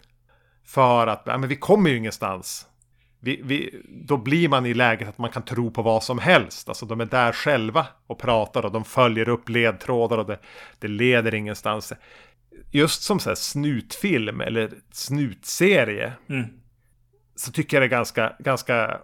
För 0.65 1.07
att, 1.07 1.23
ja, 1.25 1.37
men 1.37 1.49
vi 1.49 1.55
kommer 1.55 1.89
ju 1.89 1.97
ingenstans 1.97 2.68
vi, 3.19 3.41
vi, 3.43 3.81
då 3.87 4.17
blir 4.17 4.49
man 4.49 4.65
i 4.65 4.73
läget 4.73 5.09
att 5.09 5.17
man 5.17 5.31
kan 5.31 5.43
tro 5.43 5.71
på 5.71 5.81
vad 5.81 6.03
som 6.03 6.19
helst. 6.19 6.69
Alltså 6.69 6.85
de 6.85 7.01
är 7.01 7.05
där 7.05 7.31
själva 7.31 7.87
och 8.07 8.19
pratar 8.19 8.65
och 8.65 8.71
de 8.71 8.85
följer 8.85 9.29
upp 9.29 9.49
ledtrådar 9.49 10.17
och 10.17 10.25
det, 10.25 10.39
det 10.79 10.87
leder 10.87 11.33
ingenstans. 11.33 11.93
Just 12.71 13.03
som 13.03 13.19
så 13.19 13.29
här 13.29 13.35
snutfilm 13.35 14.41
eller 14.41 14.71
snutserie. 14.91 16.13
Mm. 16.29 16.45
Så 17.35 17.51
tycker 17.51 17.77
jag 17.77 17.81
det 17.81 17.87
är 17.87 17.97
ganska, 17.97 18.35
ganska 18.39 18.99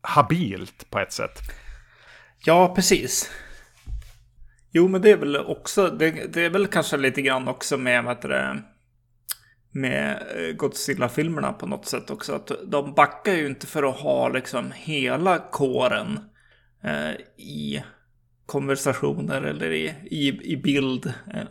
habilt 0.00 0.90
på 0.90 0.98
ett 0.98 1.12
sätt. 1.12 1.38
Ja, 2.44 2.74
precis. 2.74 3.30
Jo, 4.70 4.88
men 4.88 5.02
det 5.02 5.10
är 5.10 5.16
väl 5.16 5.36
också, 5.36 5.88
det, 5.88 6.10
det 6.10 6.44
är 6.44 6.50
väl 6.50 6.66
kanske 6.66 6.96
lite 6.96 7.22
grann 7.22 7.48
också 7.48 7.76
med, 7.76 8.04
vad 8.04 8.16
heter 8.16 8.28
det, 8.28 8.62
med 9.74 10.22
eh, 10.36 10.56
Godzilla-filmerna 10.56 11.52
på 11.52 11.66
något 11.66 11.86
sätt 11.86 12.10
också. 12.10 12.34
Att 12.34 12.50
de 12.66 12.94
backar 12.94 13.32
ju 13.32 13.46
inte 13.46 13.66
för 13.66 13.82
att 13.82 13.96
ha 13.96 14.28
liksom 14.28 14.72
hela 14.74 15.38
kåren 15.38 16.18
eh, 16.84 17.10
i 17.36 17.82
konversationer 18.46 19.42
eller 19.42 19.72
i, 19.72 19.94
i, 20.10 20.52
i 20.52 20.56
bild. 20.56 21.06
Eh, 21.06 21.42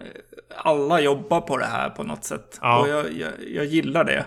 alla 0.57 0.99
jobbar 0.99 1.41
på 1.41 1.57
det 1.57 1.65
här 1.65 1.89
på 1.89 2.03
något 2.03 2.23
sätt. 2.23 2.59
Ja. 2.61 2.81
Och 2.81 2.87
jag, 2.87 3.13
jag, 3.13 3.31
jag 3.47 3.65
gillar 3.65 4.03
det 4.03 4.25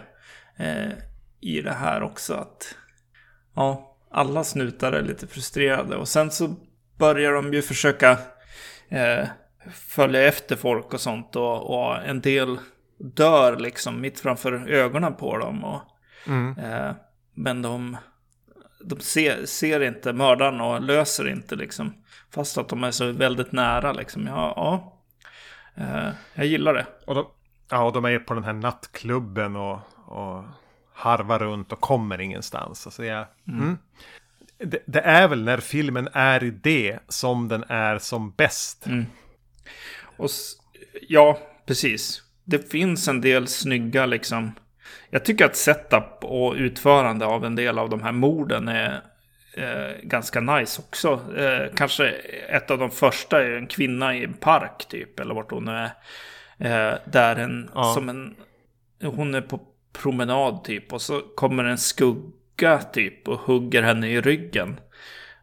eh, 0.57 0.93
i 1.41 1.63
det 1.63 1.73
här 1.73 2.03
också. 2.03 2.35
Att 2.35 2.75
ja, 3.55 3.97
alla 4.11 4.45
snutar 4.45 4.93
är 4.93 5.03
lite 5.03 5.27
frustrerade. 5.27 5.97
Och 5.97 6.09
sen 6.09 6.31
så 6.31 6.55
börjar 6.99 7.33
de 7.33 7.55
ju 7.55 7.63
försöka 7.63 8.19
eh, 8.89 9.29
följa 9.73 10.23
efter 10.23 10.57
folk 10.57 10.95
och 10.95 11.01
sånt. 11.01 11.37
Och, 11.37 11.79
och 11.79 11.97
en 12.05 12.21
del 12.21 12.59
dör 12.99 13.57
liksom 13.57 14.01
mitt 14.01 14.21
framför 14.21 14.69
ögonen 14.69 15.15
på 15.15 15.39
dem. 15.39 15.65
Och, 15.65 15.83
mm. 16.27 16.59
eh, 16.59 16.95
men 17.35 17.63
de, 17.63 17.97
de 18.81 19.01
ser, 19.01 19.47
ser, 19.47 19.81
inte 19.81 20.13
mördaren 20.13 20.61
och 20.61 20.83
löser 20.83 21.29
inte 21.29 21.57
liksom. 21.57 21.95
Fast 22.31 22.59
att 22.59 22.69
de 22.69 22.85
är 22.85 22.91
så 22.91 23.13
väldigt 23.13 23.53
nära 23.53 23.93
liksom. 23.93 24.27
Ja, 24.27 24.53
ja. 24.57 25.03
Eh, 25.83 26.11
jag 26.35 26.47
gillar 26.47 26.75
det. 26.75 26.87
Och 27.07 27.15
de, 27.15 27.27
ja, 27.71 27.85
och 27.85 27.93
de 27.93 28.05
är 28.05 28.19
på 28.19 28.35
den 28.35 28.45
här 28.45 28.53
nattklubben 28.53 29.57
och, 29.57 29.79
och 30.07 30.45
harvar 30.93 31.39
runt 31.39 31.73
och 31.73 31.81
kommer 31.81 32.21
ingenstans. 32.21 32.87
Alltså 32.87 33.05
jag, 33.05 33.27
mm. 33.49 33.61
Mm. 33.61 33.79
Det, 34.59 34.83
det, 34.87 35.01
är 35.01 35.29
väl 35.29 35.45
när 35.45 35.59
filmen 35.59 36.09
är 36.13 36.45
i 36.45 36.51
det 36.51 36.99
som 37.09 37.49
den 37.49 37.65
är 37.69 37.99
som 37.99 38.31
bäst. 38.31 38.87
Mm. 38.87 39.07
Och 40.17 40.31
ja, 41.09 41.39
precis 41.67 42.26
det 42.47 42.71
finns 42.71 43.09
en 43.09 43.21
del 43.21 43.47
snygga 43.47 44.07
liksom. 44.07 44.53
Jag 45.11 45.25
tycker 45.25 45.45
att 45.45 45.57
setup 45.57 46.25
och 46.25 46.55
utförande 46.55 47.27
av 47.27 47.45
en 47.45 47.57
del 47.57 47.79
av 47.79 47.91
de 47.91 48.03
här 48.03 48.13
morden 48.13 48.69
är 48.69 49.03
eh, 49.55 50.03
ganska 50.03 50.41
nice 50.41 50.83
också. 50.83 51.21
Eh, 51.37 51.75
kanske 51.75 52.09
ett 52.49 52.71
av 52.71 52.79
de 52.79 52.91
första 52.91 53.43
är 53.43 53.51
en 53.51 53.67
kvinna 53.67 54.17
i 54.17 54.25
en 54.25 54.35
park 54.35 54.87
typ, 54.89 55.21
eller 55.21 55.35
vart 55.35 55.51
hon 55.51 55.69
är. 55.69 55.85
Eh, 56.59 56.99
där 57.05 57.37
en, 57.37 57.71
ja. 57.75 57.95
som 57.95 58.09
en, 58.09 58.35
hon 59.03 59.35
är 59.35 59.41
på 59.41 59.61
promenad 59.93 60.65
typ 60.65 60.93
och 60.93 61.03
så 61.03 61.21
kommer 61.21 61.65
en 61.65 61.79
skugga 61.79 62.79
typ 62.79 63.29
och 63.29 63.41
hugger 63.41 63.83
henne 63.83 64.09
i 64.09 64.21
ryggen. 64.21 64.81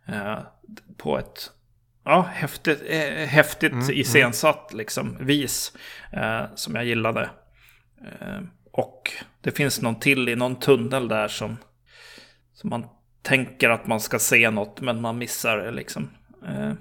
Eh, 0.06 0.40
på 0.98 1.18
ett 1.18 1.52
ja, 2.04 2.22
häftigt, 2.22 2.84
eh, 2.88 3.26
häftigt 3.28 3.72
mm, 3.72 3.84
mm. 3.84 4.00
iscensatt 4.00 4.72
mm. 4.72 4.78
liksom, 4.78 5.18
vis 5.20 5.78
eh, 6.12 6.46
som 6.56 6.76
jag 6.76 6.86
gillade. 6.86 7.30
Eh, 8.02 8.42
och 8.72 9.12
det 9.42 9.52
finns 9.52 9.82
någon 9.82 10.00
till 10.00 10.30
i 10.30 10.36
någon 10.36 10.56
tunnel 10.56 11.08
där 11.08 11.28
som, 11.28 11.58
som 12.54 12.70
man 12.70 12.88
tänker 13.22 13.70
att 13.70 13.88
man 13.88 14.00
ska 14.00 14.20
se 14.20 14.50
något 14.50 14.82
men 14.82 15.02
man 15.02 15.18
missar 15.18 15.58
det 15.58 15.72
liksom. 15.72 16.10
Eh, 16.46 16.74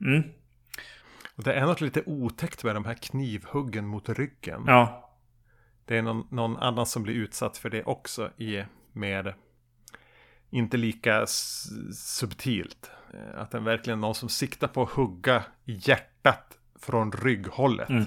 mm. 0.00 0.22
Det 1.36 1.52
är 1.52 1.66
något 1.66 1.80
lite 1.80 2.02
otäckt 2.06 2.64
med 2.64 2.74
de 2.74 2.84
här 2.84 2.94
knivhuggen 2.94 3.86
mot 3.86 4.08
ryggen. 4.08 4.64
Ja. 4.66 5.02
Det 5.84 5.96
är 5.96 6.02
någon, 6.02 6.26
någon 6.30 6.56
annan 6.56 6.86
som 6.86 7.02
blir 7.02 7.14
utsatt 7.14 7.58
för 7.58 7.70
det 7.70 7.84
också 7.84 8.30
i 8.36 8.64
med 8.92 9.34
inte 10.50 10.76
lika 10.76 11.26
subtilt. 11.94 12.90
Eh, 13.14 13.40
att 13.40 13.50
den 13.50 13.64
verkligen 13.64 13.98
är 13.98 14.00
någon 14.00 14.14
som 14.14 14.28
siktar 14.28 14.68
på 14.68 14.82
att 14.82 14.90
hugga 14.90 15.44
i 15.64 15.80
hjärtat 15.82 16.58
från 16.80 17.12
rygghållet. 17.12 17.88
Mm. 17.88 18.04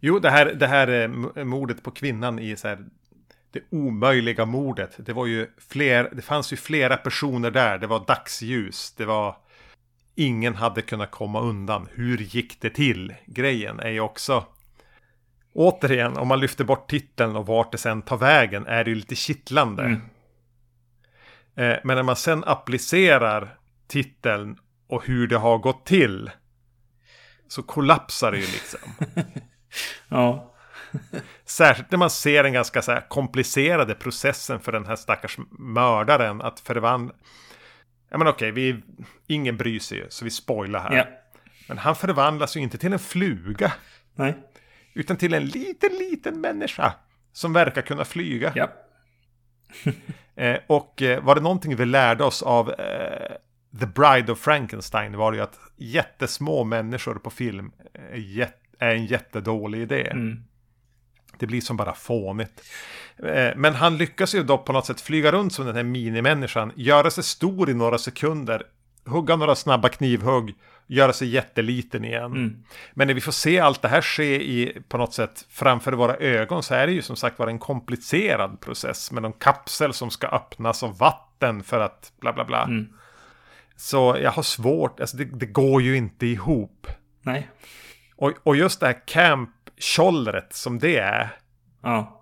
Jo, 0.00 0.18
det 0.18 0.30
här, 0.30 0.46
det 0.46 0.66
här 0.66 0.88
eh, 1.36 1.44
mordet 1.44 1.82
på 1.82 1.90
kvinnan 1.90 2.38
i 2.38 2.56
så 2.56 2.68
här, 2.68 2.84
det 3.50 3.62
omöjliga 3.70 4.44
mordet. 4.44 4.96
Det 4.98 5.12
var 5.12 5.26
ju 5.26 5.50
fler, 5.58 6.10
det 6.12 6.22
fanns 6.22 6.52
ju 6.52 6.56
flera 6.56 6.96
personer 6.96 7.50
där. 7.50 7.78
Det 7.78 7.86
var 7.86 8.04
dagsljus. 8.06 8.94
Det 8.96 9.04
var 9.04 9.36
ingen 10.14 10.54
hade 10.54 10.82
kunnat 10.82 11.10
komma 11.10 11.40
undan. 11.40 11.88
Hur 11.92 12.18
gick 12.18 12.60
det 12.60 12.70
till? 12.70 13.14
Grejen 13.26 13.80
är 13.80 13.90
ju 13.90 14.00
också 14.00 14.46
Återigen, 15.54 16.16
om 16.16 16.28
man 16.28 16.40
lyfter 16.40 16.64
bort 16.64 16.90
titeln 16.90 17.36
och 17.36 17.46
vart 17.46 17.72
det 17.72 17.78
sen 17.78 18.02
tar 18.02 18.16
vägen 18.16 18.66
är 18.66 18.84
det 18.84 18.90
ju 18.90 18.96
lite 18.96 19.14
kittlande. 19.14 19.82
Mm. 19.82 20.00
Eh, 21.54 21.78
men 21.84 21.96
när 21.96 22.02
man 22.02 22.16
sen 22.16 22.44
applicerar 22.46 23.58
titeln 23.92 24.56
och 24.88 25.06
hur 25.06 25.26
det 25.26 25.36
har 25.36 25.58
gått 25.58 25.86
till. 25.86 26.30
Så 27.48 27.62
kollapsar 27.62 28.32
det 28.32 28.38
ju 28.38 28.46
liksom. 28.46 28.80
ja. 30.08 30.54
Särskilt 31.44 31.90
när 31.90 31.98
man 31.98 32.10
ser 32.10 32.42
den 32.42 32.52
ganska 32.52 32.82
så 32.82 32.98
komplicerade 33.08 33.94
processen 33.94 34.60
för 34.60 34.72
den 34.72 34.86
här 34.86 34.96
stackars 34.96 35.38
mördaren 35.50 36.42
att 36.42 36.60
förvandla. 36.60 37.14
Ja 38.10 38.18
men 38.18 38.28
okej, 38.28 38.50
vi, 38.50 38.82
ingen 39.26 39.56
bryr 39.56 39.78
sig 39.78 39.98
ju 39.98 40.06
så 40.08 40.24
vi 40.24 40.30
spoilar 40.30 40.80
här. 40.80 40.94
Yeah. 40.94 41.08
Men 41.68 41.78
han 41.78 41.96
förvandlas 41.96 42.56
ju 42.56 42.60
inte 42.60 42.78
till 42.78 42.92
en 42.92 42.98
fluga. 42.98 43.72
Nej. 44.14 44.34
Utan 44.94 45.16
till 45.16 45.34
en 45.34 45.46
liten, 45.46 45.90
liten 45.92 46.40
människa. 46.40 46.94
Som 47.32 47.52
verkar 47.52 47.82
kunna 47.82 48.04
flyga. 48.04 48.52
Ja. 48.54 48.72
eh, 50.42 50.58
och 50.66 51.02
eh, 51.02 51.24
var 51.24 51.34
det 51.34 51.40
någonting 51.40 51.76
vi 51.76 51.86
lärde 51.86 52.24
oss 52.24 52.42
av 52.42 52.70
eh, 52.70 53.36
The 53.80 53.86
Bride 53.86 54.32
of 54.32 54.38
Frankenstein 54.38 55.16
var 55.16 55.32
det 55.32 55.36
ju 55.36 55.42
att 55.42 55.58
jättesmå 55.76 56.64
människor 56.64 57.14
på 57.14 57.30
film 57.30 57.72
är 58.78 58.94
en 58.94 59.06
jättedålig 59.06 59.80
idé. 59.80 60.08
Mm. 60.10 60.44
Det 61.38 61.46
blir 61.46 61.60
som 61.60 61.76
bara 61.76 61.94
fånigt. 61.94 62.62
Eh, 63.18 63.50
men 63.56 63.74
han 63.74 63.96
lyckas 63.96 64.34
ju 64.34 64.42
då 64.42 64.58
på 64.58 64.72
något 64.72 64.86
sätt 64.86 65.00
flyga 65.00 65.32
runt 65.32 65.52
som 65.52 65.66
den 65.66 65.76
här 65.76 65.82
minimänniskan, 65.82 66.72
göra 66.76 67.10
sig 67.10 67.24
stor 67.24 67.70
i 67.70 67.74
några 67.74 67.98
sekunder, 67.98 68.62
hugga 69.04 69.36
några 69.36 69.54
snabba 69.54 69.88
knivhugg, 69.88 70.54
göra 70.86 71.12
sig 71.12 71.28
jätteliten 71.28 72.04
igen. 72.04 72.24
Mm. 72.24 72.64
Men 72.94 73.06
när 73.06 73.14
vi 73.14 73.20
får 73.20 73.32
se 73.32 73.60
allt 73.60 73.82
det 73.82 73.88
här 73.88 74.02
ske 74.02 74.42
i, 74.42 74.82
på 74.88 74.98
något 74.98 75.14
sätt 75.14 75.46
framför 75.48 75.92
våra 75.92 76.16
ögon 76.16 76.62
så 76.62 76.74
är 76.74 76.86
det 76.86 76.92
ju 76.92 77.02
som 77.02 77.16
sagt 77.16 77.38
var 77.38 77.46
en 77.46 77.58
komplicerad 77.58 78.60
process 78.60 79.12
med 79.12 79.22
någon 79.22 79.32
kapsel 79.32 79.92
som 79.92 80.10
ska 80.10 80.26
öppnas 80.26 80.82
och 80.82 80.98
vatten 80.98 81.62
för 81.62 81.80
att 81.80 82.12
bla 82.20 82.32
bla 82.32 82.44
bla. 82.44 82.62
Mm. 82.62 82.88
Så 83.76 84.16
jag 84.22 84.30
har 84.30 84.42
svårt, 84.42 85.00
alltså 85.00 85.16
det, 85.16 85.24
det 85.24 85.46
går 85.46 85.82
ju 85.82 85.96
inte 85.96 86.26
ihop. 86.26 86.86
Nej. 87.22 87.50
Och, 88.16 88.32
och 88.42 88.56
just 88.56 88.80
det 88.80 88.86
här 88.86 89.06
camp-tjollret 89.06 90.52
som 90.52 90.78
det 90.78 90.98
är. 90.98 91.36
Ja. 91.82 92.18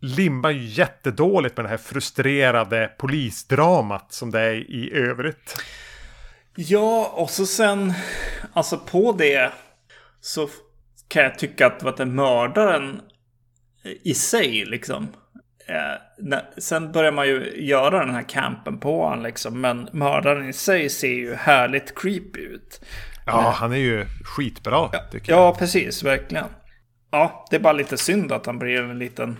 Limmar 0.00 0.50
ju 0.50 0.64
jättedåligt 0.64 1.56
med 1.56 1.64
det 1.64 1.68
här 1.68 1.76
frustrerade 1.76 2.90
polisdramat 2.98 4.12
som 4.12 4.30
det 4.30 4.40
är 4.40 4.54
i 4.54 4.92
övrigt. 4.94 5.62
Ja, 6.54 7.12
och 7.14 7.30
så 7.30 7.46
sen, 7.46 7.92
alltså 8.52 8.78
på 8.78 9.12
det 9.12 9.52
så 10.20 10.48
kan 11.08 11.22
jag 11.22 11.38
tycka 11.38 11.66
att 11.66 11.82
vad 11.82 12.08
mördaren 12.08 13.00
i 14.02 14.14
sig 14.14 14.64
liksom 14.64 15.08
sen 16.58 16.92
börjar 16.92 17.12
man 17.12 17.26
ju 17.26 17.66
göra 17.66 18.04
den 18.04 18.14
här 18.14 18.22
campen 18.22 18.78
på 18.78 19.04
honom 19.04 19.22
liksom. 19.22 19.60
Men 19.60 19.88
mördaren 19.92 20.48
i 20.48 20.52
sig 20.52 20.90
ser 20.90 21.08
ju 21.08 21.34
härligt 21.34 21.98
creepy 21.98 22.40
ut. 22.40 22.80
Ja, 23.26 23.54
han 23.56 23.72
är 23.72 23.76
ju 23.76 24.06
skitbra 24.24 24.90
jag. 24.92 25.22
Ja, 25.26 25.56
precis, 25.58 26.02
verkligen. 26.02 26.44
Ja, 27.10 27.46
det 27.50 27.56
är 27.56 27.60
bara 27.60 27.72
lite 27.72 27.96
synd 27.96 28.32
att 28.32 28.46
han 28.46 28.58
blir 28.58 28.82
en 28.82 28.98
liten 28.98 29.36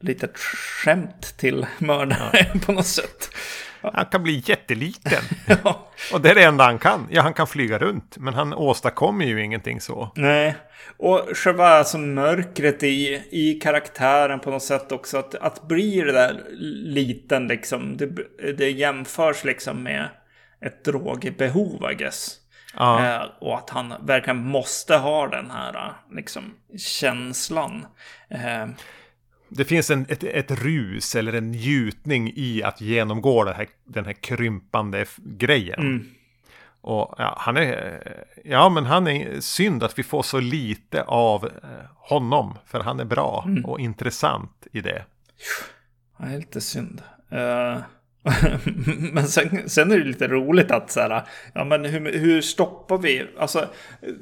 litet 0.00 0.38
skämt 0.38 1.34
till 1.38 1.66
mördare 1.78 2.46
ja. 2.54 2.60
på 2.66 2.72
något 2.72 2.86
sätt. 2.86 3.30
Han 3.82 4.06
kan 4.06 4.22
bli 4.22 4.42
jätteliten. 4.46 5.22
ja. 5.64 5.90
Och 6.12 6.20
det 6.20 6.30
är 6.30 6.34
det 6.34 6.42
enda 6.42 6.64
han 6.64 6.78
kan. 6.78 7.08
Ja, 7.10 7.22
han 7.22 7.34
kan 7.34 7.46
flyga 7.46 7.78
runt. 7.78 8.16
Men 8.18 8.34
han 8.34 8.54
åstadkommer 8.54 9.24
ju 9.24 9.44
ingenting 9.44 9.80
så. 9.80 10.12
Nej. 10.16 10.54
Och 10.96 11.28
själva 11.34 11.68
alltså 11.68 11.98
mörkret 11.98 12.82
i, 12.82 13.22
i 13.30 13.60
karaktären 13.62 14.40
på 14.40 14.50
något 14.50 14.62
sätt 14.62 14.92
också. 14.92 15.18
Att, 15.18 15.34
att 15.34 15.68
bli 15.68 16.00
det 16.00 16.12
där 16.12 16.44
liten 16.84 17.46
liksom. 17.46 17.96
Det, 17.96 18.06
det 18.52 18.70
jämförs 18.70 19.44
liksom 19.44 19.82
med 19.82 20.08
ett 20.60 20.84
drogbehov, 20.84 21.90
I 21.92 21.94
guess. 21.94 22.38
Ja. 22.76 23.06
Eh, 23.06 23.22
och 23.40 23.58
att 23.58 23.70
han 23.70 23.94
verkligen 24.00 24.44
måste 24.44 24.96
ha 24.96 25.26
den 25.26 25.50
här 25.50 25.92
liksom, 26.10 26.54
känslan. 26.78 27.86
Det 29.56 29.64
finns 29.64 29.90
en, 29.90 30.06
ett, 30.08 30.24
ett 30.24 30.50
rus 30.50 31.14
eller 31.14 31.32
en 31.32 31.50
njutning 31.50 32.32
i 32.36 32.62
att 32.62 32.80
genomgå 32.80 33.44
den 33.44 33.54
här, 33.54 33.66
den 33.84 34.04
här 34.04 34.12
krympande 34.12 35.06
grejen. 35.16 35.80
Mm. 35.80 36.06
Och 36.80 37.14
ja, 37.18 37.34
han 37.38 37.56
är, 37.56 38.02
ja 38.44 38.68
men 38.68 38.84
han 38.84 39.06
är 39.06 39.40
synd 39.40 39.82
att 39.82 39.98
vi 39.98 40.02
får 40.02 40.22
så 40.22 40.40
lite 40.40 41.02
av 41.02 41.44
eh, 41.44 41.50
honom. 41.96 42.58
För 42.66 42.80
han 42.80 43.00
är 43.00 43.04
bra 43.04 43.44
mm. 43.46 43.64
och 43.64 43.80
intressant 43.80 44.66
i 44.72 44.80
det. 44.80 45.04
Ja, 46.18 46.24
det 46.24 46.34
är 46.34 46.38
lite 46.38 46.60
synd. 46.60 47.02
Uh, 47.32 47.78
men 49.12 49.28
sen, 49.28 49.68
sen, 49.68 49.92
är 49.92 49.98
det 49.98 50.04
lite 50.04 50.28
roligt 50.28 50.70
att 50.70 50.90
så 50.90 51.00
här, 51.00 51.22
ja 51.54 51.64
men 51.64 51.84
hur, 51.84 52.18
hur 52.18 52.40
stoppar 52.40 52.98
vi, 52.98 53.26
alltså 53.38 53.68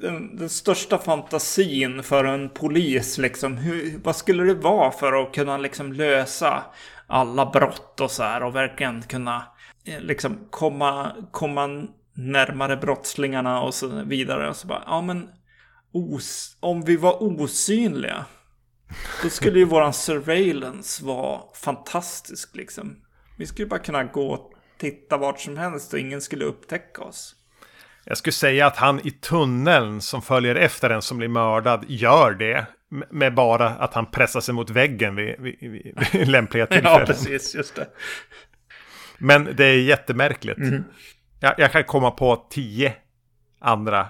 den, 0.01 0.37
den, 0.37 0.49
största 0.49 0.99
fantasin 0.99 2.03
för 2.03 2.25
en 2.25 2.49
polis 2.49 3.19
liksom, 3.19 3.57
hur, 3.57 4.01
vad 4.05 4.17
skulle 4.17 4.45
det 4.45 4.55
vara 4.55 4.91
för 4.91 5.23
att 5.23 5.35
kunna 5.35 5.59
liksom 5.59 5.93
lösa 5.93 6.63
alla 7.07 7.47
brott 7.47 8.01
och 8.01 8.11
så 8.11 8.23
här 8.23 8.43
och 8.43 8.57
verkligen 8.57 9.03
kunna 9.03 9.47
eh, 9.85 10.01
liksom 10.01 10.39
komma, 10.51 11.13
komma 11.31 11.87
närmare 12.15 12.77
brottslingarna 12.77 13.63
och 13.63 13.75
så 13.75 13.89
vidare. 13.89 14.49
Och 14.49 14.57
så 14.57 14.67
bara, 14.67 14.83
ja 14.87 15.01
men 15.01 15.29
os, 15.93 16.57
om 16.61 16.85
vi 16.85 16.97
var 16.97 17.23
osynliga, 17.23 18.25
då 19.23 19.31
skulle 19.31 19.59
ju 19.59 19.65
våran 19.65 19.93
surveillance 19.93 21.05
vara 21.05 21.41
fantastisk 21.55 22.57
liksom. 22.57 22.97
Vi 23.41 23.47
skulle 23.47 23.66
bara 23.66 23.80
kunna 23.80 24.05
gå 24.05 24.30
och 24.30 24.53
titta 24.78 25.16
vart 25.16 25.41
som 25.41 25.57
helst 25.57 25.93
och 25.93 25.99
ingen 25.99 26.20
skulle 26.20 26.45
upptäcka 26.45 27.03
oss. 27.03 27.36
Jag 28.05 28.18
skulle 28.18 28.32
säga 28.32 28.66
att 28.66 28.76
han 28.76 29.07
i 29.07 29.11
tunneln 29.11 30.01
som 30.01 30.22
följer 30.22 30.55
efter 30.55 30.88
den 30.88 31.03
som 31.03 31.18
blir 31.18 31.28
mördad 31.28 31.84
gör 31.88 32.34
det. 32.34 32.66
Med 33.11 33.34
bara 33.34 33.68
att 33.68 33.95
han 33.95 34.07
pressar 34.07 34.41
sig 34.41 34.55
mot 34.55 34.70
väggen 34.70 35.16
vid, 35.16 35.41
vid, 35.41 35.59
vid, 35.61 35.99
vid 36.12 36.28
lämpliga 36.28 36.66
tillfällen. 36.66 37.01
ja, 37.01 37.07
precis. 37.07 37.55
Just 37.55 37.74
det. 37.74 37.88
Men 39.18 39.49
det 39.57 39.64
är 39.64 39.80
jättemärkligt. 39.80 40.59
Mm. 40.59 40.84
Jag, 41.41 41.55
jag 41.59 41.72
kan 41.72 41.84
komma 41.84 42.11
på 42.11 42.47
tio 42.51 42.95
andra 43.59 44.09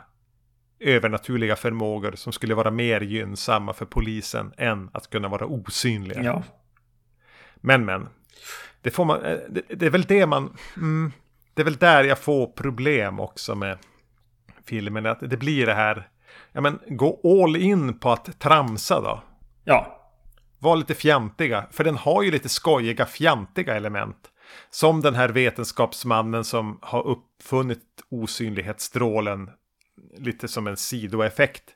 övernaturliga 0.81 1.57
förmågor 1.57 2.13
som 2.13 2.33
skulle 2.33 2.55
vara 2.55 2.71
mer 2.71 3.01
gynnsamma 3.01 3.73
för 3.73 3.87
polisen 3.87 4.53
än 4.57 4.91
att 4.93 5.11
kunna 5.11 5.29
vara 5.29 5.47
osynliga. 5.47 6.23
Ja. 6.23 6.43
Men 7.57 7.85
men, 7.85 8.09
det, 8.83 8.91
får 8.91 9.05
man, 9.05 9.25
eh, 9.25 9.39
det, 9.49 9.63
det, 9.69 9.87
är 9.87 9.91
väl 9.91 10.03
det 10.03 10.27
man... 10.27 10.57
Mm, 10.77 11.13
det 11.55 11.63
är 11.63 11.65
väl 11.65 11.77
där 11.77 12.05
jag 12.05 12.19
får 12.19 12.47
problem 12.47 13.21
också 13.21 13.55
med 13.55 13.79
filmen. 14.65 15.07
Att 15.07 15.21
det 15.21 15.37
blir 15.37 15.67
det 15.67 15.75
här... 15.75 16.09
Ja 16.53 16.61
men 16.61 16.79
gå 16.87 17.21
all 17.25 17.57
in 17.57 17.99
på 17.99 18.11
att 18.11 18.41
tramsa 18.41 19.01
då. 19.01 19.23
Ja. 19.65 19.97
Var 20.59 20.77
lite 20.77 20.95
fjantiga. 20.95 21.67
För 21.71 21.85
den 21.85 21.97
har 21.97 22.23
ju 22.23 22.31
lite 22.31 22.49
skojiga 22.49 23.07
fjantiga 23.07 23.77
element. 23.77 24.31
Som 24.71 25.01
den 25.01 25.15
här 25.15 25.29
vetenskapsmannen 25.29 26.45
som 26.45 26.79
har 26.83 27.07
uppfunnit 27.07 27.85
osynlighetsstrålen. 28.11 29.51
Lite 30.19 30.49
som 30.49 30.67
en 30.67 30.77
sidoeffekt 30.77 31.75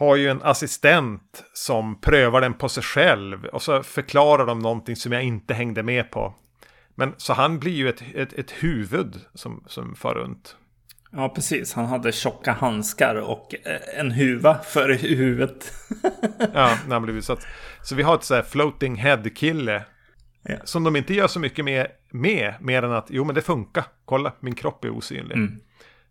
har 0.00 0.16
ju 0.16 0.28
en 0.28 0.42
assistent 0.42 1.44
som 1.52 2.00
prövar 2.00 2.40
den 2.40 2.54
på 2.54 2.68
sig 2.68 2.82
själv 2.82 3.44
och 3.44 3.62
så 3.62 3.82
förklarar 3.82 4.46
de 4.46 4.58
någonting 4.58 4.96
som 4.96 5.12
jag 5.12 5.22
inte 5.22 5.54
hängde 5.54 5.82
med 5.82 6.10
på. 6.10 6.34
Men 6.94 7.14
så 7.16 7.32
han 7.32 7.58
blir 7.58 7.72
ju 7.72 7.88
ett, 7.88 8.02
ett, 8.14 8.32
ett 8.32 8.50
huvud 8.50 9.20
som, 9.34 9.64
som 9.66 9.94
far 9.94 10.14
runt. 10.14 10.56
Ja, 11.12 11.28
precis. 11.28 11.72
Han 11.74 11.86
hade 11.86 12.12
tjocka 12.12 12.52
handskar 12.52 13.14
och 13.14 13.54
eh, 13.64 14.00
en 14.00 14.10
huva 14.10 14.58
för 14.58 14.88
huvudet. 14.88 15.72
ja, 16.38 16.78
när 16.86 16.94
han 16.94 17.02
blev 17.02 17.16
utsatt. 17.16 17.46
Så 17.82 17.94
vi 17.94 18.02
har 18.02 18.14
ett 18.14 18.24
så 18.24 18.34
här 18.34 18.42
floating 18.42 18.96
head-kille. 18.96 19.84
Ja. 20.42 20.56
Som 20.64 20.84
de 20.84 20.96
inte 20.96 21.14
gör 21.14 21.26
så 21.26 21.40
mycket 21.40 21.64
med, 21.64 21.86
med, 22.10 22.54
mer 22.60 22.82
än 22.82 22.92
att 22.92 23.06
jo 23.10 23.24
men 23.24 23.34
det 23.34 23.42
funkar. 23.42 23.84
Kolla, 24.04 24.32
min 24.40 24.54
kropp 24.54 24.84
är 24.84 24.90
osynlig. 24.90 25.36
Mm. 25.36 25.60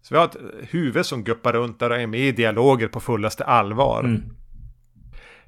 Så 0.01 0.13
vi 0.13 0.17
har 0.17 0.25
ett 0.25 0.37
huvud 0.69 1.05
som 1.05 1.23
guppar 1.23 1.53
runt 1.53 1.79
där 1.79 1.89
och 1.89 2.01
är 2.01 2.07
med 2.07 2.19
i 2.19 2.31
dialoger 2.31 2.87
på 2.87 2.99
fullaste 2.99 3.43
allvar. 3.43 3.99
Mm. 3.99 4.23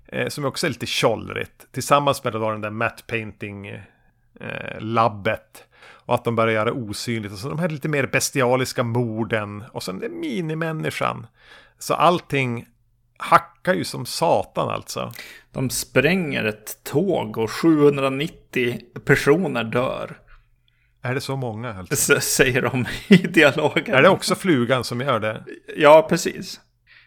Eh, 0.07 0.27
som 0.27 0.45
också 0.45 0.67
är 0.67 0.69
lite 0.69 0.85
tjollrigt. 0.85 1.67
Tillsammans 1.71 2.23
med 2.23 2.33
då 2.33 2.51
den 2.51 2.61
där 2.61 2.69
matte 2.69 3.03
painting 3.07 3.67
eh. 3.67 3.83
Och 6.05 6.15
att 6.15 6.23
de 6.23 6.35
börjar 6.35 6.53
göra 6.53 6.73
osynligt. 6.73 7.33
Och 7.33 7.39
så 7.39 7.49
de 7.49 7.59
här 7.59 7.69
lite 7.69 7.89
mer 7.89 8.07
bestialiska 8.07 8.83
morden. 8.83 9.63
Och 9.71 9.83
sen 9.83 9.99
den 9.99 10.19
minimänniskan. 10.19 11.27
Så 11.79 11.93
allting 11.93 12.65
hackar 13.17 13.73
ju 13.73 13.83
som 13.83 14.05
satan 14.05 14.69
alltså. 14.69 15.11
De 15.51 15.69
spränger 15.69 16.43
ett 16.43 16.83
tåg 16.83 17.37
och 17.37 17.51
790 17.51 18.79
personer 19.05 19.63
dör. 19.63 20.17
Är 21.01 21.13
det 21.13 21.21
så 21.21 21.35
många? 21.35 21.73
Alltså? 21.73 22.19
Säger 22.19 22.61
de 22.61 22.85
i 23.07 23.17
dialogen. 23.17 23.95
Är 23.95 24.01
det 24.01 24.09
också 24.09 24.35
flugan 24.35 24.83
som 24.83 25.01
gör 25.01 25.19
det? 25.19 25.43
Ja, 25.75 26.05
precis. 26.09 26.61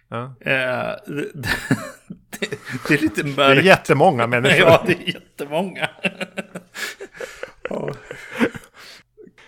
Ja. 0.09 0.35
Eh, 0.41 0.95
det, 1.07 1.33
det, 1.33 2.49
det, 2.89 2.95
är 2.95 2.99
lite 2.99 3.25
mörkt. 3.25 3.37
Det 3.37 3.43
är 3.43 3.63
jättemånga 3.63 4.27
människor. 4.27 4.59
Ja, 4.59 4.85
det 4.87 4.93
är 4.93 5.15
jättemånga. 5.15 5.89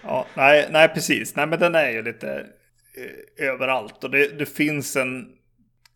ja, 0.02 0.26
nej, 0.34 0.68
nej, 0.70 0.88
precis. 0.88 1.36
Nej, 1.36 1.46
men 1.46 1.58
den 1.58 1.74
är 1.74 1.90
ju 1.90 2.02
lite 2.02 2.46
eh, 2.96 3.48
överallt. 3.48 4.04
Och 4.04 4.10
det, 4.10 4.38
det 4.38 4.46
finns 4.46 4.96
en, 4.96 5.28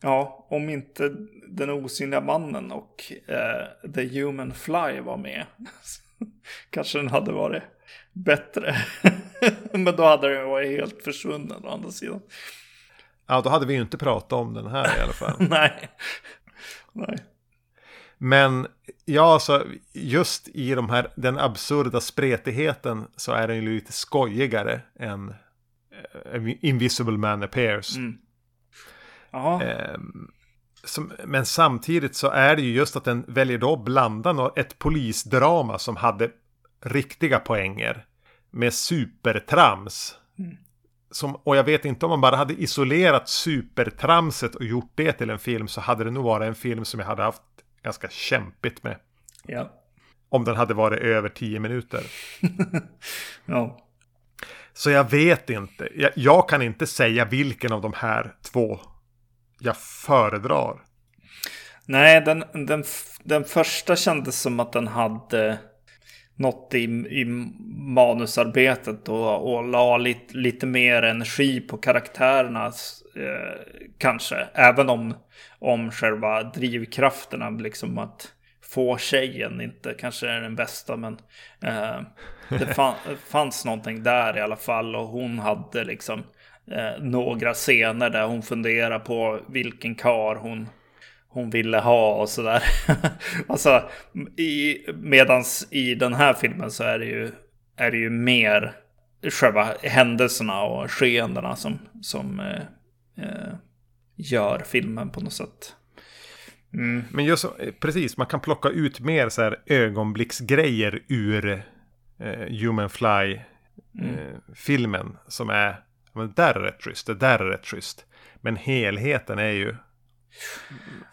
ja, 0.02 0.46
om 0.50 0.70
inte 0.70 1.14
den 1.48 1.70
osynliga 1.70 2.20
mannen 2.20 2.72
och 2.72 3.12
eh, 3.26 3.92
The 3.94 4.20
Human 4.20 4.54
Fly 4.54 5.00
var 5.00 5.16
med. 5.16 5.46
kanske 6.70 6.98
den 6.98 7.08
hade 7.08 7.32
varit 7.32 7.62
bättre. 8.12 8.76
Men 9.72 9.96
då 9.96 10.04
hade 10.04 10.34
den 10.34 10.48
varit 10.48 10.80
helt 10.80 11.02
försvunnen 11.04 11.64
å 11.64 11.68
andra 11.68 11.90
sidan. 11.90 12.20
Ja, 13.26 13.40
då 13.40 13.50
hade 13.50 13.66
vi 13.66 13.74
ju 13.74 13.80
inte 13.80 13.98
pratat 13.98 14.32
om 14.32 14.54
den 14.54 14.66
här 14.66 14.98
i 14.98 15.00
alla 15.00 15.12
fall. 15.12 15.34
Nej. 15.50 15.90
Nej. 16.92 17.18
Men 18.18 18.66
ja, 19.04 19.32
alltså 19.32 19.66
just 19.92 20.48
i 20.48 20.74
de 20.74 20.90
här, 20.90 21.12
den 21.14 21.38
absurda 21.38 22.00
spretigheten 22.00 23.06
så 23.16 23.32
är 23.32 23.48
den 23.48 23.56
ju 23.56 23.74
lite 23.74 23.92
skojigare 23.92 24.80
än 24.98 25.34
uh, 26.34 26.52
Invisible 26.60 27.18
Man 27.18 27.42
Appears. 27.42 27.96
Mm. 27.96 28.18
Eh, 29.32 29.98
som, 30.84 31.12
men 31.24 31.46
samtidigt 31.46 32.16
så 32.16 32.30
är 32.30 32.56
det 32.56 32.62
ju 32.62 32.72
just 32.72 32.96
att 32.96 33.04
den 33.04 33.24
väljer 33.28 33.58
då 33.58 33.72
att 33.72 33.84
blanda 33.84 34.52
ett 34.56 34.78
polisdrama 34.78 35.78
som 35.78 35.96
hade 35.96 36.30
riktiga 36.80 37.38
poänger 37.38 38.06
med 38.50 38.74
supertrams. 38.74 40.18
Mm. 40.38 40.56
Som, 41.10 41.34
och 41.36 41.56
jag 41.56 41.64
vet 41.64 41.84
inte 41.84 42.06
om 42.06 42.10
man 42.10 42.20
bara 42.20 42.36
hade 42.36 42.54
isolerat 42.54 43.28
supertramset 43.28 44.54
och 44.54 44.64
gjort 44.64 44.92
det 44.94 45.12
till 45.12 45.30
en 45.30 45.38
film 45.38 45.68
så 45.68 45.80
hade 45.80 46.04
det 46.04 46.10
nog 46.10 46.24
varit 46.24 46.48
en 46.48 46.54
film 46.54 46.84
som 46.84 47.00
jag 47.00 47.06
hade 47.06 47.22
haft 47.22 47.42
ganska 47.82 48.08
kämpigt 48.08 48.82
med. 48.82 48.96
Ja. 49.46 49.70
Om 50.28 50.44
den 50.44 50.56
hade 50.56 50.74
varit 50.74 51.00
över 51.00 51.28
tio 51.28 51.60
minuter. 51.60 52.02
ja. 53.44 53.86
Så 54.72 54.90
jag 54.90 55.10
vet 55.10 55.50
inte. 55.50 55.88
Jag, 55.94 56.10
jag, 56.14 56.48
kan 56.48 56.62
inte 56.62 56.86
säga 56.86 57.24
vilken 57.24 57.72
av 57.72 57.80
de 57.80 57.92
här 57.96 58.34
två 58.42 58.80
jag 59.58 59.76
föredrar. 59.76 60.82
Nej, 61.84 62.20
den, 62.20 62.44
den, 62.66 62.84
den 63.24 63.44
första 63.44 63.96
kändes 63.96 64.40
som 64.40 64.60
att 64.60 64.72
den 64.72 64.88
hade 64.88 65.58
något 66.40 66.74
i, 66.74 66.84
i 67.10 67.24
manusarbetet 67.76 69.08
och, 69.08 69.52
och 69.52 69.64
la 69.68 69.96
lite, 69.96 70.36
lite 70.36 70.66
mer 70.66 71.02
energi 71.02 71.60
på 71.60 71.76
karaktärerna 71.76 72.66
eh, 73.16 73.60
kanske. 73.98 74.48
Även 74.54 74.90
om, 74.90 75.14
om 75.58 75.90
själva 75.90 76.42
drivkrafterna, 76.42 77.50
liksom 77.50 77.98
att 77.98 78.32
få 78.62 78.98
tjejen 78.98 79.60
inte 79.60 79.94
kanske 79.98 80.28
är 80.28 80.40
den 80.40 80.56
bästa 80.56 80.96
men 80.96 81.18
eh, 81.62 82.00
det 82.48 82.66
fann, 82.74 82.94
fanns 83.28 83.64
någonting 83.64 84.02
där 84.02 84.36
i 84.36 84.40
alla 84.40 84.56
fall 84.56 84.96
och 84.96 85.08
hon 85.08 85.38
hade 85.38 85.84
liksom 85.84 86.22
eh, 86.70 87.02
några 87.02 87.54
scener 87.54 88.10
där 88.10 88.26
hon 88.26 88.42
funderar 88.42 88.98
på 88.98 89.40
vilken 89.48 89.94
kar 89.94 90.34
hon 90.34 90.68
hon 91.30 91.50
ville 91.50 91.78
ha 91.78 92.14
och 92.14 92.28
sådär. 92.28 92.62
alltså, 93.48 93.88
i, 94.36 94.78
medans 94.94 95.68
i 95.70 95.94
den 95.94 96.14
här 96.14 96.34
filmen 96.34 96.70
så 96.70 96.84
är 96.84 96.98
det 96.98 97.04
ju, 97.04 97.30
är 97.76 97.90
det 97.90 97.96
ju 97.96 98.10
mer 98.10 98.76
själva 99.22 99.74
händelserna 99.82 100.62
och 100.62 100.90
skeendena 100.90 101.56
som, 101.56 101.78
som 102.02 102.40
eh, 102.40 102.62
eh, 103.24 103.54
gör 104.16 104.62
filmen 104.66 105.10
på 105.10 105.20
något 105.20 105.32
sätt. 105.32 105.74
Mm. 106.74 107.04
Men 107.10 107.24
just 107.24 107.46
precis, 107.80 108.16
man 108.16 108.26
kan 108.26 108.40
plocka 108.40 108.68
ut 108.68 109.00
mer 109.00 109.28
så 109.28 109.42
här 109.42 109.62
ögonblicksgrejer 109.66 111.02
ur 111.08 111.62
eh, 112.18 112.60
Human 112.60 112.90
Fly-filmen. 112.90 115.00
Mm. 115.00 115.16
som 115.28 115.50
är, 115.50 115.84
men 116.12 116.32
där 116.36 116.54
är 116.54 116.60
rätt 116.60 116.82
schysst, 116.82 117.06
det 117.06 117.14
där 117.14 117.38
är 117.38 117.50
rätt 117.50 117.66
schysst. 117.66 118.06
Men 118.40 118.56
helheten 118.56 119.38
är 119.38 119.50
ju 119.50 119.76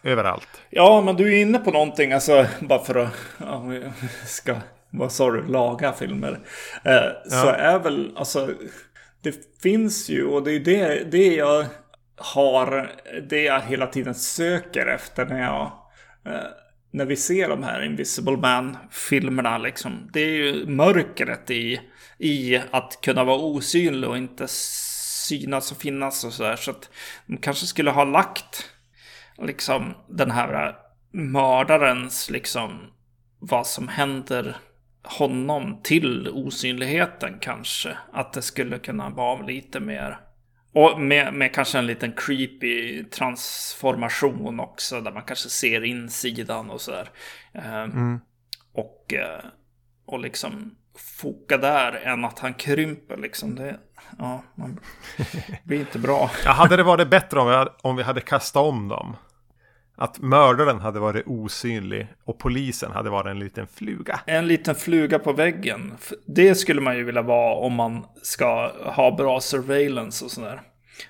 överallt. 0.03 0.61
Ja, 0.69 1.01
men 1.01 1.15
du 1.15 1.33
är 1.37 1.41
inne 1.41 1.59
på 1.59 1.71
någonting, 1.71 2.13
alltså 2.13 2.45
bara 2.59 2.83
för 2.83 2.95
att, 2.95 3.13
ja, 3.37 3.63
ska, 4.25 4.55
vad 4.89 5.11
sa 5.11 5.31
du, 5.31 5.47
laga 5.47 5.93
filmer. 5.93 6.39
Eh, 6.83 6.93
ja. 6.93 7.29
Så 7.29 7.47
är 7.47 7.79
väl, 7.79 8.13
alltså, 8.15 8.49
det 9.21 9.61
finns 9.61 10.09
ju, 10.09 10.25
och 10.25 10.43
det 10.43 10.51
är 10.51 10.59
det, 10.59 11.11
det 11.11 11.35
jag 11.35 11.65
har, 12.17 12.91
det 13.29 13.41
jag 13.41 13.61
hela 13.61 13.87
tiden 13.87 14.15
söker 14.15 14.85
efter 14.85 15.25
när 15.25 15.41
jag, 15.43 15.71
eh, 16.25 16.47
när 16.91 17.05
vi 17.05 17.15
ser 17.15 17.49
de 17.49 17.63
här 17.63 17.85
Invisible 17.85 18.37
Man-filmerna 18.37 19.57
liksom. 19.57 20.09
Det 20.13 20.19
är 20.19 20.31
ju 20.31 20.67
mörkret 20.67 21.51
i, 21.51 21.81
i 22.17 22.61
att 22.71 22.99
kunna 23.01 23.23
vara 23.23 23.37
osynlig 23.37 24.09
och 24.09 24.17
inte 24.17 24.47
synas 24.47 25.71
och 25.71 25.77
finnas 25.77 26.23
och 26.23 26.33
sådär. 26.33 26.55
Så 26.55 26.71
att 26.71 26.89
de 27.25 27.37
kanske 27.37 27.65
skulle 27.65 27.91
ha 27.91 28.03
lagt 28.03 28.69
liksom 29.41 29.93
den 30.09 30.31
här 30.31 30.75
mördarens 31.11 32.29
liksom 32.29 32.79
vad 33.39 33.67
som 33.67 33.87
händer 33.87 34.57
honom 35.03 35.81
till 35.83 36.29
osynligheten 36.29 37.37
kanske. 37.41 37.97
Att 38.13 38.33
det 38.33 38.41
skulle 38.41 38.79
kunna 38.79 39.09
vara 39.09 39.41
lite 39.41 39.79
mer 39.79 40.19
och 40.73 41.01
med, 41.01 41.33
med 41.33 41.53
kanske 41.53 41.77
en 41.77 41.85
liten 41.85 42.13
creepy 42.17 43.03
transformation 43.03 44.59
också. 44.59 45.01
Där 45.01 45.11
man 45.11 45.23
kanske 45.23 45.49
ser 45.49 45.83
insidan 45.83 46.69
och 46.69 46.81
sådär. 46.81 47.09
Ehm, 47.53 47.91
mm. 47.91 48.19
Och, 48.73 49.13
eh, 49.13 49.45
och 50.05 50.19
liksom 50.19 50.75
foka 51.21 51.57
där 51.57 51.93
än 51.93 52.25
att 52.25 52.39
han 52.39 52.53
krymper 52.53 53.17
liksom. 53.17 53.55
Det, 53.55 53.79
ja, 54.17 54.43
man 54.55 54.79
blir 55.63 55.79
inte 55.79 55.99
bra. 55.99 56.31
ja, 56.45 56.51
hade 56.51 56.75
det 56.75 56.83
varit 56.83 57.09
bättre 57.09 57.39
om 57.39 57.47
vi 57.47 57.55
hade, 57.55 57.71
om 57.81 57.95
vi 57.95 58.03
hade 58.03 58.21
kastat 58.21 58.63
om 58.63 58.87
dem? 58.87 59.15
Att 59.99 60.19
mördaren 60.19 60.79
hade 60.79 60.99
varit 60.99 61.27
osynlig 61.27 62.07
och 62.25 62.39
polisen 62.39 62.91
hade 62.91 63.09
varit 63.09 63.31
en 63.31 63.39
liten 63.39 63.67
fluga. 63.67 64.19
En 64.25 64.47
liten 64.47 64.75
fluga 64.75 65.19
på 65.19 65.33
väggen. 65.33 65.93
Det 66.25 66.55
skulle 66.55 66.81
man 66.81 66.97
ju 66.97 67.03
vilja 67.03 67.21
vara 67.21 67.55
om 67.55 67.73
man 67.73 68.05
ska 68.21 68.71
ha 68.85 69.15
bra 69.15 69.39
surveillance 69.41 70.25
och 70.25 70.31
sådär. 70.31 70.61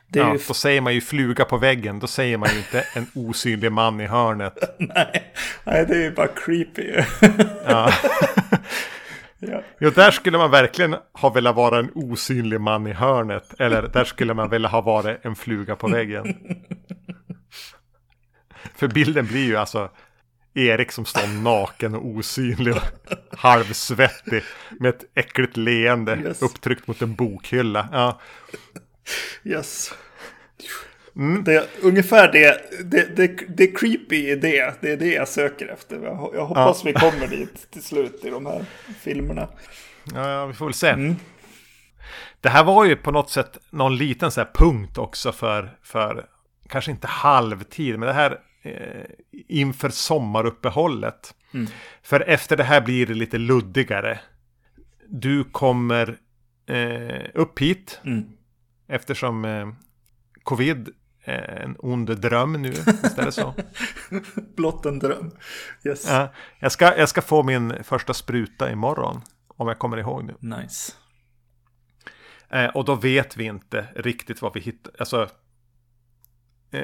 Det 0.08 0.20
ja, 0.20 0.34
ju... 0.34 0.40
då 0.48 0.54
säger 0.54 0.82
man 0.82 0.94
ju 0.94 1.02
fluga 1.02 1.46
på 1.46 1.58
väggen. 1.58 2.00
Då 2.00 2.08
säger 2.08 2.38
man 2.38 2.50
ju 2.50 2.58
inte 2.58 2.86
en 2.94 3.08
osynlig 3.16 3.72
man 3.72 4.02
i 4.02 4.06
hörnet. 4.06 4.54
nej, 4.78 5.34
nej, 5.64 5.86
det 5.86 5.96
är 5.96 6.04
ju 6.04 6.12
bara 6.12 6.28
creepy. 6.28 6.94
ja. 7.66 7.92
ja. 9.40 9.62
Jo, 9.80 9.90
där 9.90 10.12
skulle 10.12 10.38
man 10.38 10.52
verkligen 10.52 10.96
ha 11.14 11.30
velat 11.30 11.56
vara 11.56 11.80
en 11.80 11.92
osynlig 11.96 12.62
man 12.62 12.88
i 12.88 12.94
hörnet. 12.94 13.54
Eller 13.60 13.82
där 13.82 14.04
skulle 14.04 14.34
man 14.34 14.50
vilja 14.50 14.70
ha 14.70 14.82
varit 14.82 15.26
en 15.26 15.36
fluga 15.36 15.76
på 15.76 15.88
väggen. 15.88 16.26
För 18.78 18.88
bilden 18.88 19.26
blir 19.26 19.46
ju 19.46 19.56
alltså 19.56 19.90
Erik 20.54 20.92
som 20.92 21.06
står 21.06 21.28
naken 21.42 21.96
och 21.96 22.06
osynlig 22.06 22.76
och 22.76 22.82
halvsvettig 23.38 24.44
med 24.80 24.90
ett 24.90 25.04
äckligt 25.14 25.58
leende 25.58 26.20
yes. 26.24 26.42
upptryckt 26.42 26.88
mot 26.88 27.02
en 27.02 27.16
bokhylla. 27.16 27.90
Ja. 27.92 28.20
Yes. 29.44 29.94
Mm. 31.16 31.44
Det 31.44 31.56
är 31.56 31.66
ungefär 31.82 32.32
det, 32.32 32.62
det, 32.84 33.16
det, 33.16 33.28
det 33.58 33.68
creepy 33.68 34.30
i 34.30 34.36
det. 34.36 34.82
Det 34.82 34.92
är 34.92 34.98
det 34.98 35.14
jag 35.14 35.28
söker 35.28 35.68
efter. 35.68 35.96
Jag, 36.04 36.32
jag 36.34 36.46
hoppas 36.46 36.82
ja. 36.84 36.92
vi 36.92 36.94
kommer 36.94 37.28
dit 37.28 37.72
till 37.72 37.84
slut 37.84 38.26
i 38.26 38.30
de 38.30 38.46
här 38.46 38.66
filmerna. 39.02 39.48
Ja, 40.14 40.46
vi 40.46 40.54
får 40.54 40.66
väl 40.66 40.74
se. 40.74 40.90
Mm. 40.90 41.16
Det 42.42 42.50
här 42.50 42.64
var 42.64 42.86
ju 42.86 42.96
på 42.96 43.12
något 43.12 43.30
sätt 43.30 43.58
någon 43.70 43.98
liten 43.98 44.32
så 44.32 44.46
punkt 44.54 44.98
också 44.98 45.32
för, 45.32 45.78
för 45.84 46.26
kanske 46.70 46.92
inte 46.92 47.08
halvtid, 47.08 48.00
men 48.00 48.08
det 48.08 48.14
här 48.14 48.40
inför 49.48 49.90
sommaruppehållet. 49.90 51.36
Mm. 51.54 51.68
För 52.02 52.20
efter 52.20 52.58
det 52.58 52.64
här 52.64 52.82
blir 52.82 53.08
det 53.08 53.14
lite 53.14 53.38
luddigare. 53.38 54.20
Du 55.08 55.44
kommer 55.44 56.18
eh, 56.66 57.26
upp 57.34 57.60
hit. 57.60 58.02
Mm. 58.04 58.26
Eftersom 58.88 59.46
eh, 59.46 59.68
covid 60.44 60.90
är 61.24 61.62
en 61.64 61.76
ond 61.80 62.18
dröm 62.20 62.54
nu. 62.54 62.70
Visst 62.70 63.18
är 63.18 63.26
det 63.26 63.32
så? 63.32 63.54
Blott 64.56 64.86
en 64.86 65.00
dröm. 65.00 65.32
Yes. 65.84 66.06
Ja, 66.10 66.34
jag, 66.60 66.72
ska, 66.72 66.98
jag 66.98 67.10
ska 67.10 67.22
få 67.22 67.44
min 67.44 67.84
första 67.84 68.14
spruta 68.14 68.72
imorgon. 68.72 69.22
Om 69.48 69.68
jag 69.68 69.80
kommer 69.80 69.98
ihåg 69.98 70.24
nu. 70.24 70.36
Nice. 70.40 70.94
Eh, 72.50 72.66
och 72.66 72.86
då 72.86 72.96
vet 72.96 73.38
vi 73.38 73.44
inte 73.44 73.88
riktigt 73.96 74.42
vad 74.42 74.54
vi 74.54 74.60
hittar. 74.60 74.94
Alltså, 75.00 75.30
Eh, 75.30 75.30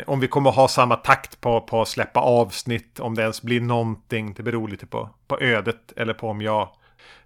om 0.06 0.20
vi 0.20 0.28
kommer 0.28 0.52
ha 0.52 0.68
samma 0.68 0.96
takt 0.96 1.42
på, 1.42 1.62
på 1.62 1.82
att 1.82 1.88
släppa 1.88 2.20
avsnitt, 2.20 3.00
om 3.00 3.16
det 3.16 3.22
ens 3.22 3.42
blir 3.42 3.62
någonting, 3.62 4.34
det 4.34 4.44
beror 4.44 4.68
lite 4.68 4.86
på, 4.86 5.10
på 5.28 5.40
ödet 5.40 5.94
eller 5.96 6.14
på 6.14 6.30
om 6.30 6.42
jag 6.42 6.70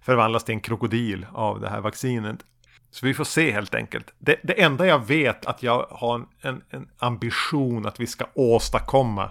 förvandlas 0.00 0.44
till 0.44 0.54
en 0.54 0.60
krokodil 0.60 1.26
av 1.32 1.60
det 1.60 1.68
här 1.68 1.80
vaccinet. 1.80 2.44
Så 2.90 3.06
vi 3.06 3.14
får 3.14 3.24
se 3.24 3.52
helt 3.52 3.74
enkelt. 3.74 4.14
Det, 4.18 4.36
det 4.42 4.62
enda 4.62 4.86
jag 4.86 5.06
vet 5.06 5.46
att 5.46 5.62
jag 5.62 5.86
har 5.90 6.14
en, 6.14 6.26
en, 6.40 6.62
en, 6.70 6.90
ambition 6.98 7.86
att 7.86 8.00
vi 8.00 8.06
ska 8.06 8.24
åstadkomma, 8.34 9.30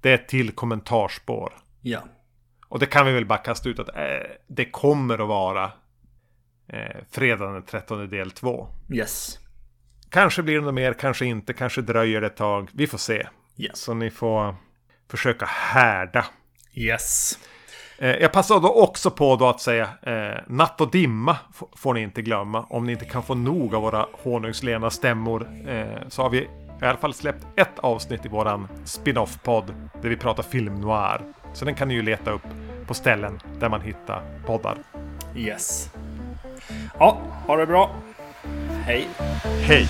det 0.00 0.10
är 0.10 0.18
till 0.18 0.52
kommentarspår. 0.52 1.52
Ja. 1.80 2.00
Och 2.68 2.78
det 2.78 2.86
kan 2.86 3.06
vi 3.06 3.12
väl 3.12 3.26
bara 3.26 3.38
kasta 3.38 3.68
ut 3.68 3.78
att 3.78 3.88
eh, 3.88 4.30
det 4.46 4.64
kommer 4.64 5.18
att 5.18 5.28
vara 5.28 5.72
eh, 6.68 6.96
fredagen 7.10 7.54
den 7.54 7.62
13 7.62 8.08
del 8.08 8.30
2. 8.30 8.68
Yes. 8.92 9.38
Kanske 10.12 10.42
blir 10.42 10.54
det 10.54 10.60
något 10.60 10.74
mer, 10.74 10.92
kanske 10.92 11.26
inte, 11.26 11.52
kanske 11.52 11.82
dröjer 11.82 12.20
det 12.20 12.26
ett 12.26 12.36
tag. 12.36 12.70
Vi 12.72 12.86
får 12.86 12.98
se. 12.98 13.26
Yes. 13.56 13.78
Så 13.78 13.94
ni 13.94 14.10
får 14.10 14.54
försöka 15.10 15.46
härda. 15.46 16.24
Yes. 16.74 17.38
Eh, 17.98 18.10
jag 18.10 18.32
passar 18.32 18.60
då 18.60 18.68
också 18.68 19.10
på 19.10 19.36
då 19.36 19.48
att 19.48 19.60
säga 19.60 19.88
eh, 20.02 20.42
natt 20.46 20.80
och 20.80 20.90
dimma 20.90 21.36
får 21.76 21.94
ni 21.94 22.00
inte 22.00 22.22
glömma. 22.22 22.66
Om 22.70 22.86
ni 22.86 22.92
inte 22.92 23.04
kan 23.04 23.22
få 23.22 23.34
nog 23.34 23.74
av 23.74 23.82
våra 23.82 24.06
honungslena 24.12 24.90
stämmor 24.90 25.48
eh, 25.68 26.08
så 26.08 26.22
har 26.22 26.30
vi 26.30 26.38
i 26.82 26.84
alla 26.84 26.98
fall 26.98 27.14
släppt 27.14 27.46
ett 27.56 27.78
avsnitt 27.78 28.26
i 28.26 28.28
våran 28.28 28.68
spin-off-podd 28.84 29.74
där 30.02 30.08
vi 30.08 30.16
pratar 30.16 30.42
film 30.42 30.80
noir. 30.80 31.20
Så 31.52 31.64
den 31.64 31.74
kan 31.74 31.88
ni 31.88 31.94
ju 31.94 32.02
leta 32.02 32.30
upp 32.30 32.46
på 32.86 32.94
ställen 32.94 33.40
där 33.60 33.68
man 33.68 33.80
hittar 33.80 34.22
poddar. 34.46 34.78
Yes. 35.36 35.90
Ja, 36.98 37.18
ha 37.46 37.56
det 37.56 37.66
bra. 37.66 37.94
Hej. 38.86 39.08
Hej. 39.66 39.88